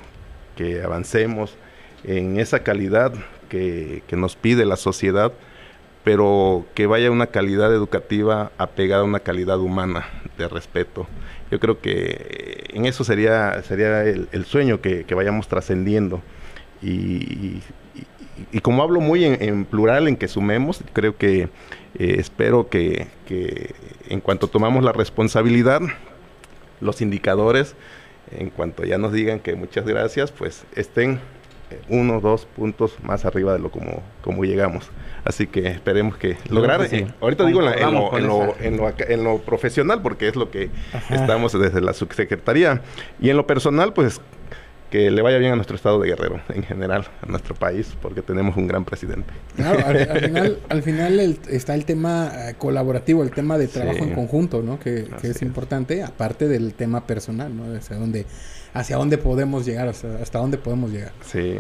que 0.57 0.83
avancemos 0.83 1.57
en 2.03 2.39
esa 2.39 2.63
calidad 2.63 3.15
que, 3.49 4.03
nos 4.13 4.37
pide 4.37 4.67
la 4.67 4.77
sociedad, 4.77 5.33
pero 6.03 6.67
que 6.75 6.87
vaya 6.87 7.11
una 7.11 7.29
calidad 7.29 7.73
educativa 7.73 8.53
apegada 8.59 9.03
a 9.03 9.05
una 9.05 9.21
calidad 9.21 9.59
humana 9.61 10.07
de 10.37 10.49
respeto. 10.49 11.07
Yo 11.51 11.61
creo 11.61 11.81
que 11.81 12.65
en 12.71 12.87
eso 12.87 13.05
sería, 13.05 13.63
sería 13.63 14.03
el, 14.03 14.45
sueño 14.45 14.81
que, 14.81 15.05
que 15.05 15.15
vayamos 15.15 15.49
trascendiendo. 15.49 16.21
Y, 16.83 17.63
como 18.63 18.83
hablo 18.83 19.01
muy 19.01 19.25
en, 19.25 19.65
plural, 19.65 20.09
en 20.09 20.17
que 20.17 20.29
sumemos, 20.29 20.83
creo 20.93 21.17
que 21.17 21.49
eh, 21.99 22.17
espero 22.19 22.69
que, 22.69 23.07
en 24.09 24.21
cuanto 24.21 24.49
tomamos 24.49 24.83
la 24.85 24.93
responsabilidad, 24.93 25.81
los 26.81 27.01
indicadores, 27.01 27.75
en 28.31 28.51
cuanto 28.51 28.85
ya 28.85 28.99
nos 28.99 29.13
digan 29.13 29.41
que 29.41 29.55
muchas 29.55 29.87
gracias, 29.87 30.33
pues 30.33 30.65
estén 30.75 31.21
eh, 31.71 31.81
uno, 31.89 32.21
dos 32.21 32.47
puntos 32.47 32.97
más 33.03 33.25
arriba 33.25 33.53
de 33.53 33.59
lo 33.59 33.71
como, 33.71 34.03
como 34.23 34.45
llegamos. 34.45 34.91
Así 35.25 35.47
que 35.47 35.69
esperemos 35.69 36.17
que 36.17 36.37
lograr. 36.51 36.87
Eh, 36.93 37.07
ahorita 37.21 37.47
digo 37.47 37.63
en, 37.63 39.25
lo, 39.25 39.39
profesional, 39.39 40.03
porque 40.03 40.29
es 40.29 40.37
lo 40.37 40.51
que 40.51 40.69
estamos 41.11 41.59
desde 41.59 41.81
la 41.81 41.95
subsecretaría. 41.95 42.83
Y 43.21 43.31
en 43.31 43.37
lo 43.39 43.47
personal, 43.47 43.95
pues 43.95 44.21
que 44.95 45.11
le 45.11 45.23
vaya 45.23 45.39
bien 45.39 45.51
a 45.51 45.57
nuestro 45.57 45.75
estado 45.75 45.99
de 45.99 46.11
Guerrero 46.11 46.41
en 46.51 46.63
general, 46.63 47.05
a 47.21 47.27
nuestro 47.27 47.57
país, 47.57 47.97
porque 48.01 48.23
tenemos 48.23 48.57
un 48.57 48.69
gran 48.69 48.85
presidente. 48.85 49.35
Claro, 49.57 49.85
al, 50.69 50.83
final, 50.85 51.37
está 51.51 51.75
el 51.75 51.85
tema 51.85 52.31
eh, 52.33 52.55
colaborativo, 52.57 53.25
el 53.25 53.33
tema 53.33 53.59
de 53.59 53.67
trabajo 53.67 53.99
en 53.99 54.15
conjunto, 54.15 54.63
¿no? 54.63 54.79
Que, 54.79 55.09
es, 55.25 55.43
importante, 55.43 56.05
aparte 56.05 56.47
del 56.47 56.75
tema 56.75 57.09
personal, 57.09 57.57
¿no? 57.57 57.77
Hacia 57.77 57.97
dónde, 57.97 58.25
hacia 58.73 58.97
dónde 58.97 59.19
podemos 59.19 59.67
llegar, 59.67 59.89
hasta, 59.89 60.39
dónde 60.39 60.59
podemos 60.59 60.93
llegar. 60.93 61.11
Sí. 61.23 61.59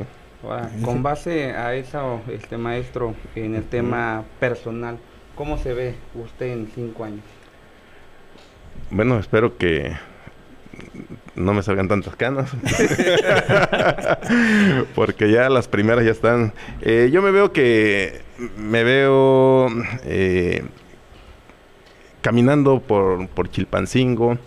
con 0.84 1.02
base 1.02 1.50
a 1.50 1.74
eso, 1.74 2.20
este 2.30 2.56
maestro, 2.56 3.16
en 3.34 3.56
el 3.56 3.64
tema 3.64 4.22
personal, 4.38 4.96
¿cómo 5.34 5.58
se 5.58 5.74
ve 5.74 5.96
usted 6.14 6.52
en 6.52 6.68
cinco 6.72 7.02
años? 7.02 7.24
Bueno, 8.92 9.18
espero 9.18 9.58
que 9.58 9.92
no 11.36 11.52
me 11.52 11.62
salgan 11.62 11.88
tantas 11.88 12.16
canas. 12.16 12.50
Porque 14.94 15.30
ya 15.30 15.48
las 15.48 15.68
primeras 15.68 16.04
ya 16.04 16.12
están. 16.12 16.52
Eh, 16.80 17.10
yo 17.12 17.22
me 17.22 17.30
veo 17.30 17.52
que. 17.52 18.22
Me 18.56 18.84
veo. 18.84 19.68
Eh, 20.04 20.64
caminando 22.20 22.80
por, 22.80 23.28
por 23.28 23.50
Chilpancingo. 23.50 24.38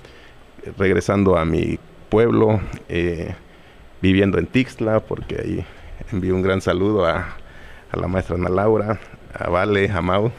Regresando 0.78 1.38
a 1.38 1.46
mi 1.46 1.80
pueblo. 2.10 2.62
Eh, 2.88 3.36
viviendo 4.02 4.38
en 4.40 4.48
Tixla. 4.48 5.02
Porque 5.02 5.42
ahí 5.42 5.66
envío 6.12 6.36
un 6.36 6.42
gran 6.42 6.62
saludo 6.62 7.06
a, 7.06 7.38
a 7.92 7.98
la 8.00 8.08
maestra 8.08 8.36
Ana 8.36 8.50
Laura. 8.50 9.00
A 9.34 9.50
Vale, 9.50 9.90
a 9.90 10.02
Mau 10.02 10.32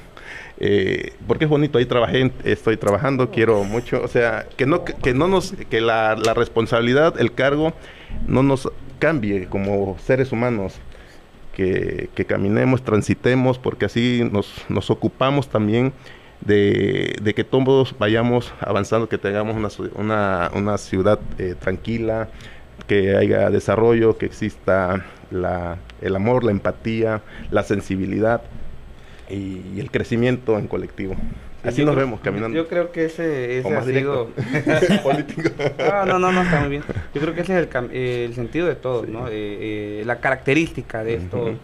eh, 0.60 1.12
porque 1.28 1.44
es 1.44 1.50
bonito, 1.50 1.78
ahí 1.78 1.86
trabajé, 1.86 2.32
estoy 2.42 2.76
trabajando, 2.76 3.30
quiero 3.30 3.62
mucho, 3.62 4.02
o 4.02 4.08
sea, 4.08 4.46
que 4.56 4.66
no, 4.66 4.84
que 4.84 5.14
no 5.14 5.28
nos, 5.28 5.52
que 5.70 5.80
la, 5.80 6.16
responsabilidad, 6.34 7.20
el 7.20 7.32
cargo, 7.32 7.74
no 8.26 8.42
nos 8.42 8.68
cambie 8.98 9.46
como 9.46 9.96
seres 10.00 10.32
humanos, 10.32 10.80
que, 11.52 12.08
caminemos, 12.26 12.82
transitemos, 12.82 13.58
porque 13.58 13.86
así 13.86 14.28
nos, 14.32 14.64
nos 14.68 14.90
ocupamos 14.90 15.48
también 15.48 15.92
de, 16.40 17.32
que 17.34 17.44
todos 17.44 17.96
vayamos 17.98 18.52
avanzando, 18.60 19.08
que 19.08 19.18
tengamos 19.18 19.78
una, 19.94 20.50
una, 20.54 20.78
ciudad 20.78 21.20
eh, 21.38 21.54
tranquila, 21.58 22.28
que 22.86 23.16
haya 23.16 23.50
desarrollo, 23.50 24.18
que 24.18 24.26
exista 24.26 25.04
la, 25.30 25.78
el 26.00 26.16
amor, 26.16 26.44
la 26.44 26.52
empatía, 26.52 27.22
la 27.50 27.64
sensibilidad 27.64 28.42
y, 29.28 29.78
el 29.78 29.90
crecimiento 29.90 30.58
en 30.58 30.68
colectivo. 30.68 31.14
Así 31.64 31.84
nos 31.84 31.96
vemos 31.96 32.20
caminando. 32.20 32.56
Yo 32.56 32.68
creo 32.68 32.92
que 32.92 33.06
ese, 33.06 33.58
ese 33.58 33.74
ha 33.74 33.82
sido... 33.82 34.30
Político. 35.02 35.50
no, 35.78 36.06
no, 36.06 36.18
no, 36.18 36.32
no, 36.32 36.42
está 36.42 36.60
muy 36.60 36.70
bien. 36.70 36.82
Yo 37.14 37.20
creo 37.20 37.34
que 37.34 37.40
ese 37.40 37.60
es 37.60 37.68
el, 37.74 37.90
el 37.92 38.34
sentido 38.34 38.66
de 38.66 38.76
todo, 38.76 39.04
¿no? 39.06 39.28
Eh, 39.28 39.32
eh, 39.32 40.02
la 40.06 40.20
característica 40.20 41.02
de 41.02 41.14
estos 41.14 41.56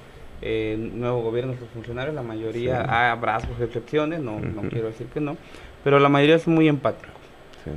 eh, 0.43 0.77
nuevos 0.95 1.23
gobiernos, 1.23 1.59
los 1.61 1.71
funcionarios, 1.71 2.15
la 2.15 2.23
mayoría, 2.23 2.83
hay 2.83 3.11
abrazos, 3.11 3.59
excepciones, 3.61 4.21
no, 4.21 4.41
no 4.41 4.69
quiero 4.69 4.89
decir 4.89 5.07
que 5.07 5.21
no, 5.21 5.39
pero 5.83 5.99
la 5.99 6.09
mayoría 6.09 6.39
son 6.39 6.55
muy 6.55 6.69
empáticos. 6.69 7.15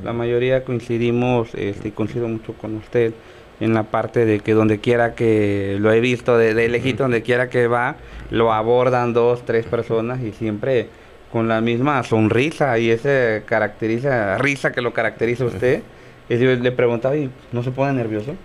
La 0.03 0.11
mayoría 0.11 0.65
coincidimos, 0.65 1.55
este, 1.55 1.87
y 1.87 1.91
coincido 1.91 2.27
mucho 2.27 2.51
con 2.53 2.75
usted, 2.75 3.13
en 3.59 3.73
la 3.73 3.83
parte 3.83 4.25
de 4.25 4.39
que 4.39 4.53
donde 4.53 4.79
quiera 4.79 5.15
que 5.15 5.77
lo 5.79 5.91
he 5.91 5.99
visto 5.99 6.37
de, 6.37 6.53
de 6.53 6.69
lejito, 6.69 7.03
donde 7.03 7.21
quiera 7.23 7.49
que 7.49 7.67
va, 7.67 7.95
lo 8.29 8.53
abordan 8.53 9.13
dos, 9.13 9.45
tres 9.45 9.65
personas 9.65 10.21
y 10.21 10.31
siempre 10.31 10.89
con 11.31 11.47
la 11.47 11.61
misma 11.61 12.03
sonrisa 12.03 12.77
y 12.79 12.89
ese 12.89 13.43
caracteriza, 13.45 14.37
risa 14.37 14.71
que 14.71 14.81
lo 14.81 14.93
caracteriza 14.93 15.43
a 15.43 15.47
usted. 15.47 15.81
Y 16.29 16.37
yo 16.37 16.53
le 16.55 16.71
preguntaba, 16.73 17.15
¿y 17.15 17.29
no 17.53 17.63
se 17.63 17.71
pone 17.71 17.93
nervioso? 17.93 18.35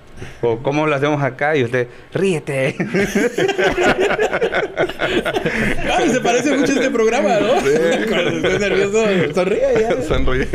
¿O 0.41 0.59
cómo 0.59 0.87
lo 0.87 0.95
hacemos 0.95 1.21
acá? 1.21 1.57
Y 1.57 1.65
usted, 1.65 1.89
ríete. 2.15 2.77
claro, 5.83 6.07
se 6.07 6.21
parece 6.21 6.57
mucho 6.57 6.73
a 6.73 6.77
este 6.77 6.91
programa, 6.91 7.41
¿no? 7.41 7.55
Cuando 8.09 8.31
estoy 8.31 8.59
nervioso, 8.61 9.05
sonríe. 9.35 10.03
Sonríe. 10.07 10.47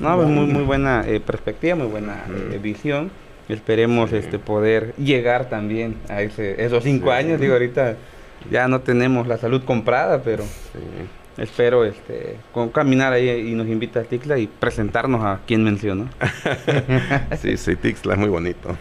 No, 0.00 0.16
pues 0.16 0.28
muy, 0.28 0.44
muy 0.46 0.64
buena 0.64 1.04
eh, 1.06 1.20
perspectiva, 1.20 1.74
muy 1.76 1.86
buena 1.86 2.26
eh, 2.52 2.58
visión. 2.62 3.10
Esperemos 3.48 4.12
este 4.12 4.38
poder 4.38 4.94
llegar 4.96 5.48
también 5.48 5.96
a 6.08 6.20
ese, 6.22 6.62
esos 6.64 6.84
cinco 6.84 7.10
años. 7.10 7.40
Digo, 7.40 7.54
ahorita 7.54 7.96
ya 8.50 8.68
no 8.68 8.80
tenemos 8.80 9.26
la 9.26 9.38
salud 9.38 9.64
comprada, 9.64 10.22
pero 10.22 10.44
espero 11.38 11.84
este 11.84 12.36
con 12.52 12.68
caminar 12.68 13.12
ahí 13.12 13.30
y 13.30 13.54
nos 13.54 13.68
invita 13.68 14.00
a 14.00 14.04
Tixla 14.04 14.38
y 14.38 14.46
presentarnos 14.46 15.24
a 15.24 15.40
quien 15.46 15.64
mencionó. 15.64 16.08
sí, 17.40 17.56
sí, 17.56 17.76
Tixla 17.76 18.14
es 18.14 18.18
muy 18.18 18.28
bonito. 18.28 18.76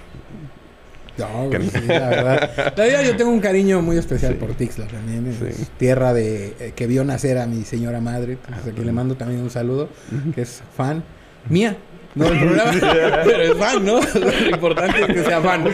No, 1.17 1.49
la 1.87 2.09
verdad. 2.09 3.03
yo 3.03 3.15
tengo 3.15 3.31
un 3.31 3.39
cariño 3.39 3.81
muy 3.81 3.97
especial 3.97 4.35
por 4.35 4.53
Tixla 4.53 4.85
también. 4.87 5.27
Es 5.27 5.69
tierra 5.77 6.13
de 6.13 6.53
eh, 6.59 6.73
que 6.75 6.87
vio 6.87 7.03
nacer 7.03 7.37
a 7.37 7.47
mi 7.47 7.63
señora 7.63 7.99
madre. 8.01 8.33
Entonces, 8.33 8.73
aquí 8.73 8.83
le 8.83 8.91
mando 8.91 9.15
también 9.15 9.41
un 9.41 9.49
saludo, 9.49 9.89
que 10.35 10.41
es 10.41 10.61
fan 10.75 11.03
mía. 11.49 11.77
No 12.17 12.25
el 12.25 12.39
programa, 12.39 12.71
pero 13.25 13.43
es 13.43 13.57
fan, 13.57 13.85
¿no? 13.85 13.99
Lo 14.19 14.49
importante 14.49 15.01
es 15.01 15.07
que 15.07 15.23
sea 15.23 15.41
fan. 15.41 15.63
¿no? 15.63 15.69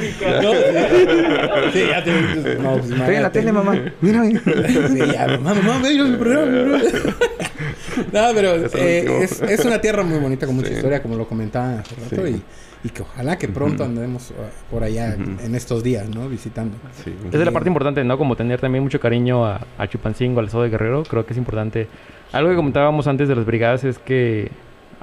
Sí, 1.71 1.83
ya 1.87 2.03
te. 2.03 2.55
No, 2.59 2.77
pues, 2.77 2.91
Estoy 2.91 3.15
en 3.15 3.23
la 3.23 3.31
tele, 3.31 3.51
mamá. 3.51 3.81
Mira, 4.01 4.23
Sí, 4.25 4.99
ya, 5.11 5.27
mamá, 5.27 5.53
mamá, 5.53 5.79
mira 5.79 6.03
el 6.05 6.17
programa. 6.17 6.79
No, 8.11 8.21
pero 8.33 8.55
eh, 8.55 9.23
es, 9.23 9.41
es, 9.41 9.65
una 9.65 9.79
tierra 9.79 10.03
muy 10.03 10.17
bonita 10.17 10.47
con 10.47 10.55
mucha 10.55 10.71
historia, 10.71 11.01
como 11.01 11.15
lo 11.15 11.27
comentaba 11.27 11.79
hace 11.79 11.95
rato. 11.95 12.27
Y, 12.27 12.41
y 12.83 12.89
que 12.89 13.03
ojalá 13.03 13.37
que 13.37 13.47
pronto 13.47 13.83
andemos 13.83 14.31
uh, 14.31 14.33
por 14.71 14.83
allá 14.83 15.13
en 15.13 15.53
estos 15.53 15.83
días, 15.83 16.09
¿no? 16.09 16.27
Visitando. 16.27 16.75
Sí. 17.03 17.13
Esa 17.27 17.37
es 17.37 17.45
la 17.45 17.51
parte 17.51 17.69
importante, 17.69 18.03
¿no? 18.03 18.17
Como 18.17 18.35
tener 18.35 18.59
también 18.59 18.83
mucho 18.83 18.99
cariño 18.99 19.45
a, 19.45 19.61
a 19.77 19.87
Chupancingo, 19.87 20.39
al 20.39 20.47
Estado 20.47 20.63
de 20.63 20.69
Guerrero. 20.71 21.03
Creo 21.03 21.25
que 21.25 21.33
es 21.33 21.37
importante. 21.37 21.87
Algo 22.31 22.49
que 22.49 22.55
comentábamos 22.55 23.05
antes 23.07 23.27
de 23.27 23.35
las 23.35 23.45
brigadas 23.45 23.83
es 23.83 23.99
que 23.99 24.49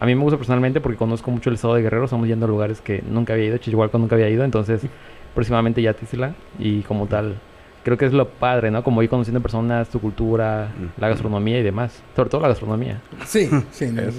a 0.00 0.06
mí 0.06 0.14
me 0.14 0.22
gusta 0.22 0.38
personalmente 0.38 0.80
porque 0.80 0.96
conozco 0.96 1.30
mucho 1.30 1.50
el 1.50 1.56
estado 1.56 1.74
de 1.74 1.82
Guerrero. 1.82 2.04
Estamos 2.04 2.26
yendo 2.26 2.46
a 2.46 2.48
lugares 2.48 2.80
que 2.80 3.02
nunca 3.06 3.34
había 3.34 3.44
ido. 3.44 3.58
Chihuahua 3.58 3.90
nunca 3.98 4.14
había 4.14 4.30
ido. 4.30 4.44
Entonces, 4.44 4.80
próximamente 5.34 5.82
ya 5.82 5.92
Tisla. 5.92 6.34
Y 6.58 6.80
como 6.82 7.06
tal, 7.06 7.36
creo 7.84 7.98
que 7.98 8.06
es 8.06 8.14
lo 8.14 8.26
padre, 8.26 8.70
¿no? 8.70 8.82
Como 8.82 9.02
ir 9.02 9.10
conociendo 9.10 9.42
personas, 9.42 9.90
tu 9.90 10.00
cultura, 10.00 10.72
la 10.98 11.08
gastronomía 11.10 11.58
y 11.58 11.62
demás. 11.62 12.02
Sobre 12.16 12.30
todo 12.30 12.40
la 12.40 12.48
gastronomía. 12.48 13.02
Sí, 13.26 13.50
sí, 13.72 13.88
no, 13.92 14.00
es, 14.00 14.14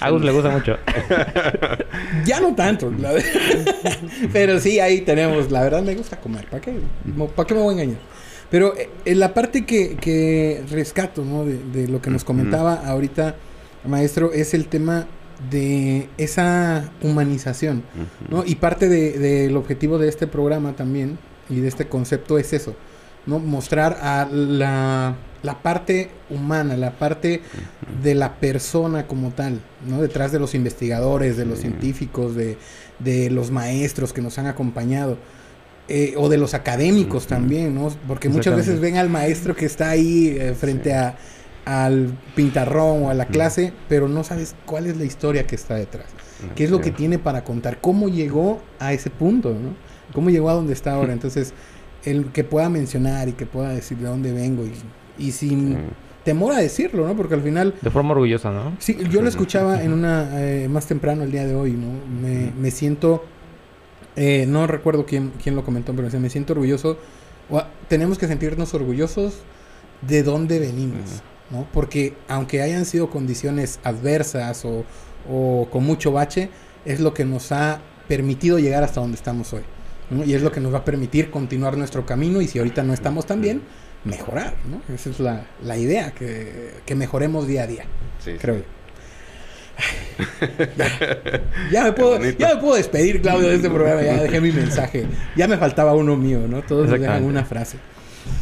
A 0.00 0.06
Agus 0.06 0.22
le 0.22 0.32
gusta 0.32 0.50
mucho. 0.50 0.76
ya 2.26 2.40
no 2.40 2.54
tanto, 2.54 2.92
pero 4.34 4.60
sí, 4.60 4.80
ahí 4.80 5.00
tenemos, 5.00 5.50
la 5.50 5.62
verdad 5.62 5.82
me 5.82 5.94
gusta 5.94 6.20
comer, 6.20 6.46
¿para 6.46 6.60
qué? 6.60 6.78
¿Para 7.34 7.46
qué 7.46 7.54
me 7.54 7.60
voy 7.60 7.70
a 7.70 7.82
engañar? 7.82 8.00
Pero 8.50 8.76
eh, 8.76 8.90
en 9.06 9.18
la 9.18 9.32
parte 9.32 9.64
que, 9.64 9.96
que 9.96 10.62
rescato, 10.70 11.24
¿no? 11.24 11.46
De, 11.46 11.56
de 11.56 11.88
lo 11.88 12.02
que 12.02 12.10
nos 12.10 12.24
comentaba 12.24 12.74
ahorita, 12.86 13.36
maestro, 13.84 14.32
es 14.32 14.54
el 14.54 14.66
tema 14.66 15.06
de 15.50 16.08
esa 16.18 16.90
humanización, 17.02 17.82
¿no? 18.28 18.44
Y 18.44 18.56
parte 18.56 18.88
del 18.88 19.56
objetivo 19.56 19.98
de 19.98 20.08
este 20.08 20.26
programa 20.26 20.74
también 20.76 21.18
y 21.48 21.60
de 21.60 21.68
este 21.68 21.88
concepto 21.88 22.38
es 22.38 22.52
eso, 22.52 22.74
¿no? 23.26 23.38
Mostrar 23.38 23.98
a 24.02 24.28
la, 24.30 25.16
la 25.42 25.62
parte 25.62 26.10
humana, 26.28 26.76
la 26.76 26.98
parte 26.98 27.40
de 28.02 28.14
la 28.14 28.34
persona 28.38 29.06
como 29.06 29.30
tal, 29.30 29.60
¿no? 29.86 30.02
Detrás 30.02 30.32
de 30.32 30.38
los 30.38 30.54
investigadores, 30.54 31.36
de 31.38 31.46
los 31.46 31.60
científicos, 31.60 32.34
de, 32.34 32.58
de, 32.98 33.30
los 33.30 33.50
maestros 33.50 34.12
que 34.12 34.20
nos 34.20 34.38
han 34.38 34.46
acompañado. 34.46 35.16
Eh, 35.92 36.14
o 36.16 36.28
de 36.28 36.36
los 36.36 36.54
académicos 36.54 37.26
también, 37.26 37.74
¿no? 37.74 37.92
Porque 38.06 38.28
muchas 38.28 38.54
veces 38.54 38.78
ven 38.78 38.96
al 38.96 39.10
maestro 39.10 39.56
que 39.56 39.66
está 39.66 39.90
ahí 39.90 40.36
eh, 40.38 40.54
frente 40.54 40.94
a 40.94 41.16
al 41.64 42.16
pintarrón 42.34 43.04
o 43.04 43.10
a 43.10 43.14
la 43.14 43.26
clase, 43.26 43.72
pero 43.88 44.08
no 44.08 44.24
sabes 44.24 44.54
cuál 44.66 44.86
es 44.86 44.96
la 44.96 45.04
historia 45.04 45.46
que 45.46 45.54
está 45.54 45.74
detrás. 45.74 46.06
¿Qué 46.54 46.64
es 46.64 46.70
lo 46.70 46.80
que 46.80 46.90
tiene 46.90 47.18
para 47.18 47.44
contar? 47.44 47.80
¿Cómo 47.80 48.08
llegó 48.08 48.60
a 48.78 48.92
ese 48.92 49.10
punto? 49.10 49.50
¿no? 49.50 49.74
¿Cómo 50.12 50.30
llegó 50.30 50.48
a 50.48 50.54
donde 50.54 50.72
está 50.72 50.94
ahora? 50.94 51.12
Entonces, 51.12 51.52
el 52.04 52.26
que 52.32 52.44
pueda 52.44 52.68
mencionar 52.68 53.28
y 53.28 53.32
que 53.32 53.46
pueda 53.46 53.70
decir 53.70 53.98
de 53.98 54.06
dónde 54.06 54.32
vengo 54.32 54.64
y, 55.18 55.32
sin 55.32 55.76
temor 56.24 56.54
a 56.54 56.58
decirlo, 56.58 57.06
¿no? 57.06 57.14
Porque 57.14 57.34
al 57.34 57.42
final... 57.42 57.74
De 57.80 57.90
forma 57.90 58.12
orgullosa, 58.12 58.50
¿no? 58.50 58.74
Sí, 58.78 58.96
yo 59.10 59.20
lo 59.22 59.28
escuchaba 59.28 59.82
en 59.82 59.92
una... 59.94 60.40
Eh, 60.40 60.68
más 60.68 60.86
temprano 60.86 61.22
el 61.24 61.32
día 61.32 61.46
de 61.46 61.54
hoy, 61.54 61.72
¿no? 61.72 61.88
Me, 62.58 62.70
siento... 62.70 63.24
Eh, 64.16 64.46
no 64.48 64.66
recuerdo 64.66 65.06
quién, 65.06 65.32
quién 65.42 65.56
lo 65.56 65.64
comentó, 65.64 65.94
pero 65.94 66.08
me 66.18 66.30
siento 66.30 66.54
orgulloso. 66.54 66.98
tenemos 67.88 68.18
que 68.18 68.26
sentirnos 68.26 68.72
orgullosos 68.74 69.40
de 70.02 70.22
dónde 70.22 70.58
venimos. 70.58 71.22
¿No? 71.50 71.66
Porque 71.72 72.14
aunque 72.28 72.62
hayan 72.62 72.84
sido 72.84 73.10
condiciones 73.10 73.80
adversas 73.84 74.64
o, 74.64 74.84
con 75.70 75.84
mucho 75.84 76.12
bache, 76.12 76.50
es 76.84 77.00
lo 77.00 77.12
que 77.12 77.24
nos 77.24 77.52
ha 77.52 77.80
permitido 78.08 78.58
llegar 78.58 78.82
hasta 78.82 79.00
donde 79.00 79.16
estamos 79.16 79.52
hoy. 79.52 79.62
Y 80.26 80.34
es 80.34 80.42
lo 80.42 80.50
que 80.50 80.60
nos 80.60 80.74
va 80.74 80.78
a 80.78 80.84
permitir 80.84 81.30
continuar 81.30 81.76
nuestro 81.76 82.04
camino 82.04 82.40
y 82.40 82.48
si 82.48 82.58
ahorita 82.58 82.82
no 82.82 82.92
estamos 82.92 83.26
tan 83.26 83.40
bien, 83.40 83.62
mejorar, 84.04 84.54
¿no? 84.68 84.82
Esa 84.92 85.10
es 85.10 85.20
la, 85.20 85.76
idea, 85.76 86.12
que, 86.12 86.94
mejoremos 86.96 87.46
día 87.46 87.64
a 87.64 87.66
día, 87.66 87.84
creo 88.40 88.56
yo. 88.56 88.64
ya, 91.72 91.84
me 91.84 91.92
puedo, 91.92 92.18
ya 92.32 92.54
me 92.54 92.60
puedo 92.60 92.74
despedir, 92.74 93.22
Claudio, 93.22 93.48
de 93.48 93.56
este 93.56 93.70
programa. 93.70 94.02
Ya 94.02 94.22
dejé 94.22 94.40
mi 94.40 94.52
mensaje. 94.52 95.06
Ya 95.36 95.48
me 95.48 95.56
faltaba 95.56 95.94
uno 95.94 96.16
mío, 96.16 96.40
¿no? 96.48 96.62
Todos 96.62 96.90
dejan 96.90 97.24
una 97.24 97.44
frase. 97.44 97.78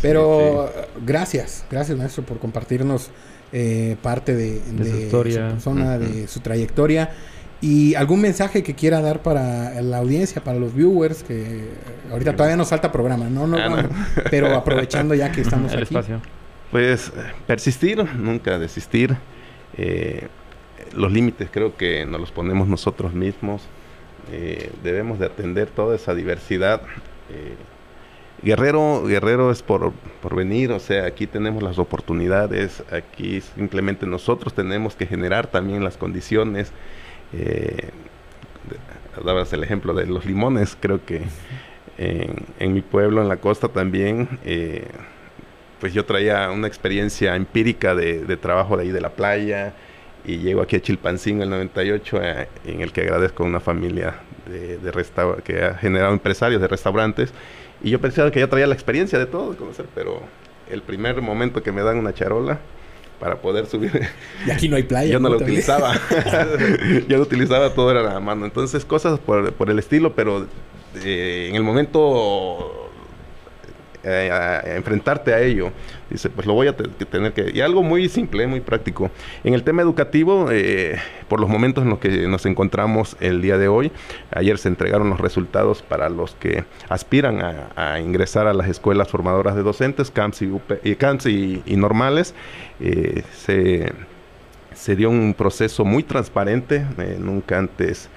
Pero 0.03 0.70
gracias, 1.05 1.64
gracias 1.70 1.97
maestro 1.97 2.24
por 2.24 2.39
compartirnos 2.39 3.11
eh, 3.53 3.97
parte 4.03 4.35
de, 4.35 4.61
su, 4.61 4.99
historia. 4.99 5.49
persona, 5.49 5.99
de 5.99 6.29
su 6.29 6.41
trayectoria. 6.41 7.11
Y 7.61 7.95
algún 7.97 8.20
mensaje 8.20 8.62
que 8.62 8.74
quiera 8.74 9.01
dar 9.01 9.22
para 9.22 9.81
la 9.83 9.99
audiencia, 9.99 10.45
para 10.45 10.59
los 10.59 10.74
viewers, 10.74 11.24
que 11.24 11.70
ahorita 12.11 12.37
todavía 12.37 12.57
nos 12.57 12.68
falta 12.68 12.93
programa, 12.93 13.29
¿no? 13.29 13.47
no, 13.49 13.57
ah, 13.59 13.89
Pero 14.31 14.55
aprovechando 14.55 15.14
ya 15.14 15.33
que 15.33 15.41
estamos 15.43 15.72
aquí. 15.72 15.83
Espacio. 15.83 16.20
Pues 16.70 17.11
persistir, 17.47 18.05
nunca 18.14 18.59
desistir. 18.59 19.16
Eh, 19.76 20.29
los 20.95 21.11
límites 21.11 21.49
creo 21.51 21.76
que 21.76 22.07
nos 22.07 22.20
los 22.20 22.31
ponemos 22.31 22.68
nosotros 22.68 23.12
mismos. 23.12 23.62
Eh, 24.31 24.70
debemos 24.85 25.18
de 25.18 25.26
atender 25.26 25.68
toda 25.68 25.97
esa 25.97 26.14
diversidad. 26.14 26.83
Guerrero, 28.43 29.05
Guerrero 29.05 29.51
es 29.51 29.62
por, 29.62 29.93
por, 30.22 30.36
venir, 30.36 30.70
o 30.70 30.78
sea, 30.78 31.07
aquí 31.07 31.26
tenemos 31.26 31.62
las 31.62 31.78
oportunidades, 31.78 32.84
aquí 32.93 33.41
simplemente 33.41 34.07
nosotros 34.07 34.55
tenemos 34.55 34.95
que 34.95 35.07
generar 35.07 35.49
también 35.49 35.82
las 35.82 35.97
condiciones. 35.97 36.72
Eh, 37.32 37.91
dabas 39.24 39.53
el 39.53 39.64
ejemplo 39.64 39.95
de 39.95 40.07
los 40.07 40.24
limones, 40.24 40.76
creo 40.80 41.05
que 41.05 41.22
en, 41.99 42.72
mi 42.72 42.80
pueblo, 42.80 43.20
en 43.22 43.28
la 43.28 43.39
costa 43.39 43.68
también, 43.68 44.39
eh, 44.45 44.86
pues 45.80 45.93
yo 45.93 46.05
traía 46.05 46.51
una 46.51 46.68
experiencia 46.68 47.34
empírica 47.34 47.95
de, 47.95 48.36
trabajo 48.36 48.76
de 48.76 48.84
ahí 48.84 48.91
de 48.91 49.01
la 49.01 49.11
playa 49.11 49.74
y 50.24 50.39
llego 50.39 50.62
aquí 50.62 50.76
a 50.76 50.80
Chilpancingo 50.80 51.43
en 51.43 51.45
el 51.45 51.51
98, 51.51 52.22
eh, 52.22 52.49
en 52.66 52.80
el 52.80 52.93
que 52.93 53.03
agradezco 53.03 53.43
a 53.43 53.47
una 53.47 53.61
familia 53.61 54.14
de, 54.47 54.78
de 54.78 55.43
que 55.45 55.64
ha 55.64 55.74
generado 55.74 56.12
empresarios 56.12 56.61
de 56.61 56.68
restaurantes 56.68 57.32
y 57.83 57.91
yo 57.91 58.01
pensaba 58.01 58.31
que 58.31 58.41
ya 58.41 58.49
traía 58.49 58.66
la 58.66 58.74
experiencia 58.74 59.18
de 59.18 59.26
todo, 59.26 59.53
de 59.53 59.57
conocer, 59.57 59.87
pero 59.95 60.22
el 60.70 60.83
primer 60.83 61.22
momento 61.22 61.62
que 61.62 61.72
me 61.72 61.83
dan 61.83 61.99
una 61.99 62.12
charola 62.12 62.59
para 63.20 63.37
poder 63.37 63.66
subir. 63.66 63.93
Y 64.47 64.51
aquí 64.51 64.68
no 64.68 64.76
hay 64.76 64.85
playa. 64.85 65.12
yo 65.12 65.20
no, 65.20 65.29
la 65.29 65.37
utilizaba. 65.37 65.95
yo 67.09 67.16
lo 67.16 67.22
utilizaba 67.22 67.74
todo 67.74 67.91
era 67.91 68.03
la 68.03 68.20
mano. 68.20 68.45
Entonces, 68.45 68.85
cosas 68.85 69.18
por, 69.18 69.53
por 69.53 69.70
el 69.70 69.79
estilo, 69.79 70.14
pero 70.14 70.47
eh, 71.03 71.47
en 71.49 71.57
el 71.57 71.62
momento 71.62 72.78
eh, 74.09 74.30
a, 74.30 74.76
enfrentarte 74.76 75.34
a 75.34 75.40
ello. 75.40 75.70
Dice, 76.11 76.30
pues 76.30 76.46
lo 76.46 76.54
voy 76.54 76.68
a 76.68 76.76
tener 76.76 77.32
que... 77.32 77.50
Y 77.54 77.61
algo 77.61 77.82
muy 77.82 78.09
simple, 78.09 78.46
muy 78.46 78.61
práctico. 78.61 79.11
En 79.44 79.54
el 79.54 79.62
tema 79.62 79.82
educativo, 79.82 80.48
eh, 80.50 80.98
por 81.28 81.40
los 81.40 81.50
momentos 81.50 81.84
en 81.84 81.90
los 81.90 81.98
que 81.98 82.26
nos 82.26 82.46
encontramos 82.46 83.16
el 83.20 83.42
día 83.42 83.59
de 83.59 83.68
hoy, 83.68 83.92
ayer 84.30 84.56
se 84.59 84.68
entregaron 84.68 85.11
los 85.11 85.20
resultados 85.20 85.82
para 85.82 86.09
los 86.09 86.34
que 86.34 86.64
aspiran 86.88 87.40
a, 87.76 88.00
ingresar 88.00 88.46
a 88.46 88.54
las 88.54 88.68
escuelas 88.68 89.09
formadoras 89.09 89.54
de 89.54 89.62
docentes, 89.62 90.11
CAMS 90.11 90.42
y, 91.26 91.62
y, 91.66 91.76
normales. 91.76 92.34
Eh, 92.80 93.22
se 93.36 93.92
se 94.74 94.94
dio 94.94 95.11
un 95.11 95.34
proceso 95.36 95.84
muy 95.84 96.04
transparente, 96.04 96.86
nunca 97.18 97.59
antes 97.59 98.09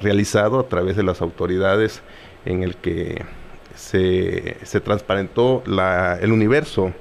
realizado 0.00 0.58
a 0.58 0.68
través 0.68 0.96
de 0.96 1.04
las 1.04 1.22
autoridades, 1.22 2.02
en 2.46 2.62
el 2.62 2.76
que 2.76 3.22
se, 3.76 4.56
se 4.64 4.80
transparentó 4.80 5.62
la, 5.66 6.18
el 6.20 6.32
universo 6.32 6.92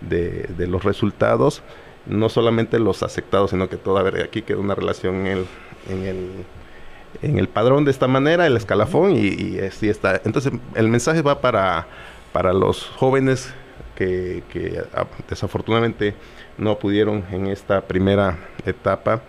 de, 0.00 0.48
de, 0.56 0.66
los 0.66 0.84
resultados, 0.84 1.62
no 2.06 2.28
solamente 2.28 2.78
los 2.78 3.02
aceptados, 3.02 3.50
sino 3.50 3.68
que 3.68 3.76
toda, 3.76 4.02
ver, 4.02 4.22
aquí 4.22 4.42
quedó 4.42 4.60
una 4.60 4.74
relación 4.74 5.26
en 5.26 5.26
el, 5.26 5.46
en 5.88 6.06
el, 6.06 6.30
en 7.22 7.38
el 7.38 7.48
padrón 7.48 7.84
de 7.84 7.90
esta 7.90 8.06
manera, 8.06 8.46
el 8.46 8.56
escalafón, 8.56 9.12
y, 9.12 9.28
y 9.28 9.60
así 9.60 9.88
está. 9.88 10.20
Entonces, 10.24 10.52
el 10.74 10.88
mensaje 10.88 11.22
va 11.22 11.40
para, 11.40 11.86
para 12.32 12.52
los 12.52 12.86
jóvenes 12.86 13.52
que, 13.96 14.42
que 14.50 14.82
ah, 14.94 15.06
desafortunadamente 15.28 16.14
no 16.56 16.78
pudieron 16.78 17.24
en 17.32 17.48
esta 17.48 17.82
primera 17.82 18.38
etapa 18.64 19.22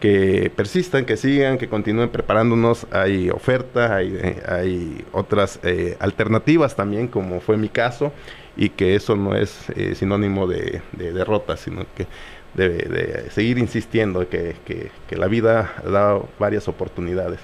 que 0.00 0.50
persistan, 0.54 1.04
que 1.04 1.16
sigan, 1.16 1.58
que 1.58 1.68
continúen 1.68 2.08
preparándonos. 2.08 2.86
Hay 2.90 3.30
ofertas, 3.30 3.90
hay, 3.90 4.18
eh, 4.20 4.42
hay 4.46 5.04
otras 5.12 5.60
eh, 5.62 5.96
alternativas 6.00 6.76
también, 6.76 7.08
como 7.08 7.40
fue 7.40 7.56
mi 7.56 7.68
caso, 7.68 8.12
y 8.56 8.70
que 8.70 8.94
eso 8.94 9.16
no 9.16 9.36
es 9.36 9.70
eh, 9.70 9.94
sinónimo 9.94 10.46
de, 10.46 10.82
derrota, 10.92 11.56
sino 11.56 11.86
que 11.94 12.06
debe 12.54 12.76
de 12.76 13.30
seguir 13.30 13.58
insistiendo 13.58 14.28
que, 14.28 14.56
que, 14.64 14.90
que, 15.08 15.16
la 15.16 15.26
vida 15.26 15.74
da 15.84 16.20
varias 16.38 16.68
oportunidades. 16.68 17.40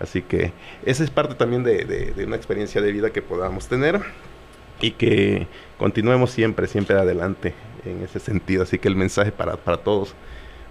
Así 0.00 0.22
que 0.22 0.52
esa 0.84 1.04
es 1.04 1.10
parte 1.10 1.34
también 1.34 1.64
de, 1.64 1.84
de 1.84 2.24
una 2.24 2.36
experiencia 2.36 2.80
de 2.80 2.92
vida 2.92 3.10
que 3.10 3.22
podamos 3.22 3.66
tener 3.66 4.00
y 4.80 4.92
que 4.92 5.46
continuemos 5.76 6.30
siempre, 6.30 6.66
siempre 6.66 6.96
adelante 6.96 7.54
en 7.84 8.02
ese 8.02 8.20
sentido. 8.20 8.62
Así 8.62 8.78
que 8.78 8.88
el 8.88 8.96
mensaje 8.96 9.32
para, 9.32 9.56
para 9.56 9.78
todos 9.78 10.14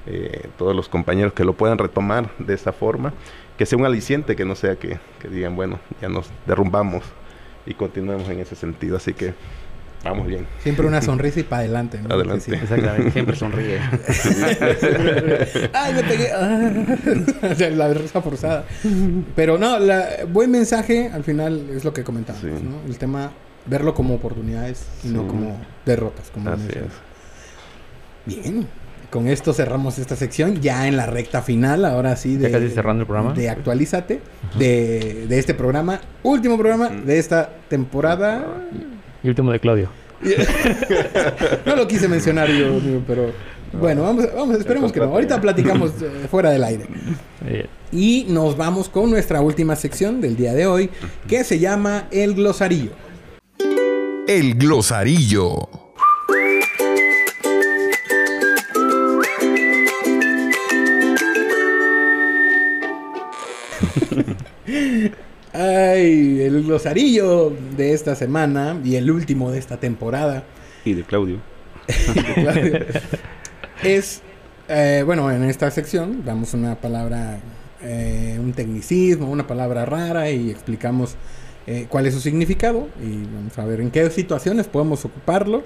eh, 0.10 0.47
todos 0.58 0.74
los 0.74 0.88
compañeros 0.88 1.34
que 1.34 1.43
lo 1.43 1.53
puedan 1.53 1.78
retomar 1.78 2.30
de 2.39 2.53
esa 2.53 2.72
forma, 2.72 3.14
que 3.58 3.66
sea 3.66 3.78
un 3.78 3.86
aliciente, 3.86 4.38
que 4.38 4.45
no 4.45 4.55
sea 4.55 4.78
que, 4.78 4.99
digan, 5.30 5.55
bueno, 5.55 5.80
ya 6.01 6.08
nos 6.08 6.30
derrumbamos 6.45 7.03
y 7.66 7.74
continuemos 7.74 8.30
en 8.30 8.39
ese 8.39 8.55
sentido. 8.55 8.95
Así 8.95 9.14
que 9.14 9.34
vamos 10.05 10.28
bien. 10.28 10.47
Siempre 10.60 10.88
una 10.88 11.01
sonrisa 11.01 11.41
y 11.41 11.43
para 11.43 11.64
adelante. 11.64 11.99
Adelante. 12.08 12.55
Exactamente, 12.55 13.12
siempre 13.12 13.36
sonríe. 13.36 13.80
Ay, 15.74 15.93
me 15.93 16.03
pegué. 16.03 16.32
Ah. 16.32 16.72
la 17.72 17.93
risa 17.93 18.22
forzada. 18.22 18.66
Pero 19.36 19.58
no, 19.58 19.78
la, 19.78 20.26
buen 20.32 20.51
mensaje 20.51 21.10
al 21.14 21.26
final 21.26 21.70
es 21.72 21.84
lo 21.84 21.91
que 21.91 22.05
comentamos, 22.05 22.43
¿no? 22.43 22.80
El 22.88 22.97
tema, 22.97 23.32
verlo 23.66 23.93
como 23.93 24.16
oportunidades 24.16 24.88
y 25.03 25.10
no 25.10 25.28
como 25.28 25.60
derrotas. 25.86 26.30
Como 26.30 26.49
Así 26.49 26.70
es. 26.70 28.43
Bien 28.43 28.68
con 29.10 29.28
esto 29.28 29.53
cerramos 29.53 29.99
esta 29.99 30.16
sección 30.16 30.62
ya 30.62 30.88
en 30.88 30.97
la 30.97 31.05
recta 31.05 31.41
final, 31.41 31.86
ahora 31.86 32.16
sí, 32.16 32.36
de, 32.36 32.51
casi 32.51 32.70
cerrando 32.70 33.01
el 33.01 33.08
programa. 33.08 33.34
de 33.34 33.49
Actualízate, 33.49 34.22
de, 34.58 35.26
de, 35.28 35.39
este 35.39 35.53
programa, 35.53 36.01
último 36.24 36.58
programa 36.58 36.89
de 36.89 37.18
esta 37.18 37.49
temporada. 37.70 38.45
Y 39.24 39.30
último 39.30 39.51
de 39.51 39.60
Claudio. 39.60 39.89
no 41.66 41.76
lo 41.76 41.88
quise 41.88 42.08
mencionar 42.08 42.49
yo, 42.49 42.80
pero 43.05 43.32
bueno, 43.74 44.03
vamos, 44.03 44.28
vamos 44.36 44.58
esperemos 44.58 44.91
que 44.91 44.99
no. 44.99 45.05
Ahorita 45.05 45.39
platicamos 45.39 45.91
eh, 46.01 46.28
fuera 46.30 46.49
del 46.49 46.64
aire. 46.64 46.88
Y 47.91 48.26
nos 48.30 48.58
vamos 48.58 48.89
con 48.89 49.10
nuestra 49.10 49.41
última 49.41 49.76
sección 49.76 50.22
del 50.22 50.36
día 50.36 50.53
de 50.53 50.68
hoy, 50.68 50.89
que 51.28 51.43
se 51.43 51.60
llama 51.60 52.08
El 52.12 52.34
Glosarillo. 52.36 52.91
El 54.28 54.55
Glosarillo. 54.55 55.87
Ay, 65.53 66.41
el 66.41 66.63
glosarillo 66.63 67.53
de 67.75 67.93
esta 67.93 68.15
semana 68.15 68.80
y 68.84 68.95
el 68.95 69.09
último 69.09 69.51
de 69.51 69.59
esta 69.59 69.78
temporada. 69.78 70.43
Y 70.86 70.93
de 70.95 71.03
Claudio. 71.03 71.39
es, 73.84 74.21
eh, 74.67 75.03
bueno, 75.05 75.32
en 75.32 75.43
esta 75.43 75.71
sección 75.71 76.23
damos 76.25 76.53
una 76.53 76.75
palabra, 76.75 77.39
eh, 77.82 78.38
un 78.39 78.53
tecnicismo, 78.53 79.30
una 79.32 79.47
palabra 79.47 79.86
rara 79.86 80.30
y 80.30 80.51
explicamos 80.51 81.15
eh, 81.65 81.88
cuál 81.89 82.05
es 82.05 82.13
su 82.13 82.19
significado 82.19 82.88
y 83.01 83.23
vamos 83.34 83.57
a 83.57 83.65
ver 83.65 83.82
en 83.82 83.89
qué 83.89 84.09
situaciones 84.09 84.67
podemos 84.67 85.05
ocuparlo. 85.05 85.63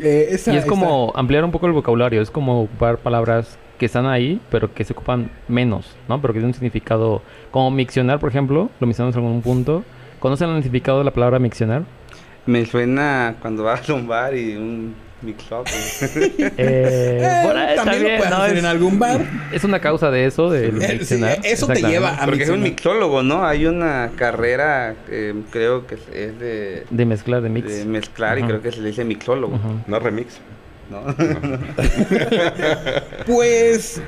y 0.00 0.02
es 0.02 0.64
como 0.66 1.12
ampliar 1.16 1.44
un 1.44 1.50
poco 1.50 1.66
el 1.66 1.72
vocabulario, 1.72 2.20
es 2.22 2.30
como 2.30 2.62
ocupar 2.62 2.98
palabras 2.98 3.58
que 3.78 3.86
están 3.86 4.06
ahí, 4.06 4.40
pero 4.50 4.74
que 4.74 4.84
se 4.84 4.92
ocupan 4.92 5.30
menos, 5.46 5.96
¿no? 6.08 6.20
Pero 6.20 6.34
que 6.34 6.40
tienen 6.40 6.48
un 6.48 6.54
significado. 6.54 7.22
Como 7.50 7.70
miccionar, 7.70 8.18
por 8.18 8.28
ejemplo, 8.28 8.70
lo 8.78 8.86
mencionamos 8.86 9.16
en 9.16 9.24
algún 9.24 9.42
punto. 9.42 9.84
¿Conocen 10.18 10.50
el 10.50 10.62
significado 10.62 10.98
de 10.98 11.04
la 11.04 11.12
palabra 11.12 11.38
miccionar? 11.38 11.84
Me 12.44 12.66
suena 12.66 13.36
cuando 13.40 13.62
vas 13.62 13.88
a 13.88 13.94
un 13.94 14.08
bar 14.08 14.34
y 14.34 14.56
un 14.56 14.94
mix-up. 15.22 15.66
eh, 16.00 16.52
eh, 16.56 17.72
también 17.76 18.02
lo 18.02 18.08
puedes 18.18 18.32
hacer 18.32 18.58
en 18.58 18.64
algún 18.64 18.98
bar. 18.98 19.24
Es 19.52 19.64
una 19.64 19.80
causa 19.80 20.10
de 20.10 20.26
eso, 20.26 20.50
de 20.50 20.72
miccionar. 20.72 21.38
eso 21.44 21.66
te 21.66 21.82
lleva 21.82 22.14
a 22.14 22.24
Porque 22.24 22.44
es 22.44 22.48
un 22.48 22.62
mixólogo, 22.62 23.22
¿no? 23.22 23.46
Hay 23.46 23.66
una 23.66 24.10
carrera, 24.16 24.94
eh, 25.08 25.34
creo 25.50 25.86
que 25.86 25.94
es 25.94 26.38
de... 26.38 26.84
De 26.90 27.06
mezclar, 27.06 27.42
de 27.42 27.48
mix. 27.48 27.68
De 27.68 27.84
mezclar 27.84 28.38
y 28.38 28.42
creo 28.42 28.60
que 28.60 28.72
se 28.72 28.80
le 28.80 28.88
dice 28.88 29.04
mixólogo. 29.04 29.58
No 29.86 29.98
remix. 29.98 30.40
¿No? 30.90 31.02
pues 33.26 34.00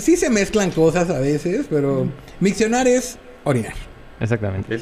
sí 0.00 0.16
se 0.16 0.30
mezclan 0.30 0.70
cosas 0.70 1.10
a 1.10 1.18
veces, 1.18 1.66
pero 1.68 2.08
miccionar 2.40 2.86
es 2.86 3.18
orinar. 3.44 3.74
Exactamente. 4.20 4.80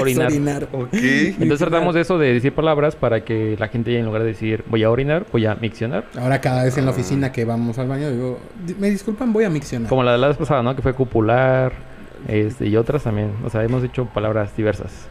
orinar. 0.00 0.26
orinar. 0.26 0.68
Entonces 0.92 1.58
tratamos 1.58 1.94
de 1.94 2.00
eso 2.00 2.18
de 2.18 2.32
decir 2.32 2.52
palabras 2.52 2.96
para 2.96 3.24
que 3.24 3.56
la 3.58 3.68
gente 3.68 3.96
en 3.96 4.04
lugar 4.04 4.22
de 4.22 4.28
decir 4.28 4.64
voy 4.68 4.82
a 4.82 4.90
orinar, 4.90 5.26
voy 5.30 5.46
a 5.46 5.54
miccionar. 5.54 6.06
Ahora 6.18 6.40
cada 6.40 6.64
vez 6.64 6.76
en 6.78 6.86
la 6.86 6.90
ah. 6.90 6.94
oficina 6.94 7.32
que 7.32 7.44
vamos 7.44 7.78
al 7.78 7.88
baño 7.88 8.10
digo, 8.10 8.40
me 8.78 8.90
disculpan, 8.90 9.32
voy 9.32 9.44
a 9.44 9.50
miccionar. 9.50 9.88
Como 9.88 10.02
la 10.02 10.12
de 10.12 10.18
la 10.18 10.28
vez 10.28 10.36
pasada, 10.36 10.62
¿no? 10.62 10.74
Que 10.74 10.82
fue 10.82 10.94
cupular, 10.94 11.72
este, 12.28 12.66
y 12.66 12.76
otras 12.76 13.02
también. 13.02 13.32
O 13.44 13.50
sea, 13.50 13.64
hemos 13.64 13.82
dicho 13.82 14.06
palabras 14.06 14.56
diversas. 14.56 15.08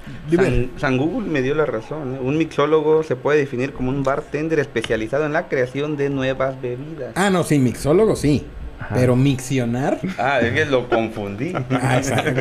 San, 0.77 0.97
Google 0.97 1.29
me 1.29 1.41
dio 1.41 1.55
la 1.55 1.65
razón. 1.65 2.15
¿eh? 2.15 2.19
Un 2.21 2.37
mixólogo 2.37 3.03
se 3.03 3.15
puede 3.15 3.39
definir 3.39 3.73
como 3.73 3.89
un 3.89 4.03
bartender 4.03 4.59
especializado 4.59 5.25
en 5.25 5.33
la 5.33 5.47
creación 5.47 5.97
de 5.97 6.09
nuevas 6.09 6.61
bebidas. 6.61 7.13
Ah, 7.15 7.29
no, 7.29 7.43
sí, 7.43 7.59
mixólogo 7.59 8.15
sí. 8.15 8.45
Pero 8.93 9.15
miccionar. 9.15 9.99
Ah, 10.17 10.39
es 10.41 10.51
que 10.53 10.65
lo 10.65 10.89
confundí. 10.89 11.53
Ah, 11.81 11.97
exacto. 11.97 12.31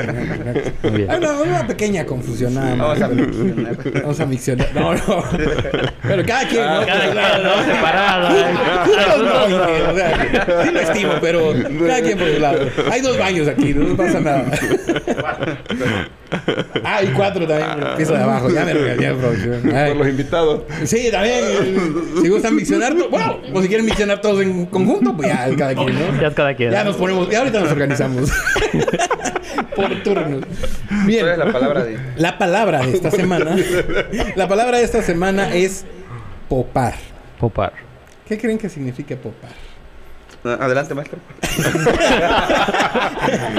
una 1.45 1.67
pequeña 1.67 2.05
confusión 2.05 2.55
nada 2.55 2.77
más. 2.77 3.01
Vamos 3.01 3.03
a 3.03 3.15
miccionar. 3.15 3.77
Vamos 4.03 4.21
a 4.21 4.27
miccionar. 4.27 4.69
No, 4.75 4.95
no. 4.95 5.25
Pero 6.03 6.25
cada 6.25 6.49
quien, 6.49 6.65
¿no? 6.65 6.87
Cada 6.87 7.01
quien, 7.01 7.43
¿no? 7.45 7.65
Separado. 7.65 8.29
no, 9.19 9.91
o 9.91 9.97
sea, 9.97 10.65
sí 10.65 10.71
lo 10.71 10.81
estimo, 10.81 11.13
pero 11.21 11.53
cada 11.87 12.01
quien 12.03 12.19
por 12.19 12.29
su 12.33 12.41
lado. 12.41 12.61
Hay 12.91 13.01
dos 13.01 13.19
baños 13.19 13.49
aquí, 13.49 13.75
no 13.75 13.97
pasa 13.97 14.21
nada. 14.21 14.45
Ah, 16.85 17.03
y 17.03 17.09
cuatro 17.09 17.47
también 17.47 17.89
el 17.89 17.97
piso 17.97 18.13
de 18.13 18.23
abajo. 18.23 18.51
Ya 18.51 18.65
me 18.65 18.75
regalé 18.75 19.15
producción. 19.15 19.63
Por 19.63 19.97
los 19.97 20.09
invitados. 20.09 20.63
Sí, 20.85 21.11
también. 21.11 21.45
Si 22.23 22.29
gustan 22.29 22.55
miccionar, 22.55 22.95
bueno, 23.11 23.39
o 23.53 23.63
si 23.63 23.69
quieren 23.69 23.87
miccionar 23.87 24.21
todos 24.21 24.43
en 24.43 24.67
conjunto, 24.67 25.17
pues 25.17 25.29
ya 25.29 25.49
cada 25.57 25.75
quien, 25.75 25.95
¿no? 25.95 26.21
Ya 26.21 26.35
cada 26.35 26.55
quien. 26.55 26.71
Ya 26.71 26.85
nos 26.85 26.97
ponemos, 26.97 27.29
ya 27.29 27.41
ahorita 27.41 27.61
nos 27.61 27.73
organizamos. 27.73 28.31
por 29.77 30.03
turnos. 30.03 30.45
Bien. 31.07 31.21
¿Cuál 31.21 31.33
es 31.33 31.39
la 31.39 31.53
palabra 31.53 31.85
de? 31.85 31.99
La 32.17 32.39
palabra 32.39 32.87
de 32.87 32.93
esta 32.93 33.11
semana. 33.11 33.57
la 34.37 34.49
palabra 34.49 34.79
de 34.79 34.85
esta 34.85 35.03
semana 35.03 35.55
es 35.55 35.85
popar. 36.49 36.95
Popar. 37.39 37.73
¿Qué 38.27 38.39
creen 38.39 38.59
que 38.59 38.69
significa 38.69 39.17
popar? 39.17 39.70
Adelante, 40.43 40.95
maestro. 40.95 41.19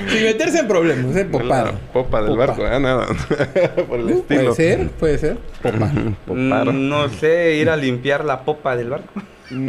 Sin 0.08 0.24
meterse 0.24 0.60
en 0.60 0.68
problemas, 0.68 1.16
¿eh? 1.16 1.26
Popar. 1.26 1.76
popa 1.94 2.24
del 2.24 2.36
barco, 2.36 2.66
¿eh? 2.66 2.80
Nada. 2.80 3.06
Por 3.88 4.00
el 4.00 4.06
uh, 4.08 4.24
Puede 4.24 4.54
ser, 4.56 4.90
puede 4.90 5.20
ser. 5.20 5.38
Popar. 5.62 5.92
Popar. 6.26 6.74
Mm, 6.74 6.90
no 6.90 7.08
sé, 7.10 7.54
ir 7.56 7.70
a 7.70 7.76
limpiar 7.76 8.26
la 8.26 8.42
popa 8.42 8.76
del 8.76 8.90
barco. 8.90 9.14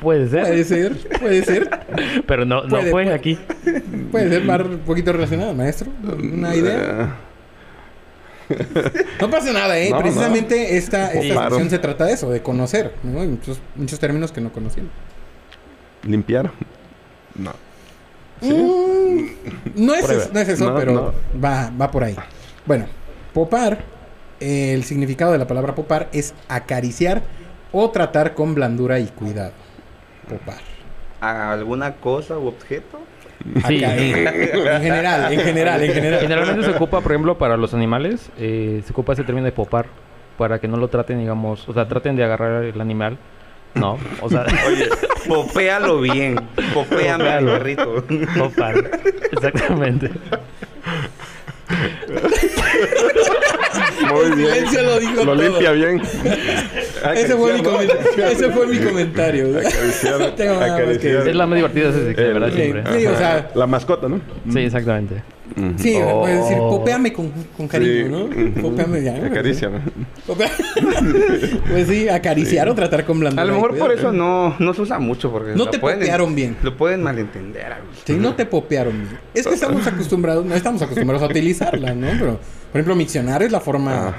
Puede 0.00 0.28
ser. 0.30 0.44
Puede 0.44 0.64
ser, 0.64 0.96
puede 1.18 1.44
ser. 1.44 1.68
Pero 2.26 2.46
no, 2.46 2.62
no 2.64 2.80
fue 2.84 3.12
aquí. 3.12 3.38
Puede 4.10 4.30
ser 4.30 4.44
más 4.44 4.62
un 4.62 4.78
poquito 4.78 5.12
relacionado, 5.12 5.52
maestro. 5.52 5.90
¿Una 6.02 6.56
idea? 6.56 7.16
No 9.20 9.30
pasa 9.30 9.52
nada, 9.52 9.78
¿eh? 9.78 9.92
Precisamente 9.98 10.78
esta, 10.78 11.12
esta 11.12 11.50
se 11.68 11.78
trata 11.78 12.06
de 12.06 12.14
eso, 12.14 12.30
de 12.30 12.40
conocer, 12.40 12.94
¿no? 13.02 13.20
Muchos, 13.24 13.60
muchos 13.76 13.98
términos 14.00 14.32
que 14.32 14.40
no 14.40 14.50
conocíamos. 14.50 14.90
¿Limpiar? 16.02 16.50
No. 17.34 17.52
Mm, 18.40 19.26
no, 19.76 19.94
es, 19.94 20.32
no, 20.32 20.40
es, 20.40 20.48
eso, 20.48 20.74
pero 20.74 21.14
Va, 21.42 21.70
va 21.78 21.90
por 21.90 22.04
ahí. 22.04 22.16
Bueno, 22.64 22.86
popar, 23.34 23.84
el 24.40 24.84
significado 24.84 25.32
de 25.32 25.38
la 25.38 25.46
palabra 25.46 25.74
popar 25.74 26.08
es 26.12 26.34
acariciar 26.48 27.22
o 27.72 27.90
tratar 27.90 28.34
con 28.34 28.54
blandura 28.54 28.98
y 28.98 29.06
cuidado. 29.06 29.52
Popar. 30.28 30.60
¿A 31.20 31.52
alguna 31.52 31.96
cosa 31.96 32.38
u 32.38 32.46
objeto? 32.46 32.98
Sí. 33.66 33.82
en, 33.82 33.92
general, 34.82 35.32
en 35.32 35.40
general, 35.40 35.82
en 35.82 35.92
general. 35.92 36.20
Generalmente 36.20 36.62
se 36.64 36.70
ocupa, 36.70 37.00
por 37.00 37.12
ejemplo, 37.12 37.38
para 37.38 37.56
los 37.56 37.72
animales, 37.72 38.30
eh, 38.38 38.82
se 38.84 38.92
ocupa 38.92 39.14
ese 39.14 39.24
término 39.24 39.46
de 39.46 39.52
popar, 39.52 39.86
para 40.36 40.58
que 40.58 40.68
no 40.68 40.76
lo 40.76 40.88
traten, 40.88 41.18
digamos, 41.18 41.68
o 41.68 41.72
sea, 41.72 41.88
traten 41.88 42.16
de 42.16 42.24
agarrar 42.24 42.64
el 42.64 42.80
animal 42.80 43.18
no, 43.74 43.98
o 44.20 44.28
sea... 44.28 44.46
Oye, 44.68 44.88
popéalo 45.28 46.00
bien. 46.00 46.36
Popéame 46.74 47.28
al 47.28 47.44
perrito. 47.44 48.04
Popar. 48.36 49.00
Exactamente. 49.32 50.10
Muy 54.10 54.36
bien. 54.36 54.84
lo 54.84 54.98
dijo 54.98 55.24
Lo 55.24 55.34
limpia 55.34 55.72
bien. 55.72 56.00
Ese 57.14 57.36
fue, 57.36 57.54
mi 57.54 57.62
ese 58.22 58.50
fue 58.50 58.66
mi 58.66 58.78
comentario. 58.78 59.58
Acariciar, 59.58 60.22
acariciar. 60.62 61.28
Es 61.28 61.36
la 61.36 61.46
más 61.46 61.56
divertida 61.56 61.90
ese 61.90 62.14
que, 62.14 62.22
¿verdad? 62.22 62.52
Siempre. 62.52 62.98
Sí, 62.98 63.06
o 63.06 63.16
sea, 63.16 63.50
la 63.54 63.66
mascota, 63.66 64.08
¿no? 64.08 64.20
Sí, 64.52 64.60
exactamente. 64.60 65.22
Sí, 65.76 65.96
oh. 65.96 66.20
puedes 66.20 66.38
decir, 66.42 66.58
popéame 66.58 67.12
con, 67.12 67.32
con 67.56 67.68
cariño, 67.68 68.08
¿no? 68.08 68.62
Popéame 68.62 69.02
ya. 69.02 69.14
Acaríciame. 69.26 69.80
pues 70.26 71.88
sí, 71.88 72.08
acariciar 72.08 72.68
o 72.68 72.74
tratar 72.74 73.04
con 73.04 73.20
blandura. 73.20 73.42
A 73.42 73.46
lo 73.46 73.54
mejor 73.54 73.78
por 73.78 73.92
eso 73.92 74.12
no, 74.12 74.54
no 74.58 74.74
se 74.74 74.82
usa 74.82 74.98
mucho. 74.98 75.30
Porque 75.30 75.54
no 75.54 75.68
te 75.68 75.78
popearon 75.78 76.34
bien. 76.34 76.56
Lo 76.62 76.76
pueden 76.76 77.02
malentender. 77.02 77.74
Sí, 78.04 78.14
no 78.14 78.34
te 78.34 78.46
popearon 78.46 78.92
bien. 78.92 79.18
Es 79.34 79.46
que 79.46 79.54
estamos 79.54 79.86
acostumbrados, 79.86 80.44
no 80.44 80.54
estamos 80.54 80.82
acostumbrados 80.82 81.22
a 81.22 81.26
utilizarla, 81.26 81.94
¿no? 81.94 82.08
Pero, 82.18 82.40
por 82.72 82.80
ejemplo, 82.80 82.96
miccionar 82.96 83.42
es 83.42 83.52
la 83.52 83.60
forma... 83.60 84.14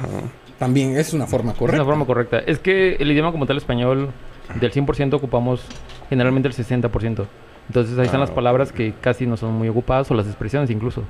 También 0.59 0.95
es 0.95 1.11
una 1.13 1.25
forma 1.25 1.53
correcta. 1.53 1.77
Es 1.77 1.79
una 1.79 1.89
forma 1.89 2.05
correcta. 2.05 2.39
Es 2.45 2.59
que 2.59 2.93
el 2.99 3.11
idioma 3.11 3.31
como 3.31 3.47
tal 3.47 3.57
español, 3.57 4.11
del 4.59 4.71
100% 4.71 5.15
ocupamos 5.15 5.63
generalmente 6.07 6.49
el 6.49 6.53
60%. 6.53 7.25
Entonces 7.67 7.97
ahí 7.97 8.05
están 8.05 8.19
las 8.19 8.31
ah, 8.31 8.35
palabras 8.35 8.71
que 8.71 8.93
casi 8.99 9.25
no 9.25 9.37
son 9.37 9.53
muy 9.53 9.69
ocupadas 9.69 10.09
o 10.11 10.13
las 10.13 10.27
expresiones 10.27 10.69
incluso. 10.69 11.03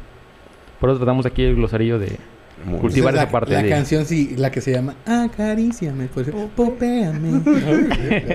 Por 0.80 0.90
eso 0.90 1.00
tratamos 1.00 1.26
aquí 1.26 1.44
el 1.44 1.56
glosarillo 1.56 2.00
de 2.00 2.18
cultivar 2.80 3.14
esa 3.14 3.30
parte. 3.30 3.54
La 3.54 3.68
canción 3.68 4.06
sí, 4.06 4.36
la 4.38 4.52
que 4.52 4.62
se 4.62 4.72
llama 4.72 4.96
Acaríciame, 5.06 6.08
pues 6.08 6.30
popéame. 6.56 7.42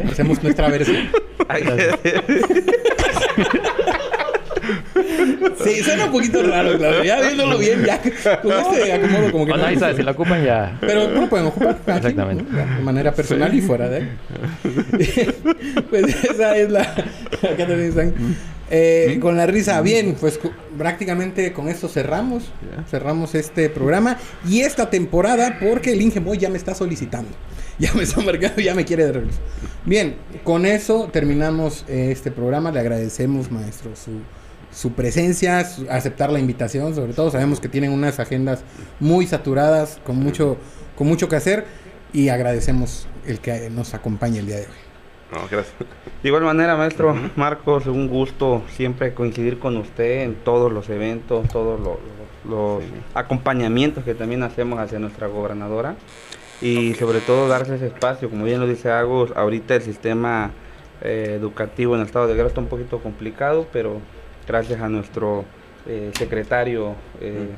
Hacemos 0.11 0.43
nuestra 0.43 0.69
versión. 0.69 1.09
Sí, 5.63 5.83
suena 5.83 6.07
un 6.07 6.13
poquito 6.13 6.43
raro, 6.43 6.77
claro. 6.79 7.05
Ya 7.05 7.21
viéndolo 7.21 7.59
bien, 7.59 7.85
ya 7.85 8.01
con 8.01 8.53
este 8.53 8.93
acomodo 8.93 9.33
como 9.33 9.47
que. 9.47 9.53
Bueno, 9.53 9.67
ahí 9.67 9.77
sabes, 9.77 9.97
si 9.97 10.03
la 10.03 10.13
ocupan 10.13 10.45
ya. 10.45 10.77
Pero 10.81 11.09
no 11.09 11.23
lo 11.23 11.29
pueden 11.29 11.47
ocupar. 11.47 11.79
Exactamente. 11.87 12.45
De 12.45 12.83
manera 12.83 13.13
personal 13.13 13.55
y 13.55 13.61
fuera 13.61 13.89
de 13.89 13.99
él. 13.99 14.11
pues 15.91 16.25
esa 16.25 16.57
es 16.57 16.71
la. 16.71 16.83
Acá 16.83 17.67
también 17.67 17.89
están. 17.89 18.15
Eh, 18.69 19.19
con 19.21 19.37
la 19.37 19.47
risa, 19.47 19.81
bien, 19.81 20.17
pues 20.21 20.41
prácticamente 20.77 21.53
con 21.53 21.69
esto 21.69 21.89
cerramos. 21.89 22.51
Cerramos 22.91 23.35
este 23.35 23.71
programa 23.71 24.19
y 24.49 24.61
esta 24.61 24.91
temporada 24.91 25.59
porque 25.61 25.93
el 25.93 26.03
Ingemoy 26.03 26.39
ya 26.39 26.49
me 26.49 26.59
está 26.59 26.75
solicitando. 26.75 27.31
Ya 27.79 27.93
me 27.93 28.05
está 28.05 28.23
marcando, 28.23 28.63
ya 28.63 28.75
me 28.75 28.87
quiere 28.87 29.05
de 29.05 29.13
regreso. 29.13 29.39
Bien, 29.85 30.17
con 30.45 30.65
eso 30.65 31.11
terminamos 31.13 31.85
eh, 31.89 32.09
este 32.11 32.31
programa. 32.31 32.73
Le 32.73 32.81
agradecemos, 32.81 33.51
maestro, 33.51 33.91
su, 33.95 34.13
su 34.77 34.93
presencia, 34.93 35.66
aceptar 35.91 36.31
la 36.31 36.39
invitación. 36.39 36.95
Sobre 36.95 37.14
todo, 37.14 37.31
sabemos 37.31 37.61
que 37.61 37.68
tienen 37.68 37.93
unas 37.93 38.20
agendas 38.20 38.62
muy 39.01 39.27
saturadas, 39.27 39.99
con 40.05 40.16
mucho, 40.16 40.59
con 40.97 41.07
mucho 41.07 41.29
que 41.29 41.37
hacer. 41.37 41.64
Y 42.12 42.29
agradecemos 42.29 43.09
el 43.27 43.41
que 43.41 43.70
nos 43.70 43.95
acompañe 43.95 44.39
el 44.39 44.47
día 44.47 44.57
de 44.57 44.62
hoy. 44.62 44.87
No, 45.33 45.41
gracias. 45.51 45.74
De 46.22 46.29
igual 46.29 46.45
manera, 46.45 46.77
maestro 46.77 47.16
Marcos, 47.37 47.87
un 47.87 48.07
gusto 48.07 48.62
siempre 48.68 49.14
coincidir 49.14 49.59
con 49.59 49.77
usted 49.79 50.22
en 50.22 50.35
todos 50.35 50.70
los 50.70 50.89
eventos, 50.91 51.49
todos 51.49 51.81
los, 52.45 52.83
acompañamientos 53.14 54.05
que 54.05 54.14
también 54.14 54.43
hacemos 54.43 54.79
hacia 54.79 54.99
nuestra 55.01 55.27
gobernadora 55.27 55.97
y 56.61 56.95
sobre 56.95 57.20
todo 57.20 57.49
darse 57.49 57.74
ese 57.74 57.89
espacio, 57.89 58.31
como 58.31 58.45
bien 58.45 58.61
lo 58.61 58.68
dice 58.68 58.91
Agus, 58.91 59.33
ahorita 59.35 59.74
el 59.74 59.83
sistema 59.83 60.53
eh, 61.03 61.35
educativo 61.37 61.95
en 61.95 62.03
el 62.03 62.07
estado 62.07 62.29
de 62.29 62.35
Guerrero 62.35 62.49
está 62.49 62.61
un 62.61 62.68
poquito 62.68 63.01
complicado, 63.01 63.66
pero 63.72 64.01
gracias 64.47 64.81
a 64.81 64.89
nuestro 64.89 65.45
eh, 65.87 66.11
secretario 66.17 66.95
eh, 67.21 67.49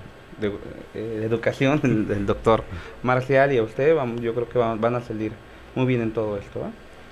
de, 0.41 1.25
educación, 1.25 1.81
el, 2.11 2.27
doctor 2.27 2.65
Marcial 3.03 3.53
y 3.53 3.59
a 3.59 3.63
usted, 3.63 3.95
vamos, 3.95 4.21
yo 4.21 4.35
creo 4.35 4.49
que 4.49 4.59
van, 4.59 4.95
a 4.95 5.01
salir 5.01 5.33
muy 5.75 5.87
bien 5.87 6.03
en 6.03 6.13
todo 6.13 6.37
esto. 6.37 6.61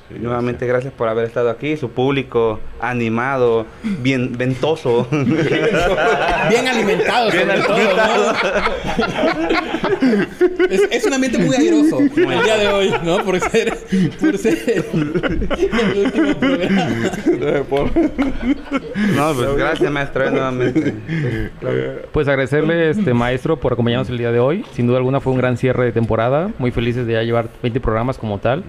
Nuevamente 0.09 0.67
gracias 0.67 0.93
por 0.93 1.09
haber 1.09 1.25
estado 1.25 1.51
aquí, 1.51 1.77
su 1.77 1.91
público 1.91 2.61
animado, 2.81 3.67
bien 3.83 4.39
ventoso. 4.39 5.09
bien 5.11 6.69
alimentado, 6.69 7.31
bien 7.33 7.51
alimentado. 7.51 8.35
es, 10.91 11.05
un 11.05 11.13
ambiente 11.13 11.39
muy 11.39 11.57
airoso 11.57 11.99
el 11.99 12.11
día 12.13 12.57
de 12.57 12.69
hoy, 12.69 12.95
¿no? 13.03 13.19
Por 13.25 13.41
ser, 13.41 13.77
por 14.21 14.39
ser 14.39 14.85
el, 14.93 16.05
último 16.05 16.35
programa. 16.39 17.11
No, 19.17 19.35
pues 19.35 19.57
gracias 19.57 19.91
maestro 19.91 20.31
nuevamente. 20.31 20.95
Pues 22.13 22.29
agradecerle 22.29 22.91
este 22.91 23.13
maestro 23.13 23.59
por 23.59 23.73
acompañarnos 23.73 24.09
el 24.09 24.19
día 24.19 24.31
de 24.31 24.39
hoy. 24.39 24.65
Sin 24.73 24.87
duda 24.87 24.99
alguna 24.99 25.21
fue 25.21 25.33
un 25.33 25.39
gran 25.39 25.57
cierre 25.57 25.85
de 25.85 25.93
temporada. 25.93 26.51
Muy 26.59 26.71
felices 26.71 27.09
de 27.09 27.15
ya 27.15 27.23
llevar 27.23 27.49
20 27.61 27.81
programas 27.81 28.19
como 28.19 28.39
tal 28.39 28.63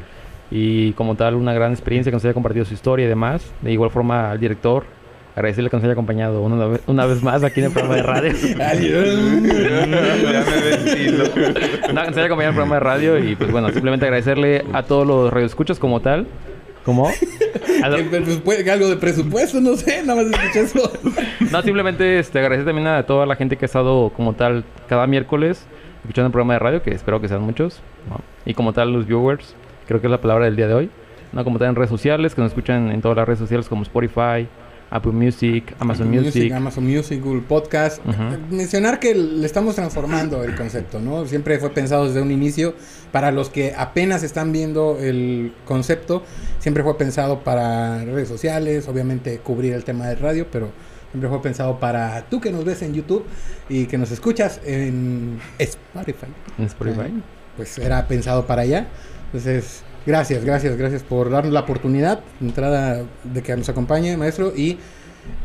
y 0.50 0.94
como 0.94 1.16
tal 1.16 1.36
una 1.36 1.54
gran 1.54 1.72
experiencia 1.72 2.12
que 2.12 2.16
nos 2.16 2.26
haya 2.26 2.34
compartido 2.34 2.66
su 2.66 2.74
historia 2.74 3.06
y 3.06 3.10
demás. 3.10 3.46
De 3.62 3.72
igual 3.72 3.92
forma 3.92 4.32
al 4.32 4.40
director, 4.40 4.86
agradecerle 5.36 5.70
que 5.70 5.78
nos 5.78 5.84
haya 5.84 5.94
acompañado 5.94 6.42
una 6.42 6.66
vez, 6.66 6.82
una 6.88 7.06
vez 7.06 7.22
más 7.22 7.44
aquí 7.44 7.60
en 7.60 7.68
el 7.68 7.72
programa 7.72 7.96
de 7.96 8.04
radio. 8.04 8.32
no, 11.94 12.02
que 12.02 12.08
nos 12.08 12.18
haya 12.18 12.26
acompañado 12.26 12.36
en 12.36 12.42
el 12.42 12.54
programa 12.54 12.76
de 12.76 12.80
radio 12.80 13.20
y 13.20 13.36
pues 13.36 13.52
bueno, 13.52 13.70
simplemente 13.70 14.06
agradecerle 14.06 14.66
a 14.74 14.84
todos 14.84 15.06
los 15.06 15.32
radioescuchas 15.32 15.80
como 15.80 16.00
tal. 16.00 16.28
¿Cómo? 16.84 17.12
Algo 17.84 18.88
de 18.88 18.96
presupuesto, 18.96 19.60
no 19.60 19.76
sé, 19.76 20.04
nada 20.04 20.24
más 20.24 20.32
escuché 20.32 20.62
eso. 20.62 20.90
no, 21.52 21.62
simplemente 21.62 22.20
este, 22.20 22.40
agradecer 22.40 22.66
también 22.66 22.88
a 22.88 23.04
toda 23.04 23.26
la 23.26 23.36
gente 23.36 23.58
que 23.58 23.66
ha 23.66 23.68
estado 23.68 24.10
como 24.16 24.34
tal 24.34 24.64
cada 24.88 25.06
miércoles 25.06 25.68
escuchando 26.08 26.28
el 26.28 26.32
programa 26.32 26.54
de 26.54 26.60
radio, 26.60 26.82
que 26.82 26.92
espero 26.92 27.20
que 27.20 27.28
sean 27.28 27.42
muchos. 27.42 27.82
Y 28.46 28.54
como 28.54 28.72
tal 28.72 28.94
los 28.94 29.06
viewers, 29.06 29.56
creo 29.88 30.02
que 30.02 30.08
es 30.08 30.12
la 30.12 30.22
palabra 30.22 30.46
del 30.46 30.56
día 30.56 30.68
de 30.68 30.74
hoy. 30.74 30.90
¿no? 31.34 31.44
Como 31.44 31.60
también 31.60 31.76
redes 31.76 31.90
sociales, 31.90 32.36
que 32.36 32.42
nos 32.42 32.52
escuchan 32.52 32.92
en 32.92 33.02
todas 33.02 33.18
las 33.18 33.28
redes 33.28 33.40
sociales 33.40 33.68
como 33.68 33.84
Spotify, 33.84 34.48
Apple 34.90 35.12
Music, 35.12 35.76
Amazon 35.80 36.10
Music. 36.10 36.52
Amazon 36.54 36.86
Music, 36.86 37.22
Google 37.22 37.42
Podcast. 37.42 38.04
Mencionar 38.50 39.00
que 39.00 39.14
le 39.14 39.46
estamos 39.46 39.76
transformando 39.76 40.44
el 40.44 40.56
concepto, 40.56 41.00
¿no? 41.00 41.26
Siempre 41.26 41.60
fue 41.60 41.72
pensado 41.72 42.06
desde 42.06 42.22
un 42.22 42.32
inicio. 42.32 42.74
Para 43.12 43.32
los 43.32 43.50
que 43.50 43.74
apenas 43.78 44.24
están 44.24 44.52
viendo 44.52 44.98
el 45.00 45.54
concepto, 45.66 46.24
siempre 46.60 46.84
fue 46.84 46.98
pensado 46.98 47.40
para 47.44 48.04
redes 48.06 48.30
sociales, 48.30 48.88
obviamente 48.88 49.40
cubrir 49.40 49.74
el 49.74 49.84
tema 49.84 50.08
de 50.08 50.16
radio, 50.16 50.48
pero 50.52 50.72
siempre 51.12 51.30
fue 51.30 51.42
pensado 51.42 51.80
para 51.80 52.24
tú 52.30 52.40
que 52.40 52.52
nos 52.52 52.64
ves 52.64 52.82
en 52.82 52.94
YouTube 52.94 53.26
y 53.70 53.86
que 53.86 53.98
nos 53.98 54.12
escuchas 54.12 54.62
en 54.66 55.40
Spotify. 55.58 56.28
En 56.58 56.66
Spotify. 56.66 57.14
Pues 57.58 57.78
era 57.80 58.08
pensado 58.08 58.46
para 58.46 58.62
allá. 58.62 58.88
Entonces, 59.28 59.84
gracias, 60.06 60.44
gracias, 60.44 60.78
gracias 60.78 61.04
por 61.04 61.30
darnos 61.30 61.54
la 61.54 61.62
oportunidad, 61.62 62.22
entrada 62.42 63.04
de 63.24 63.44
que 63.44 63.56
nos 63.56 63.70
acompañe, 63.70 64.16
maestro, 64.18 64.54
y 64.56 64.78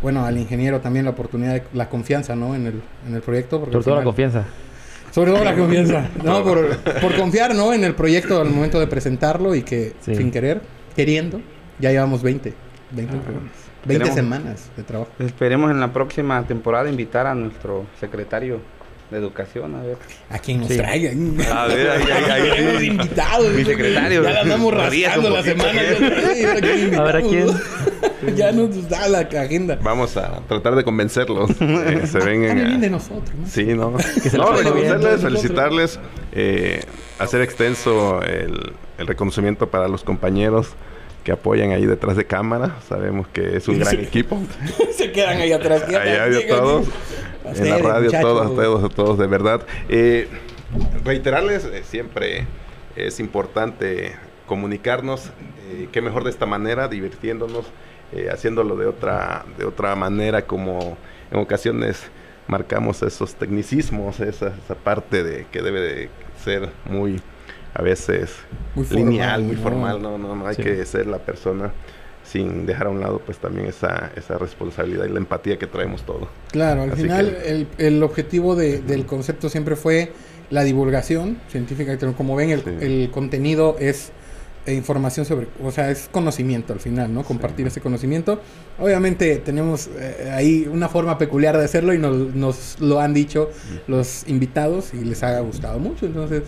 bueno, 0.01 0.25
al 0.25 0.39
ingeniero 0.39 0.81
también 0.81 1.05
la 1.05 1.11
oportunidad, 1.11 1.63
la 1.73 1.89
confianza, 1.89 2.37
¿no? 2.37 2.55
En 2.55 2.67
el, 2.67 2.83
en 3.07 3.15
el 3.15 3.23
proyecto. 3.23 3.65
Sobre 3.71 3.85
todo 3.85 3.97
la 3.97 4.05
confianza. 4.05 4.45
Sobre 5.11 5.33
todo 5.33 5.45
la 5.45 5.57
confianza, 5.57 6.09
¿no? 6.25 6.43
Por, 6.45 6.77
por, 6.79 7.17
confiar, 7.17 7.55
¿no? 7.55 7.73
En 7.75 7.85
el 7.85 7.95
proyecto 7.95 8.41
al 8.41 8.51
momento 8.51 8.81
de 8.81 8.87
presentarlo 8.87 9.55
y 9.55 9.63
que 9.63 9.95
sin 10.01 10.31
querer, 10.31 10.61
queriendo, 10.95 11.41
ya 11.79 11.91
llevamos 11.91 12.23
20, 12.23 12.55
20 12.93 13.17
20 13.85 14.13
semanas 14.13 14.71
de 14.77 14.83
trabajo. 14.85 15.11
Esperemos 15.19 15.71
en 15.71 15.81
la 15.81 15.93
próxima 15.93 16.47
temporada 16.47 16.89
invitar 16.89 17.27
a 17.27 17.35
nuestro 17.35 17.87
secretario 17.99 18.61
de 19.13 19.19
educación, 19.19 19.75
a 19.75 19.83
ver. 19.83 19.97
A 20.31 20.39
quien 20.39 20.61
nos 20.61 20.69
traiga. 20.69 21.11
A 21.55 21.67
ver, 21.67 21.91
ahí, 21.91 22.05
ahí, 22.11 22.51
ahí, 22.51 22.87
invitados. 22.87 23.53
Mi 23.53 23.65
secretario. 23.65 24.23
Ya 24.23 24.31
la 24.31 24.41
andamos 24.41 24.75
rascando 24.75 25.31
la 25.31 25.43
semana. 25.43 25.81
a 26.99 27.03
ver 27.03 27.17
a 27.17 27.23
quién. 27.23 27.47
ya 28.37 28.53
nos 28.53 28.89
da 28.89 29.09
la 29.09 29.21
agenda. 29.21 29.79
Vamos 29.83 30.17
a 30.17 30.41
tratar 30.49 30.75
de 30.75 30.85
convencerlos. 30.85 31.51
Eh, 31.83 32.07
se 32.07 32.19
vengan. 32.19 32.81
de 32.81 32.91
nosotros. 32.91 33.35
¿no? 33.35 33.47
Sí, 33.47 33.65
¿no? 33.65 33.91
no, 33.91 34.53
reconocerles, 34.53 35.21
felicitarles. 35.21 36.01
Eh, 36.33 36.83
hacer 37.19 37.41
extenso 37.41 38.23
el, 38.23 38.73
el 38.99 39.07
reconocimiento 39.07 39.69
para 39.69 39.89
los 39.89 40.05
compañeros 40.05 40.69
que 41.25 41.33
apoyan 41.33 41.71
ahí 41.71 41.87
detrás 41.87 42.17
de 42.17 42.25
cámara. 42.25 42.77
Sabemos 42.89 43.29
que 43.29 43.57
es 43.57 43.69
un 43.69 43.79
gran 43.79 43.99
equipo. 44.01 44.41
Se 44.97 45.13
quedan 45.13 45.39
ahí 45.39 45.53
atrás. 45.53 45.85
Ahí 45.89 46.47
todos. 46.49 46.87
En 47.45 47.69
la 47.69 47.79
radio, 47.79 48.11
todos, 48.21 48.55
todos, 48.55 48.95
todos, 48.95 49.19
de 49.19 49.27
verdad. 49.27 49.67
Eh, 49.89 50.29
reiterarles, 51.05 51.65
eh, 51.65 51.83
siempre 51.85 52.47
es 52.97 53.21
importante 53.21 54.15
comunicarnos. 54.47 55.31
Eh, 55.71 55.89
qué 55.93 56.01
mejor 56.01 56.25
de 56.25 56.31
esta 56.31 56.47
manera, 56.47 56.89
divirtiéndonos, 56.89 57.67
haciéndolo 58.31 58.77
de 58.77 58.87
otra, 58.87 59.47
de 59.57 59.65
otra 59.65 59.97
manera, 59.97 60.43
como 60.43 60.99
en 61.31 61.39
ocasiones 61.41 62.11
marcamos 62.47 63.03
esos 63.03 63.35
tecnicismos, 63.37 64.21
esa, 64.21 64.49
esa 64.49 64.75
parte 64.75 65.23
de 65.23 65.47
que 65.51 65.63
debe 65.63 65.81
de 65.81 66.11
ser 66.45 66.69
muy 66.85 67.23
a 67.73 67.81
veces 67.81 68.37
muy 68.75 68.87
lineal, 68.89 69.43
muy 69.45 69.57
formal, 69.57 70.03
no, 70.03 70.19
no, 70.19 70.37
no 70.37 70.47
hay 70.47 70.57
que 70.57 70.85
ser 70.85 71.07
la 71.07 71.19
persona 71.19 71.73
sin 72.25 72.67
dejar 72.67 72.87
a 72.87 72.91
un 72.91 73.01
lado 73.01 73.21
pues 73.25 73.39
también 73.39 73.67
esa, 73.67 74.13
esa 74.17 74.39
responsabilidad 74.39 75.05
y 75.07 75.09
la 75.11 75.19
empatía 75.19 75.59
que 75.59 75.67
traemos 75.67 76.03
todos. 76.05 76.29
Claro, 76.51 76.83
al 76.83 76.93
final 76.93 77.37
el, 77.45 77.67
el, 77.79 78.03
objetivo 78.03 78.55
de, 78.55 78.81
del 78.81 79.07
concepto 79.07 79.49
siempre 79.49 79.77
fue 79.77 80.13
la 80.51 80.65
divulgación 80.65 81.39
científica, 81.49 81.97
como 82.17 82.37
ven 82.37 82.51
el, 82.51 82.63
el 82.81 83.11
contenido 83.11 83.77
es 83.81 84.13
eh, 84.65 84.75
información 84.75 85.27
sobre, 85.27 85.49
o 85.61 85.73
sea, 85.73 85.91
es 85.91 86.09
conocimiento 86.13 86.73
al 86.73 86.79
final, 86.79 87.13
¿no? 87.13 87.25
Compartir 87.25 87.67
ese 87.67 87.81
conocimiento. 87.81 88.41
Obviamente 88.79 89.39
tenemos 89.39 89.91
eh, 89.99 90.31
ahí 90.33 90.69
una 90.71 90.89
forma 90.89 91.19
peculiar 91.19 91.59
de 91.59 91.65
hacerlo 91.65 91.93
y 91.95 91.99
nos, 91.99 92.33
nos 92.35 92.81
lo 92.81 93.01
han 93.01 93.13
dicho 93.13 93.51
los 93.89 94.23
invitados 94.29 94.95
y 94.95 95.05
les 95.05 95.25
ha 95.25 95.41
gustado 95.41 95.81
mucho, 95.81 96.07
entonces 96.07 96.43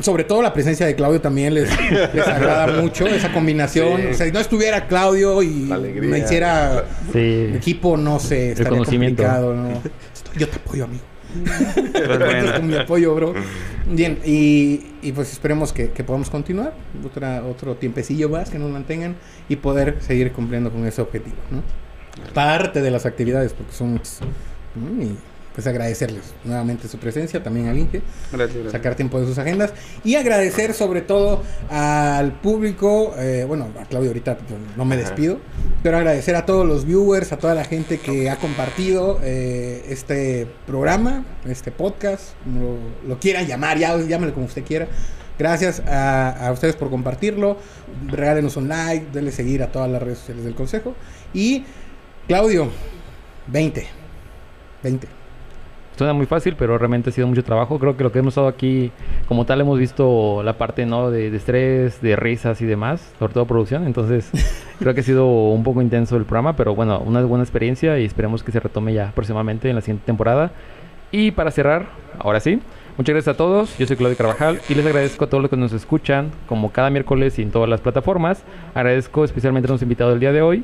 sobre 0.00 0.24
todo 0.24 0.42
la 0.42 0.52
presencia 0.52 0.86
de 0.86 0.94
Claudio 0.94 1.20
también 1.20 1.54
les, 1.54 1.70
agrada 1.70 2.66
mucho 2.82 3.06
esa 3.06 3.32
combinación. 3.32 4.08
O 4.10 4.14
sea, 4.14 4.26
si 4.26 4.32
no 4.32 4.40
estuviera 4.40 4.86
Claudio 4.86 5.42
y 5.42 5.48
me 5.48 6.18
hiciera 6.18 6.84
equipo, 7.14 7.96
no 7.96 8.18
sé, 8.18 8.52
estaría 8.52 8.78
complicado. 8.78 9.54
¿no? 9.54 9.82
Yo 10.36 10.48
te 10.48 10.56
apoyo, 10.56 10.84
amigo. 10.84 11.02
con 12.56 12.66
mi 12.66 12.76
apoyo, 12.76 13.14
bro. 13.14 13.34
Bien, 13.86 14.18
y, 14.24 14.86
y 15.02 15.12
pues 15.12 15.32
esperemos 15.32 15.72
que, 15.72 15.90
que, 15.90 16.02
podamos 16.02 16.30
continuar 16.30 16.72
otra, 17.04 17.44
otro 17.44 17.74
tiempecillo 17.76 18.28
más, 18.28 18.50
que 18.50 18.58
nos 18.58 18.70
mantengan 18.70 19.16
y 19.48 19.56
poder 19.56 19.96
seguir 20.00 20.32
cumpliendo 20.32 20.70
con 20.70 20.86
ese 20.86 21.02
objetivo, 21.02 21.36
¿no? 21.50 21.62
Parte 22.32 22.80
de 22.80 22.90
las 22.90 23.06
actividades, 23.06 23.52
porque 23.52 23.72
son 23.72 23.92
muchas 23.92 24.20
pues 25.58 25.66
agradecerles 25.66 26.22
nuevamente 26.44 26.86
su 26.86 26.98
presencia, 26.98 27.42
también 27.42 27.66
al 27.66 27.76
Inge, 27.76 28.00
sacar 28.70 28.94
tiempo 28.94 29.18
de 29.18 29.26
sus 29.26 29.38
agendas 29.38 29.72
y 30.04 30.14
agradecer 30.14 30.72
sobre 30.72 31.00
todo 31.00 31.42
al 31.68 32.30
público, 32.30 33.12
eh, 33.18 33.44
bueno, 33.44 33.66
a 33.76 33.84
Claudio 33.86 34.10
ahorita 34.10 34.38
no 34.76 34.84
me 34.84 34.96
despido, 34.96 35.40
pero 35.82 35.96
agradecer 35.96 36.36
a 36.36 36.46
todos 36.46 36.64
los 36.64 36.84
viewers, 36.84 37.32
a 37.32 37.38
toda 37.38 37.56
la 37.56 37.64
gente 37.64 37.98
que 37.98 38.30
ha 38.30 38.36
compartido 38.36 39.18
eh, 39.24 39.84
este 39.88 40.46
programa, 40.64 41.24
este 41.44 41.72
podcast, 41.72 42.34
como 42.44 42.78
lo, 43.04 43.18
quieran 43.18 43.48
llamar, 43.48 43.78
ya, 43.78 43.96
como 44.32 44.46
usted 44.46 44.62
quiera. 44.62 44.86
Gracias 45.40 45.82
a, 45.88 46.46
a, 46.46 46.52
ustedes 46.52 46.76
por 46.76 46.88
compartirlo. 46.88 47.56
Regálenos 48.06 48.56
un 48.56 48.68
like, 48.68 49.06
denle 49.12 49.32
seguir 49.32 49.64
a 49.64 49.72
todas 49.72 49.90
las 49.90 50.00
redes 50.00 50.18
sociales 50.18 50.44
del 50.44 50.54
Consejo. 50.54 50.94
Y 51.34 51.64
Claudio, 52.28 52.68
20. 53.48 53.88
20. 54.84 55.17
Suena 55.98 56.12
muy 56.12 56.26
fácil, 56.26 56.54
pero 56.56 56.78
realmente 56.78 57.10
ha 57.10 57.12
sido 57.12 57.26
mucho 57.26 57.42
trabajo. 57.42 57.80
Creo 57.80 57.96
que 57.96 58.04
lo 58.04 58.12
que 58.12 58.20
hemos 58.20 58.30
estado 58.30 58.46
aquí, 58.46 58.92
como 59.26 59.46
tal, 59.46 59.60
hemos 59.60 59.80
visto 59.80 60.44
la 60.44 60.52
parte 60.52 60.86
¿no? 60.86 61.10
de, 61.10 61.32
de 61.32 61.36
estrés, 61.36 62.00
de 62.00 62.14
risas 62.14 62.62
y 62.62 62.66
demás, 62.66 63.12
sobre 63.18 63.34
todo 63.34 63.46
producción. 63.46 63.84
Entonces, 63.84 64.30
creo 64.78 64.94
que 64.94 65.00
ha 65.00 65.02
sido 65.02 65.26
un 65.26 65.64
poco 65.64 65.82
intenso 65.82 66.16
el 66.16 66.22
programa, 66.22 66.54
pero 66.54 66.76
bueno, 66.76 67.00
una 67.00 67.20
buena 67.24 67.42
experiencia 67.42 67.98
y 67.98 68.04
esperemos 68.04 68.44
que 68.44 68.52
se 68.52 68.60
retome 68.60 68.94
ya 68.94 69.10
próximamente 69.12 69.70
en 69.70 69.74
la 69.74 69.80
siguiente 69.80 70.06
temporada. 70.06 70.52
Y 71.10 71.32
para 71.32 71.50
cerrar, 71.50 71.86
ahora 72.20 72.38
sí, 72.38 72.60
muchas 72.96 73.14
gracias 73.14 73.34
a 73.34 73.36
todos. 73.36 73.76
Yo 73.76 73.84
soy 73.84 73.96
Claudio 73.96 74.16
Carvajal 74.16 74.60
y 74.68 74.76
les 74.76 74.86
agradezco 74.86 75.24
a 75.24 75.28
todos 75.28 75.42
los 75.42 75.50
que 75.50 75.56
nos 75.56 75.72
escuchan, 75.72 76.30
como 76.46 76.70
cada 76.70 76.90
miércoles 76.90 77.40
y 77.40 77.42
en 77.42 77.50
todas 77.50 77.68
las 77.68 77.80
plataformas. 77.80 78.44
Agradezco 78.72 79.24
especialmente 79.24 79.66
a 79.66 79.70
nuestros 79.70 79.82
invitados 79.82 80.12
del 80.12 80.20
día 80.20 80.30
de 80.30 80.42
hoy. 80.42 80.62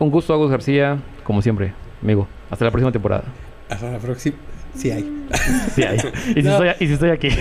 Un 0.00 0.10
gusto, 0.10 0.34
Agus 0.34 0.50
García, 0.50 0.98
como 1.22 1.40
siempre, 1.40 1.72
amigo. 2.02 2.26
Hasta 2.50 2.64
la 2.64 2.72
próxima 2.72 2.90
temporada. 2.90 3.22
Hasta 3.68 3.90
la 3.90 3.98
próxima. 3.98 4.36
Sí 4.76 4.90
hay. 4.90 5.26
Sí 5.74 5.82
hay. 5.84 5.98
Y 6.30 6.34
si, 6.34 6.42
No. 6.42 6.52
estoy, 6.64 6.70
y 6.80 6.86
si 6.88 6.92
estoy 6.94 7.10
aquí. 7.10 7.28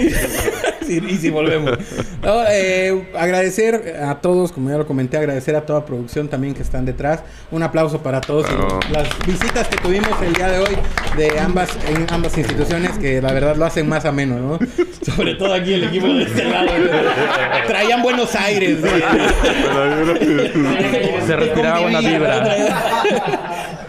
Sí, 0.86 1.02
y 1.08 1.16
si 1.16 1.30
volvemos. 1.30 1.78
No, 2.22 2.44
eh, 2.50 3.08
agradecer 3.18 3.96
a 4.06 4.16
todos, 4.16 4.52
como 4.52 4.70
ya 4.70 4.76
lo 4.78 4.86
comenté, 4.86 5.16
agradecer 5.16 5.56
a 5.56 5.66
toda 5.66 5.86
producción 5.86 6.28
también 6.28 6.54
que 6.54 6.62
están 6.62 6.84
detrás. 6.84 7.22
Un 7.52 7.64
aplauso 7.64 8.04
para 8.04 8.20
todos 8.20 8.46
las 8.92 9.08
visitas 9.26 9.66
que 9.70 9.78
tuvimos 9.78 10.10
el 10.22 10.34
día 10.34 10.50
de 10.50 10.60
hoy 10.60 10.76
de 11.16 11.40
ambas 11.40 11.70
en 11.88 12.06
ambas 12.10 12.38
instituciones 12.38 12.98
que 12.98 13.22
la 13.22 13.32
verdad 13.32 13.56
lo 13.56 13.64
hacen 13.64 13.88
más 13.88 14.04
ameno, 14.04 14.36
¿no? 14.36 14.60
Sobre 15.16 15.36
todo 15.36 15.54
aquí 15.54 15.72
el 15.74 15.86
equipo 15.86 16.08
de 16.08 16.24
este 16.24 16.44
lado. 16.44 16.68
¿no? 16.78 17.68
Traían 17.68 18.02
Buenos 18.02 18.36
Aires. 18.36 18.80
Se 21.26 21.36
respiraba 21.38 21.80
buena 21.80 22.02
vibra. 22.02 22.44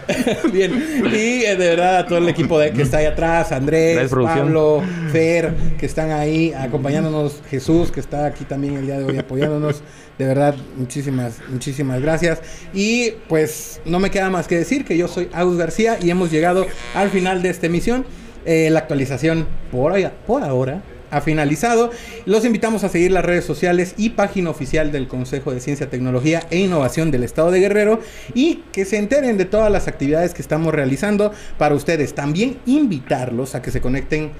Bien, 0.51 0.73
y 1.11 1.43
eh, 1.45 1.55
de 1.55 1.67
verdad 1.69 1.97
a 1.97 2.05
todo 2.05 2.17
el 2.19 2.29
equipo 2.29 2.59
de- 2.59 2.71
que 2.71 2.81
está 2.83 2.97
ahí 2.97 3.05
atrás, 3.05 3.51
Andrés. 3.51 3.97
Pablo, 4.45 4.83
Fer, 5.11 5.53
que 5.77 5.85
están 5.85 6.11
ahí 6.11 6.53
acompañándonos, 6.53 7.41
Jesús, 7.49 7.91
que 7.91 7.99
está 7.99 8.25
aquí 8.25 8.43
también 8.45 8.75
el 8.75 8.85
día 8.85 8.97
de 8.99 9.05
hoy 9.05 9.17
apoyándonos. 9.17 9.81
De 10.17 10.25
verdad, 10.25 10.55
muchísimas, 10.77 11.39
muchísimas 11.49 12.01
gracias. 12.01 12.41
Y 12.73 13.11
pues 13.27 13.81
no 13.85 13.99
me 13.99 14.09
queda 14.11 14.29
más 14.29 14.47
que 14.47 14.57
decir 14.57 14.85
que 14.85 14.97
yo 14.97 15.07
soy 15.07 15.29
Agus 15.33 15.57
García 15.57 15.97
y 16.01 16.09
hemos 16.09 16.31
llegado 16.31 16.65
al 16.93 17.09
final 17.09 17.41
de 17.41 17.49
esta 17.49 17.65
emisión. 17.65 18.05
Eh, 18.45 18.69
la 18.69 18.79
actualización 18.79 19.47
por, 19.71 19.93
por 20.27 20.43
ahora 20.43 20.83
ha 21.11 21.21
finalizado. 21.21 21.91
Los 22.25 22.45
invitamos 22.45 22.83
a 22.83 22.89
seguir 22.89 23.11
las 23.11 23.25
redes 23.25 23.45
sociales 23.45 23.93
y 23.97 24.09
página 24.11 24.49
oficial 24.49 24.91
del 24.91 25.07
Consejo 25.07 25.51
de 25.51 25.59
Ciencia, 25.59 25.89
Tecnología 25.89 26.43
e 26.49 26.59
Innovación 26.59 27.11
del 27.11 27.23
Estado 27.23 27.51
de 27.51 27.59
Guerrero 27.59 27.99
y 28.33 28.63
que 28.71 28.85
se 28.85 28.97
enteren 28.97 29.37
de 29.37 29.45
todas 29.45 29.71
las 29.71 29.87
actividades 29.87 30.33
que 30.33 30.41
estamos 30.41 30.73
realizando 30.73 31.31
para 31.57 31.75
ustedes. 31.75 32.13
También 32.15 32.57
invitarlos 32.65 33.55
a 33.55 33.61
que 33.61 33.71
se 33.71 33.81
conecten 33.81 34.31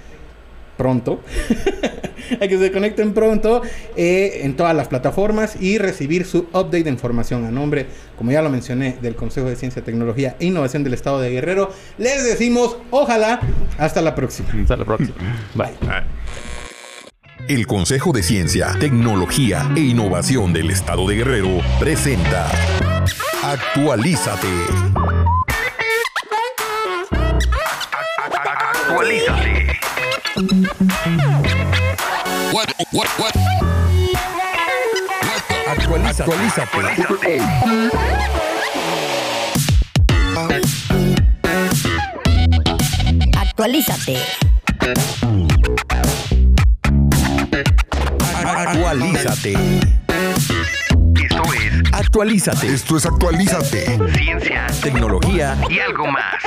pronto, 0.78 1.22
a 2.42 2.48
que 2.48 2.58
se 2.58 2.72
conecten 2.72 3.14
pronto 3.14 3.62
eh, 3.96 4.42
en 4.44 4.56
todas 4.56 4.76
las 4.76 4.88
plataformas 4.88 5.62
y 5.62 5.78
recibir 5.78 6.26
su 6.26 6.40
update 6.52 6.84
de 6.84 6.90
información 6.90 7.46
a 7.46 7.52
nombre, 7.52 7.88
como 8.18 8.32
ya 8.32 8.42
lo 8.42 8.50
mencioné, 8.50 8.98
del 9.02 9.16
Consejo 9.16 9.48
de 9.48 9.56
Ciencia, 9.56 9.84
Tecnología 9.84 10.36
e 10.40 10.46
Innovación 10.46 10.84
del 10.84 10.94
Estado 10.94 11.20
de 11.20 11.32
Guerrero. 11.32 11.72
Les 11.98 12.24
decimos, 12.24 12.78
ojalá, 12.92 13.40
hasta 13.78 14.02
la 14.02 14.16
próxima. 14.16 14.50
Hasta 14.62 14.78
la 14.78 14.86
próxima. 14.86 15.16
Bye. 15.56 16.55
El 17.48 17.68
Consejo 17.68 18.12
de 18.12 18.24
Ciencia, 18.24 18.76
Tecnología 18.80 19.70
e 19.76 19.82
Innovación 19.82 20.52
del 20.54 20.72
Estado 20.72 21.08
de 21.08 21.16
Guerrero 21.16 21.62
presenta 21.80 22.50
Actualízate. 23.44 24.48
Actualízate. 28.88 29.80
Actualízate. 35.68 36.32
Actualízate. 36.32 37.40
Actualízate. 43.38 44.18
Esto 48.46 48.62
es 51.48 51.94
Actualízate. 51.94 52.74
Esto 52.74 52.98
es 52.98 53.06
Actualízate. 53.06 54.00
Ciencia, 54.16 54.68
tecnología 54.84 55.58
y 55.70 55.80
algo 55.80 56.06
más. 56.08 56.44